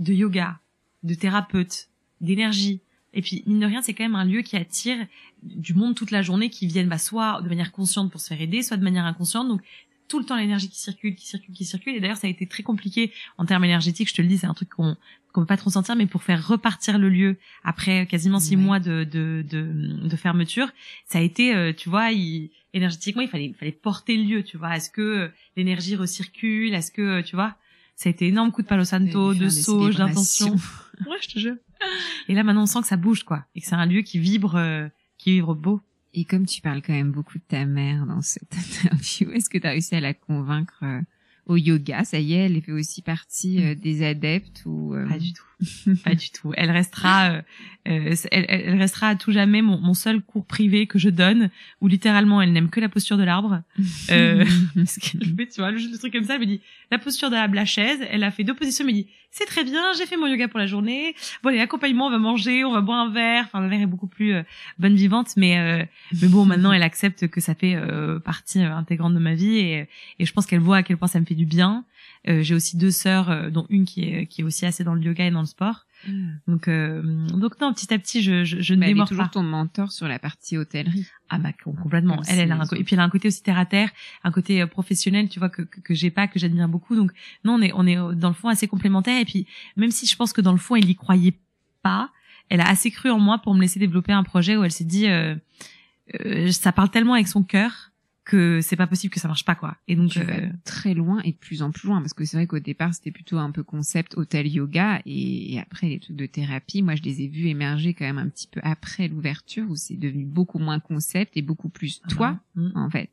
de 0.00 0.12
yoga, 0.12 0.58
de 1.04 1.14
thérapeutes, 1.14 1.88
d'énergie, 2.20 2.80
et 3.14 3.22
puis, 3.22 3.44
mine 3.46 3.60
de 3.60 3.66
rien, 3.66 3.80
c'est 3.80 3.94
quand 3.94 4.04
même 4.04 4.16
un 4.16 4.24
lieu 4.24 4.42
qui 4.42 4.56
attire 4.56 4.98
du 5.42 5.74
monde 5.74 5.94
toute 5.94 6.10
la 6.10 6.22
journée 6.22 6.50
qui 6.50 6.66
viennent 6.66 6.88
bah, 6.88 6.98
soit 6.98 7.40
de 7.42 7.48
manière 7.48 7.72
consciente 7.72 8.10
pour 8.10 8.20
se 8.20 8.28
faire 8.28 8.40
aider, 8.40 8.62
soit 8.62 8.76
de 8.76 8.82
manière 8.82 9.04
inconsciente. 9.04 9.48
Donc, 9.48 9.62
tout 10.08 10.18
le 10.18 10.24
temps 10.24 10.36
l'énergie 10.36 10.68
qui 10.68 10.78
circule, 10.78 11.14
qui 11.14 11.26
circule, 11.26 11.54
qui 11.54 11.64
circule. 11.64 11.94
Et 11.94 12.00
d'ailleurs, 12.00 12.16
ça 12.16 12.26
a 12.26 12.30
été 12.30 12.46
très 12.46 12.62
compliqué 12.62 13.12
en 13.38 13.46
termes 13.46 13.64
énergétiques. 13.64 14.08
Je 14.08 14.14
te 14.14 14.22
le 14.22 14.28
dis, 14.28 14.38
c'est 14.38 14.46
un 14.46 14.54
truc 14.54 14.70
qu'on 14.70 14.96
qu'on 15.32 15.40
peut 15.40 15.46
pas 15.46 15.56
trop 15.56 15.70
sentir, 15.70 15.96
mais 15.96 16.06
pour 16.06 16.22
faire 16.22 16.46
repartir 16.46 16.96
le 16.96 17.08
lieu 17.08 17.38
après 17.64 18.06
quasiment 18.06 18.38
six 18.38 18.54
mois 18.54 18.78
de, 18.78 19.02
de, 19.02 19.44
de, 19.44 20.06
de, 20.08 20.16
fermeture, 20.16 20.68
ça 21.06 21.18
a 21.18 21.22
été, 21.22 21.52
euh, 21.52 21.72
tu 21.72 21.88
vois, 21.88 22.12
il, 22.12 22.50
énergétiquement, 22.72 23.20
il 23.20 23.28
fallait, 23.28 23.46
il 23.46 23.54
fallait 23.54 23.72
porter 23.72 24.16
le 24.16 24.22
lieu, 24.22 24.42
tu 24.44 24.56
vois. 24.56 24.76
Est-ce 24.76 24.90
que 24.90 25.32
l'énergie 25.56 25.96
recircule? 25.96 26.72
Est-ce 26.72 26.92
que, 26.92 27.20
tu 27.22 27.34
vois, 27.34 27.56
ça 27.96 28.08
a 28.08 28.10
été 28.10 28.28
énorme 28.28 28.52
coup 28.52 28.62
de 28.62 28.68
palo 28.68 28.84
santo, 28.84 29.34
de 29.34 29.48
sauge, 29.48 29.96
d'intention. 29.96 30.54
ouais, 31.06 31.16
je 31.20 31.28
te 31.28 31.38
jure. 31.40 31.56
Et 32.28 32.34
là, 32.34 32.42
maintenant, 32.42 32.62
on 32.62 32.66
sent 32.66 32.80
que 32.80 32.86
ça 32.86 32.96
bouge, 32.96 33.24
quoi. 33.24 33.44
Et 33.54 33.60
que 33.60 33.66
c'est 33.66 33.74
un 33.74 33.86
lieu 33.86 34.02
qui 34.02 34.18
vibre, 34.18 34.56
euh, 34.56 34.88
qui 35.18 35.32
vibre 35.32 35.54
beau. 35.54 35.80
Et 36.12 36.24
comme 36.24 36.46
tu 36.46 36.60
parles 36.60 36.80
quand 36.82 36.92
même 36.92 37.10
beaucoup 37.10 37.38
de 37.38 37.44
ta 37.46 37.64
mère 37.64 38.06
dans 38.06 38.22
cette 38.22 38.54
interview, 38.84 39.30
est-ce 39.32 39.50
que 39.50 39.58
tu 39.58 39.66
as 39.66 39.70
réussi 39.70 39.94
à 39.94 40.00
la 40.00 40.14
convaincre 40.14 40.78
euh, 40.82 41.00
au 41.46 41.56
yoga? 41.56 42.04
Ça 42.04 42.18
y 42.18 42.34
est, 42.34 42.46
elle 42.46 42.60
fait 42.62 42.72
aussi 42.72 43.02
partie 43.02 43.64
euh, 43.64 43.74
des 43.74 44.04
adeptes 44.06 44.62
ou 44.66 44.94
Pas 45.08 45.18
du 45.18 45.32
tout. 45.32 45.44
pas 46.04 46.14
du 46.14 46.30
tout. 46.30 46.52
Elle 46.56 46.70
restera, 46.70 47.30
euh, 47.30 47.42
euh 47.88 48.14
elle, 48.30 48.46
elle, 48.48 48.78
restera 48.78 49.08
à 49.08 49.14
tout 49.14 49.32
jamais 49.32 49.62
mon, 49.62 49.78
mon, 49.78 49.94
seul 49.94 50.20
cours 50.20 50.46
privé 50.46 50.86
que 50.86 50.98
je 50.98 51.08
donne, 51.08 51.50
où 51.80 51.88
littéralement 51.88 52.42
elle 52.42 52.52
n'aime 52.52 52.70
que 52.70 52.80
la 52.80 52.88
posture 52.88 53.16
de 53.16 53.22
l'arbre. 53.22 53.62
Euh, 54.10 54.44
parce 54.74 54.98
tu 54.98 55.18
vois, 55.58 55.70
le, 55.70 55.78
le 55.78 55.98
truc 55.98 56.12
comme 56.12 56.24
ça, 56.24 56.34
elle 56.34 56.40
me 56.40 56.46
dit 56.46 56.60
la 56.90 56.98
posture 56.98 57.30
de 57.30 57.36
l'arbre, 57.36 57.54
la 57.54 57.64
chaise. 57.64 57.98
Elle 58.10 58.24
a 58.24 58.30
fait 58.30 58.44
deux 58.44 58.54
positions, 58.54 58.84
elle 58.84 58.94
me 58.94 59.00
dit 59.00 59.08
c'est 59.30 59.46
très 59.46 59.64
bien, 59.64 59.92
j'ai 59.98 60.06
fait 60.06 60.16
mon 60.16 60.26
yoga 60.26 60.46
pour 60.48 60.60
la 60.60 60.66
journée. 60.66 61.14
Bon, 61.42 61.50
les 61.50 61.60
accompagnements, 61.60 62.06
on 62.06 62.10
va 62.10 62.18
manger, 62.18 62.64
on 62.64 62.72
va 62.72 62.80
boire 62.80 62.98
un 62.98 63.10
verre. 63.10 63.44
Enfin, 63.46 63.60
la 63.60 63.68
mère 63.68 63.80
est 63.80 63.86
beaucoup 63.86 64.06
plus 64.06 64.34
euh, 64.34 64.42
bonne 64.78 64.94
vivante, 64.94 65.36
mais 65.36 65.58
euh, 65.58 65.84
mais 66.20 66.28
bon, 66.28 66.44
maintenant 66.44 66.72
elle 66.72 66.82
accepte 66.82 67.28
que 67.28 67.40
ça 67.40 67.54
fait 67.54 67.76
partie 68.24 68.60
intégrante 68.60 69.14
de 69.14 69.18
ma 69.18 69.34
vie 69.34 69.58
et, 69.58 69.88
et 70.18 70.26
je 70.26 70.32
pense 70.32 70.46
qu'elle 70.46 70.60
voit 70.60 70.78
à 70.78 70.82
quel 70.82 70.96
point 70.96 71.08
ça 71.08 71.20
me 71.20 71.24
fait 71.24 71.34
du 71.34 71.46
bien. 71.46 71.84
Euh, 72.26 72.42
j'ai 72.42 72.54
aussi 72.54 72.76
deux 72.76 72.90
sœurs, 72.90 73.30
euh, 73.30 73.50
dont 73.50 73.66
une 73.68 73.84
qui 73.84 74.04
est 74.04 74.26
qui 74.26 74.40
est 74.40 74.44
aussi 74.44 74.64
assez 74.64 74.82
dans 74.82 74.94
le 74.94 75.02
yoga 75.02 75.26
et 75.26 75.30
dans 75.30 75.40
le 75.40 75.46
sport. 75.46 75.86
Hmm. 76.08 76.36
Donc 76.46 76.68
euh, 76.68 77.02
donc 77.28 77.60
non, 77.60 77.72
petit 77.74 77.92
à 77.92 77.98
petit, 77.98 78.22
je 78.22 78.44
je, 78.44 78.60
je 78.60 78.74
ne 78.74 78.84
démords 78.86 79.08
toujours 79.08 79.30
ton 79.30 79.42
mentor 79.42 79.92
sur 79.92 80.08
la 80.08 80.18
partie 80.18 80.56
hôtellerie. 80.56 81.06
Ah 81.28 81.38
bah 81.38 81.50
complètement. 81.52 82.22
elle, 82.26 82.38
elle 82.38 82.52
a 82.52 82.56
un 82.56 82.64
et 82.64 82.84
puis 82.84 82.94
elle 82.94 83.00
a 83.00 83.04
un 83.04 83.10
côté 83.10 83.28
aussi 83.28 83.42
terre 83.42 83.58
à 83.58 83.66
terre, 83.66 83.90
un 84.22 84.30
côté 84.30 84.64
professionnel, 84.66 85.28
tu 85.28 85.38
vois 85.38 85.50
que 85.50 85.62
que, 85.62 85.80
que 85.80 85.94
j'ai 85.94 86.10
pas, 86.10 86.26
que 86.26 86.38
j'admire 86.38 86.68
beaucoup. 86.68 86.96
Donc 86.96 87.12
non, 87.44 87.54
on 87.54 87.62
est 87.62 87.72
on 87.74 87.86
est 87.86 88.16
dans 88.16 88.28
le 88.28 88.34
fond 88.34 88.48
assez 88.48 88.68
complémentaires. 88.68 89.20
Et 89.20 89.26
puis 89.26 89.46
même 89.76 89.90
si 89.90 90.06
je 90.06 90.16
pense 90.16 90.32
que 90.32 90.40
dans 90.40 90.52
le 90.52 90.58
fond, 90.58 90.76
elle 90.76 90.88
y 90.88 90.94
croyait 90.94 91.38
pas, 91.82 92.10
elle 92.48 92.62
a 92.62 92.68
assez 92.68 92.90
cru 92.90 93.10
en 93.10 93.18
moi 93.18 93.38
pour 93.38 93.54
me 93.54 93.60
laisser 93.60 93.78
développer 93.78 94.12
un 94.12 94.22
projet 94.22 94.56
où 94.56 94.64
elle 94.64 94.72
s'est 94.72 94.84
dit 94.84 95.08
euh, 95.08 96.50
ça 96.50 96.72
parle 96.72 96.90
tellement 96.90 97.14
avec 97.14 97.28
son 97.28 97.42
cœur 97.42 97.90
que 98.24 98.60
c'est 98.62 98.76
pas 98.76 98.86
possible 98.86 99.12
que 99.12 99.20
ça 99.20 99.28
marche 99.28 99.44
pas 99.44 99.54
quoi. 99.54 99.76
Et 99.86 99.96
donc 99.96 100.16
euh, 100.16 100.48
très 100.64 100.94
loin 100.94 101.20
et 101.22 101.32
de 101.32 101.36
plus 101.36 101.62
en 101.62 101.70
plus 101.70 101.88
loin 101.88 102.00
parce 102.00 102.14
que 102.14 102.24
c'est 102.24 102.36
vrai 102.36 102.46
qu'au 102.46 102.58
départ 102.58 102.94
c'était 102.94 103.10
plutôt 103.10 103.38
un 103.38 103.50
peu 103.50 103.62
concept 103.62 104.16
hôtel 104.16 104.46
yoga 104.46 105.02
et, 105.04 105.58
après 105.60 105.88
les 105.88 106.00
trucs 106.00 106.16
de 106.16 106.26
thérapie, 106.26 106.82
moi 106.82 106.94
je 106.94 107.02
les 107.02 107.22
ai 107.22 107.28
vus 107.28 107.48
émerger 107.48 107.92
quand 107.92 108.06
même 108.06 108.18
un 108.18 108.28
petit 108.28 108.46
peu 108.46 108.60
après 108.62 109.08
l'ouverture 109.08 109.68
où 109.68 109.76
c'est 109.76 109.96
devenu 109.96 110.24
beaucoup 110.24 110.58
moins 110.58 110.80
concept 110.80 111.36
et 111.36 111.42
beaucoup 111.42 111.68
plus 111.68 112.00
ah 112.04 112.08
toi 112.08 112.40
bah, 112.54 112.62
mm. 112.62 112.72
en 112.76 112.90
fait. 112.90 113.10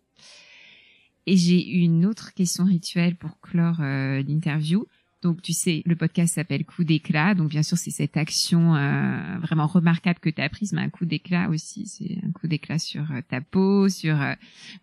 Et 1.27 1.37
j'ai 1.37 1.61
une 1.61 2.05
autre 2.05 2.33
question 2.33 2.63
rituelle 2.63 3.15
pour 3.15 3.39
clore 3.41 3.81
euh, 3.81 4.23
l'interview. 4.23 4.87
Donc 5.21 5.41
tu 5.41 5.53
sais, 5.53 5.83
le 5.85 5.95
podcast 5.95 6.35
s'appelle 6.35 6.65
Coup 6.65 6.83
d'éclat. 6.83 7.35
Donc 7.35 7.49
bien 7.49 7.63
sûr, 7.63 7.77
c'est 7.77 7.91
cette 7.91 8.17
action 8.17 8.75
euh, 8.75 9.37
vraiment 9.39 9.67
remarquable 9.67 10.19
que 10.19 10.29
tu 10.29 10.41
as 10.41 10.49
prise, 10.49 10.73
mais 10.73 10.81
un 10.81 10.89
coup 10.89 11.05
d'éclat 11.05 11.49
aussi, 11.49 11.85
c'est 11.85 12.17
un 12.25 12.31
coup 12.31 12.47
d'éclat 12.47 12.79
sur 12.79 13.11
euh, 13.11 13.21
ta 13.27 13.41
peau, 13.41 13.89
sur 13.89 14.19
euh, 14.21 14.33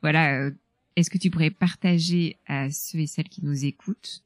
voilà. 0.01 0.51
Est-ce 0.97 1.11
que 1.11 1.19
tu 1.19 1.31
pourrais 1.31 1.51
partager 1.51 2.37
à 2.47 2.71
ceux 2.71 2.99
et 2.99 3.07
celles 3.07 3.29
qui 3.29 3.45
nous 3.45 3.65
écoutent 3.65 4.25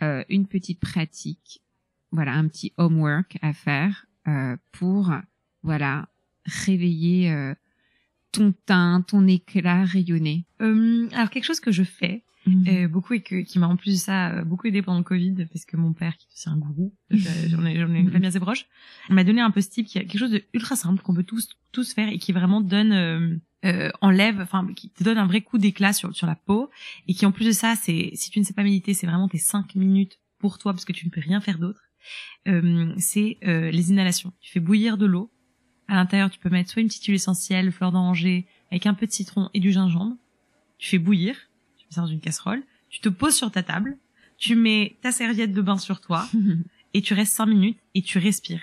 une 0.00 0.46
petite 0.46 0.78
pratique, 0.78 1.60
voilà, 2.12 2.34
un 2.34 2.46
petit 2.46 2.72
homework 2.76 3.36
à 3.42 3.52
faire 3.52 4.06
euh, 4.28 4.56
pour 4.72 5.12
voilà 5.62 6.08
réveiller 6.44 7.32
euh, 7.32 7.54
ton 8.30 8.52
teint, 8.66 9.02
ton 9.06 9.26
éclat 9.26 9.84
rayonné? 9.84 10.44
Euh, 10.60 11.08
alors 11.12 11.30
quelque 11.30 11.44
chose 11.44 11.60
que 11.60 11.72
je 11.72 11.82
fais 11.82 12.22
euh, 12.46 12.88
beaucoup 12.88 13.14
et 13.14 13.20
que, 13.20 13.42
qui 13.42 13.58
m'a 13.58 13.66
en 13.66 13.76
plus 13.76 13.92
de 13.92 13.98
ça 13.98 14.30
euh, 14.30 14.44
beaucoup 14.44 14.66
aidé 14.66 14.80
pendant 14.82 14.98
le 14.98 15.04
Covid 15.04 15.46
parce 15.52 15.64
que 15.64 15.76
mon 15.76 15.92
père 15.92 16.16
qui 16.16 16.26
est 16.26 16.32
aussi 16.32 16.48
un 16.48 16.56
gourou, 16.56 16.94
euh, 17.12 17.16
j'en 17.48 17.64
ai, 17.66 17.74
ai 17.74 17.80
une 17.80 18.10
famille 18.10 18.28
assez 18.28 18.40
proche, 18.40 18.66
m'a 19.10 19.24
donné 19.24 19.40
un 19.40 19.50
peu 19.50 19.60
ce 19.60 19.68
type 19.68 19.86
qui 19.86 19.98
a 19.98 20.02
quelque 20.02 20.18
chose 20.18 20.30
de 20.30 20.42
ultra 20.54 20.76
simple 20.76 21.02
qu'on 21.02 21.14
peut 21.14 21.24
tous 21.24 21.48
tous 21.72 21.92
faire 21.92 22.08
et 22.08 22.18
qui 22.18 22.32
vraiment 22.32 22.60
donne 22.60 22.92
euh, 22.92 23.36
euh, 23.64 23.90
enlève, 24.00 24.40
enfin 24.40 24.66
qui 24.74 24.90
te 24.90 25.02
donne 25.02 25.18
un 25.18 25.26
vrai 25.26 25.40
coup 25.40 25.58
d'éclat 25.58 25.92
sur 25.92 26.14
sur 26.14 26.26
la 26.26 26.36
peau 26.36 26.70
et 27.06 27.14
qui 27.14 27.26
en 27.26 27.32
plus 27.32 27.44
de 27.44 27.52
ça 27.52 27.74
c'est 27.74 28.10
si 28.14 28.30
tu 28.30 28.38
ne 28.38 28.44
sais 28.44 28.54
pas 28.54 28.62
méditer 28.62 28.94
c'est 28.94 29.06
vraiment 29.06 29.28
tes 29.28 29.38
cinq 29.38 29.74
minutes 29.74 30.18
pour 30.38 30.58
toi 30.58 30.72
parce 30.72 30.84
que 30.84 30.92
tu 30.92 31.06
ne 31.06 31.10
peux 31.10 31.20
rien 31.20 31.40
faire 31.40 31.58
d'autre. 31.58 31.82
Euh, 32.46 32.94
c'est 32.98 33.38
euh, 33.44 33.70
les 33.70 33.90
inhalations. 33.90 34.32
Tu 34.40 34.52
fais 34.52 34.60
bouillir 34.60 34.96
de 34.96 35.06
l'eau. 35.06 35.30
À 35.88 35.94
l'intérieur 35.94 36.30
tu 36.30 36.38
peux 36.38 36.50
mettre 36.50 36.70
soit 36.70 36.82
une 36.82 36.88
petite 36.88 37.04
huile 37.06 37.16
essentielle, 37.16 37.72
fleur 37.72 37.92
d'oranger 37.92 38.46
avec 38.70 38.86
un 38.86 38.94
peu 38.94 39.06
de 39.06 39.12
citron 39.12 39.50
et 39.54 39.60
du 39.60 39.72
gingembre. 39.72 40.16
Tu 40.78 40.90
fais 40.90 40.98
bouillir 40.98 41.36
dans 41.96 42.06
une 42.06 42.20
casserole, 42.20 42.62
tu 42.90 43.00
te 43.00 43.08
poses 43.08 43.34
sur 43.34 43.50
ta 43.50 43.62
table, 43.62 43.96
tu 44.36 44.54
mets 44.54 44.96
ta 45.02 45.12
serviette 45.12 45.52
de 45.52 45.62
bain 45.62 45.78
sur 45.78 46.00
toi 46.00 46.26
et 46.94 47.02
tu 47.02 47.14
restes 47.14 47.34
cinq 47.34 47.46
minutes 47.46 47.78
et 47.94 48.02
tu 48.02 48.18
respires. 48.18 48.62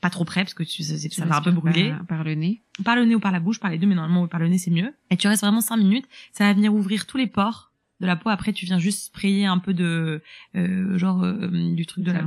Pas 0.00 0.10
trop 0.10 0.24
près 0.24 0.42
parce 0.42 0.54
que 0.54 0.62
tu, 0.62 0.82
ça, 0.82 0.96
ça 0.98 1.24
va 1.24 1.38
un 1.38 1.42
peu 1.42 1.50
brûler. 1.50 1.90
Par, 1.90 2.06
par, 2.06 2.24
le 2.24 2.34
nez. 2.34 2.62
Par 2.84 2.96
le 2.96 3.04
nez 3.06 3.14
ou 3.14 3.20
par 3.20 3.32
la 3.32 3.40
bouche, 3.40 3.58
par 3.58 3.70
les 3.70 3.78
deux, 3.78 3.86
mais 3.86 3.94
normalement 3.94 4.28
par 4.28 4.40
le 4.40 4.48
nez 4.48 4.58
c'est 4.58 4.70
mieux. 4.70 4.94
Et 5.10 5.16
tu 5.16 5.26
restes 5.26 5.42
vraiment 5.42 5.62
cinq 5.62 5.78
minutes, 5.78 6.06
ça 6.32 6.44
va 6.44 6.52
venir 6.52 6.74
ouvrir 6.74 7.06
tous 7.06 7.16
les 7.16 7.26
pores 7.26 7.72
de 8.00 8.06
la 8.06 8.16
peau. 8.16 8.28
Après 8.28 8.52
tu 8.52 8.66
viens 8.66 8.78
juste 8.78 9.06
sprayer 9.06 9.46
un 9.46 9.58
peu 9.58 9.72
de 9.72 10.22
euh, 10.54 10.98
genre 10.98 11.22
euh, 11.24 11.48
du 11.74 11.86
truc 11.86 12.04
de 12.04 12.12
la 12.12 12.22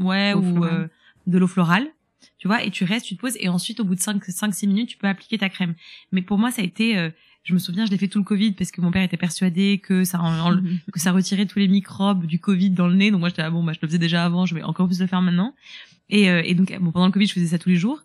ouais 0.00 0.34
ou 0.34 0.64
euh, 0.64 0.88
de 1.26 1.38
l'eau 1.38 1.46
florale 1.46 1.86
tu 2.38 2.48
vois 2.48 2.64
et 2.64 2.70
tu 2.70 2.82
restes 2.82 3.06
tu 3.06 3.14
te 3.14 3.20
poses 3.20 3.36
et 3.38 3.48
ensuite 3.48 3.78
au 3.78 3.84
bout 3.84 3.94
de 3.94 4.00
5 4.00 4.24
5 4.24 4.52
6 4.52 4.66
minutes 4.66 4.88
tu 4.88 4.96
peux 4.96 5.06
appliquer 5.06 5.38
ta 5.38 5.48
crème 5.48 5.74
mais 6.10 6.20
pour 6.20 6.36
moi 6.36 6.50
ça 6.50 6.62
a 6.62 6.64
été 6.64 7.10
je 7.48 7.54
me 7.54 7.58
souviens 7.58 7.86
je 7.86 7.90
l'ai 7.90 7.96
fait 7.96 8.08
tout 8.08 8.18
le 8.18 8.24
covid 8.24 8.52
parce 8.52 8.70
que 8.70 8.82
mon 8.82 8.90
père 8.90 9.02
était 9.02 9.16
persuadé 9.16 9.80
que 9.82 10.04
ça 10.04 10.20
en, 10.20 10.52
en, 10.52 10.62
que 10.92 11.00
ça 11.00 11.12
retirait 11.12 11.46
tous 11.46 11.58
les 11.58 11.68
microbes 11.68 12.26
du 12.26 12.38
covid 12.38 12.70
dans 12.70 12.88
le 12.88 12.94
nez 12.94 13.10
donc 13.10 13.20
moi 13.20 13.30
j'étais 13.30 13.40
ah 13.40 13.50
bon 13.50 13.64
bah 13.64 13.72
je 13.72 13.78
le 13.80 13.88
faisais 13.88 13.98
déjà 13.98 14.22
avant 14.24 14.44
je 14.44 14.54
vais 14.54 14.62
encore 14.62 14.86
plus 14.86 15.00
le 15.00 15.06
faire 15.06 15.22
maintenant 15.22 15.54
et, 16.10 16.28
euh, 16.28 16.42
et 16.44 16.54
donc 16.54 16.76
bon 16.78 16.92
pendant 16.92 17.06
le 17.06 17.12
covid 17.12 17.26
je 17.26 17.32
faisais 17.32 17.46
ça 17.46 17.58
tous 17.58 17.70
les 17.70 17.76
jours 17.76 18.02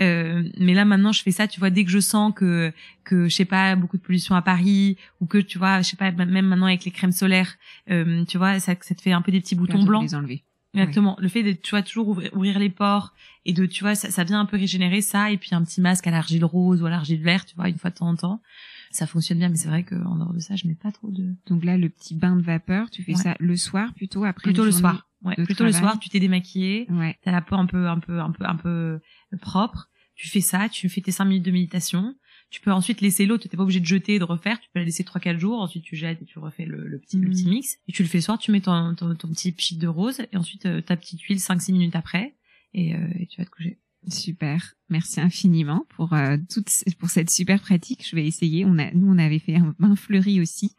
euh, 0.00 0.44
mais 0.58 0.74
là 0.74 0.84
maintenant 0.84 1.10
je 1.10 1.22
fais 1.22 1.32
ça 1.32 1.48
tu 1.48 1.58
vois 1.58 1.70
dès 1.70 1.84
que 1.84 1.90
je 1.90 1.98
sens 1.98 2.32
que 2.34 2.72
que 3.02 3.28
je 3.28 3.34
sais 3.34 3.44
pas 3.44 3.74
beaucoup 3.74 3.96
de 3.96 4.02
pollution 4.02 4.36
à 4.36 4.42
Paris 4.42 4.96
ou 5.20 5.26
que 5.26 5.38
tu 5.38 5.58
vois 5.58 5.82
je 5.82 5.88
sais 5.88 5.96
pas 5.96 6.12
même 6.12 6.46
maintenant 6.46 6.66
avec 6.66 6.84
les 6.84 6.92
crèmes 6.92 7.12
solaires 7.12 7.56
euh, 7.90 8.24
tu 8.26 8.38
vois 8.38 8.60
ça, 8.60 8.74
ça 8.80 8.94
te 8.94 9.02
fait 9.02 9.12
un 9.12 9.22
peu 9.22 9.32
des 9.32 9.40
petits 9.40 9.56
boutons 9.56 9.82
blancs 9.82 10.04
les 10.04 10.14
enlever 10.14 10.44
Exactement. 10.74 11.14
Oui. 11.18 11.22
Le 11.22 11.28
fait 11.28 11.42
de, 11.42 11.52
tu 11.52 11.70
vois, 11.70 11.82
toujours 11.82 12.08
ouvrir, 12.08 12.34
ouvrir, 12.34 12.58
les 12.58 12.68
pores 12.68 13.14
et 13.46 13.52
de, 13.52 13.64
tu 13.66 13.84
vois, 13.84 13.94
ça, 13.94 14.10
ça 14.10 14.24
vient 14.24 14.40
un 14.40 14.44
peu 14.44 14.56
régénérer 14.56 15.00
ça 15.00 15.30
et 15.30 15.36
puis 15.36 15.50
un 15.54 15.62
petit 15.62 15.80
masque 15.80 16.06
à 16.06 16.10
l'argile 16.10 16.44
rose 16.44 16.82
ou 16.82 16.86
à 16.86 16.90
l'argile 16.90 17.22
verte, 17.22 17.48
tu 17.48 17.54
vois, 17.54 17.68
une 17.68 17.78
fois 17.78 17.90
de 17.90 17.96
temps 17.96 18.08
en 18.08 18.16
temps. 18.16 18.42
Ça 18.94 19.08
fonctionne 19.08 19.38
bien, 19.38 19.48
mais 19.48 19.56
c'est 19.56 19.68
vrai 19.68 19.82
qu'en 19.82 20.16
dehors 20.16 20.32
de 20.32 20.38
ça, 20.38 20.54
je 20.54 20.68
mets 20.68 20.76
pas 20.76 20.92
trop 20.92 21.10
de. 21.10 21.34
Donc 21.46 21.64
là, 21.64 21.76
le 21.76 21.88
petit 21.88 22.14
bain 22.14 22.36
de 22.36 22.42
vapeur, 22.42 22.90
tu 22.90 23.02
fais 23.02 23.16
ouais. 23.16 23.22
ça 23.22 23.34
le 23.40 23.56
soir 23.56 23.92
plutôt 23.94 24.24
après. 24.24 24.44
Plutôt 24.44 24.64
le 24.64 24.70
soir. 24.70 25.08
Ouais. 25.22 25.34
Plutôt 25.34 25.54
travail. 25.54 25.72
le 25.72 25.78
soir, 25.78 25.98
tu 25.98 26.10
t'es 26.10 26.20
démaquillé. 26.20 26.86
Ouais. 26.90 27.18
T'as 27.22 27.32
la 27.32 27.42
peau 27.42 27.56
un 27.56 27.66
peu, 27.66 27.88
un 27.88 27.98
peu, 27.98 28.20
un 28.20 28.30
peu, 28.30 28.44
un 28.44 28.54
peu 28.54 29.00
propre. 29.40 29.88
Tu 30.14 30.28
fais 30.28 30.40
ça, 30.40 30.68
tu 30.68 30.88
fais 30.88 31.00
tes 31.00 31.10
cinq 31.10 31.24
minutes 31.24 31.44
de 31.44 31.50
méditation. 31.50 32.14
Tu 32.50 32.60
peux 32.60 32.70
ensuite 32.70 33.00
laisser 33.00 33.26
l'eau, 33.26 33.36
tu 33.36 33.48
n'es 33.48 33.56
pas 33.56 33.64
obligé 33.64 33.80
de 33.80 33.86
jeter 33.86 34.14
et 34.14 34.18
de 34.20 34.24
refaire, 34.24 34.60
tu 34.60 34.68
peux 34.72 34.78
la 34.78 34.84
laisser 34.84 35.02
3-4 35.02 35.38
jours, 35.38 35.60
ensuite 35.60 35.82
tu 35.82 35.96
jettes 35.96 36.22
et 36.22 36.24
tu 36.24 36.38
refais 36.38 36.66
le, 36.66 36.86
le 36.86 37.00
petit, 37.00 37.16
mmh. 37.16 37.22
le 37.22 37.30
petit 37.30 37.46
mix. 37.46 37.78
Et 37.88 37.92
tu 37.92 38.04
le 38.04 38.08
fais 38.08 38.18
le 38.18 38.22
soir, 38.22 38.38
tu 38.38 38.52
mets 38.52 38.60
ton, 38.60 38.94
ton, 38.94 39.12
ton 39.16 39.28
petit 39.28 39.50
pchit 39.50 39.76
de 39.76 39.88
rose 39.88 40.20
et 40.30 40.36
ensuite 40.36 40.66
euh, 40.66 40.80
ta 40.80 40.96
petite 40.96 41.20
huile 41.22 41.38
5-6 41.38 41.72
minutes 41.72 41.96
après 41.96 42.36
et, 42.72 42.94
euh, 42.94 43.08
et, 43.18 43.26
tu 43.26 43.40
vas 43.40 43.44
te 43.44 43.50
coucher. 43.50 43.80
Super, 44.08 44.74
merci 44.88 45.20
infiniment 45.20 45.86
pour 45.90 46.12
euh, 46.12 46.36
toute 46.52 46.68
pour 46.98 47.10
cette 47.10 47.30
super 47.30 47.60
pratique. 47.60 48.06
Je 48.08 48.16
vais 48.16 48.26
essayer. 48.26 48.64
On 48.64 48.78
a 48.78 48.90
nous 48.92 49.12
on 49.12 49.18
avait 49.18 49.38
fait 49.38 49.56
un 49.56 49.74
bain 49.78 49.96
fleuri 49.96 50.40
aussi. 50.40 50.76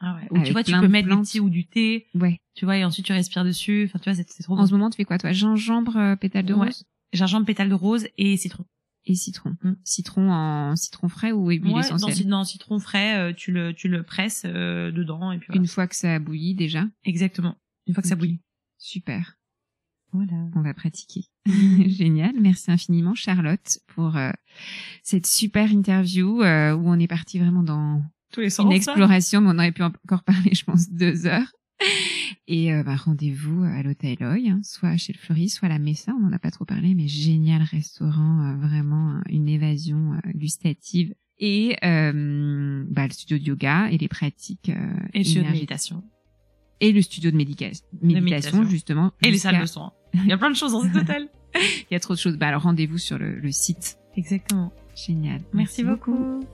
Ah 0.00 0.16
ouais. 0.16 0.28
Ou 0.30 0.42
tu 0.42 0.52
vois, 0.52 0.62
tu 0.62 0.72
peux 0.72 0.88
mettre 0.88 1.08
du 1.08 1.22
thé 1.22 1.40
ou 1.40 1.48
du 1.48 1.66
thé. 1.66 2.06
Ouais. 2.14 2.40
Tu 2.54 2.64
vois, 2.64 2.76
et 2.76 2.84
ensuite 2.84 3.06
tu 3.06 3.12
respires 3.12 3.44
dessus. 3.44 3.84
Enfin, 3.88 3.98
tu 3.98 4.10
vois, 4.10 4.14
c'est 4.14 4.42
trop. 4.42 4.54
En 4.54 4.56
bon. 4.58 4.66
ce 4.66 4.72
moment, 4.72 4.90
tu 4.90 4.96
fais 4.96 5.04
quoi, 5.04 5.18
toi? 5.18 5.32
Gingembre, 5.32 5.96
euh, 5.96 6.16
pétale 6.16 6.44
de 6.44 6.54
ouais. 6.54 6.66
rose? 6.66 6.84
Gingembre, 7.12 7.46
pétale 7.46 7.68
de 7.68 7.74
rose 7.74 8.06
et 8.18 8.36
citron 8.36 8.64
et 9.06 9.14
citron. 9.14 9.56
Mmh. 9.62 9.72
Citron 9.84 10.30
en 10.30 10.76
citron 10.76 11.08
frais 11.08 11.32
ou 11.32 11.48
huile 11.48 11.66
ouais, 11.68 11.80
essentielle? 11.80 12.26
dans 12.26 12.44
citron 12.44 12.78
frais, 12.78 13.16
euh, 13.18 13.32
tu 13.32 13.52
le 13.52 13.72
tu 13.72 13.88
le 13.88 14.02
presses 14.02 14.42
euh, 14.44 14.90
dedans 14.90 15.32
et 15.32 15.38
puis 15.38 15.46
voilà. 15.48 15.60
une 15.60 15.68
fois 15.68 15.86
que 15.86 15.94
ça 15.94 16.14
a 16.14 16.18
bouilli 16.18 16.54
déjà? 16.54 16.84
Exactement. 17.04 17.56
Une 17.86 17.94
fois 17.94 18.02
que 18.02 18.08
ça 18.08 18.16
bouillit. 18.16 18.40
Super. 18.78 19.38
Voilà. 20.12 20.48
On 20.54 20.60
va 20.60 20.74
pratiquer. 20.74 21.24
Génial. 21.86 22.34
Merci 22.40 22.70
infiniment 22.70 23.14
Charlotte 23.14 23.78
pour 23.94 24.16
euh, 24.16 24.30
cette 25.02 25.26
super 25.26 25.70
interview 25.70 26.42
euh, 26.42 26.74
où 26.74 26.88
on 26.88 26.98
est 26.98 27.06
parti 27.06 27.38
vraiment 27.38 27.62
dans 27.62 28.02
Tous 28.32 28.40
les 28.40 28.50
sens, 28.50 28.66
une 28.66 28.72
exploration, 28.72 29.40
mais 29.40 29.50
on 29.50 29.58
aurait 29.58 29.72
pu 29.72 29.82
encore 29.82 30.22
parler, 30.24 30.54
je 30.54 30.64
pense, 30.64 30.90
deux 30.90 31.26
heures. 31.26 31.52
Et 32.48 32.72
euh, 32.72 32.82
bah, 32.82 32.96
rendez-vous 32.96 33.64
à 33.64 33.82
l'hôtel 33.82 34.18
Oy, 34.22 34.48
hein, 34.48 34.60
soit 34.62 34.96
chez 34.96 35.12
le 35.12 35.18
Fleury, 35.18 35.48
soit 35.48 35.66
à 35.66 35.70
la 35.70 35.78
Messa, 35.78 36.12
on 36.14 36.20
n'en 36.20 36.32
a 36.32 36.38
pas 36.38 36.50
trop 36.50 36.64
parlé, 36.64 36.94
mais 36.94 37.08
génial 37.08 37.62
restaurant, 37.62 38.52
euh, 38.52 38.56
vraiment 38.56 39.20
une 39.28 39.48
évasion 39.48 40.14
euh, 40.14 40.30
gustative. 40.34 41.14
Et 41.38 41.76
euh, 41.84 42.84
bah, 42.88 43.06
le 43.06 43.12
studio 43.12 43.38
de 43.38 43.44
yoga 43.44 43.90
et 43.90 43.98
les 43.98 44.08
pratiques. 44.08 44.70
et 45.12 45.18
le 45.18 45.24
studio 45.24 45.42
de 45.42 45.48
méditation. 45.48 46.02
Et 46.80 46.92
le 46.92 47.00
studio 47.02 47.30
de 47.30 47.36
médica 47.36 47.66
méditation, 48.02 48.22
méditation, 48.22 48.64
justement. 48.64 49.12
Et 49.22 49.30
les 49.30 49.38
salles 49.38 49.60
de 49.60 49.66
soins. 49.66 49.92
Il 50.14 50.26
y 50.26 50.32
a 50.32 50.38
plein 50.38 50.50
de 50.50 50.56
choses 50.56 50.72
dans 50.72 50.82
cet 50.82 50.96
hôtel. 51.02 51.28
Il 51.54 51.94
y 51.94 51.96
a 51.96 52.00
trop 52.00 52.14
de 52.14 52.18
choses. 52.18 52.36
Bah, 52.36 52.48
alors 52.48 52.62
rendez-vous 52.62 52.98
sur 52.98 53.18
le, 53.18 53.38
le, 53.38 53.52
site. 53.52 53.98
Exactement. 54.16 54.72
Génial. 54.94 55.40
Merci, 55.52 55.82
Merci 55.82 55.84
beaucoup. 55.84 56.12
beaucoup. 56.12 56.46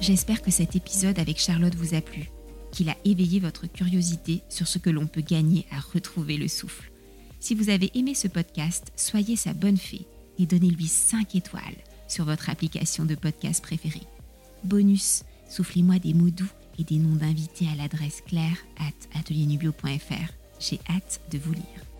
J'espère 0.00 0.42
que 0.42 0.50
cet 0.50 0.76
épisode 0.76 1.18
avec 1.18 1.40
Charlotte 1.40 1.74
vous 1.76 1.94
a 1.94 2.00
plu, 2.00 2.28
qu'il 2.72 2.90
a 2.90 2.96
éveillé 3.04 3.40
votre 3.40 3.66
curiosité 3.66 4.42
sur 4.50 4.68
ce 4.68 4.78
que 4.78 4.90
l'on 4.90 5.06
peut 5.06 5.22
gagner 5.22 5.64
à 5.70 5.80
retrouver 5.80 6.36
le 6.36 6.46
souffle. 6.46 6.90
Si 7.40 7.54
vous 7.54 7.70
avez 7.70 7.90
aimé 7.94 8.14
ce 8.14 8.28
podcast, 8.28 8.92
soyez 8.96 9.36
sa 9.36 9.54
bonne 9.54 9.78
fée 9.78 10.06
et 10.38 10.46
donnez-lui 10.46 10.88
5 10.88 11.34
étoiles 11.36 11.76
sur 12.06 12.24
votre 12.26 12.50
application 12.50 13.06
de 13.06 13.14
podcast 13.14 13.62
préférée. 13.62 14.06
Bonus, 14.64 15.24
soufflez-moi 15.48 15.98
des 15.98 16.14
mots 16.14 16.30
doux 16.30 16.50
et 16.78 16.84
des 16.84 16.96
noms 16.96 17.16
d'invités 17.16 17.68
à 17.68 17.76
l'adresse 17.76 18.22
claire 18.22 18.56
at 18.78 19.18
atelierNubio.fr. 19.18 20.32
J'ai 20.58 20.80
hâte 20.88 21.20
de 21.30 21.38
vous 21.38 21.52
lire. 21.52 21.93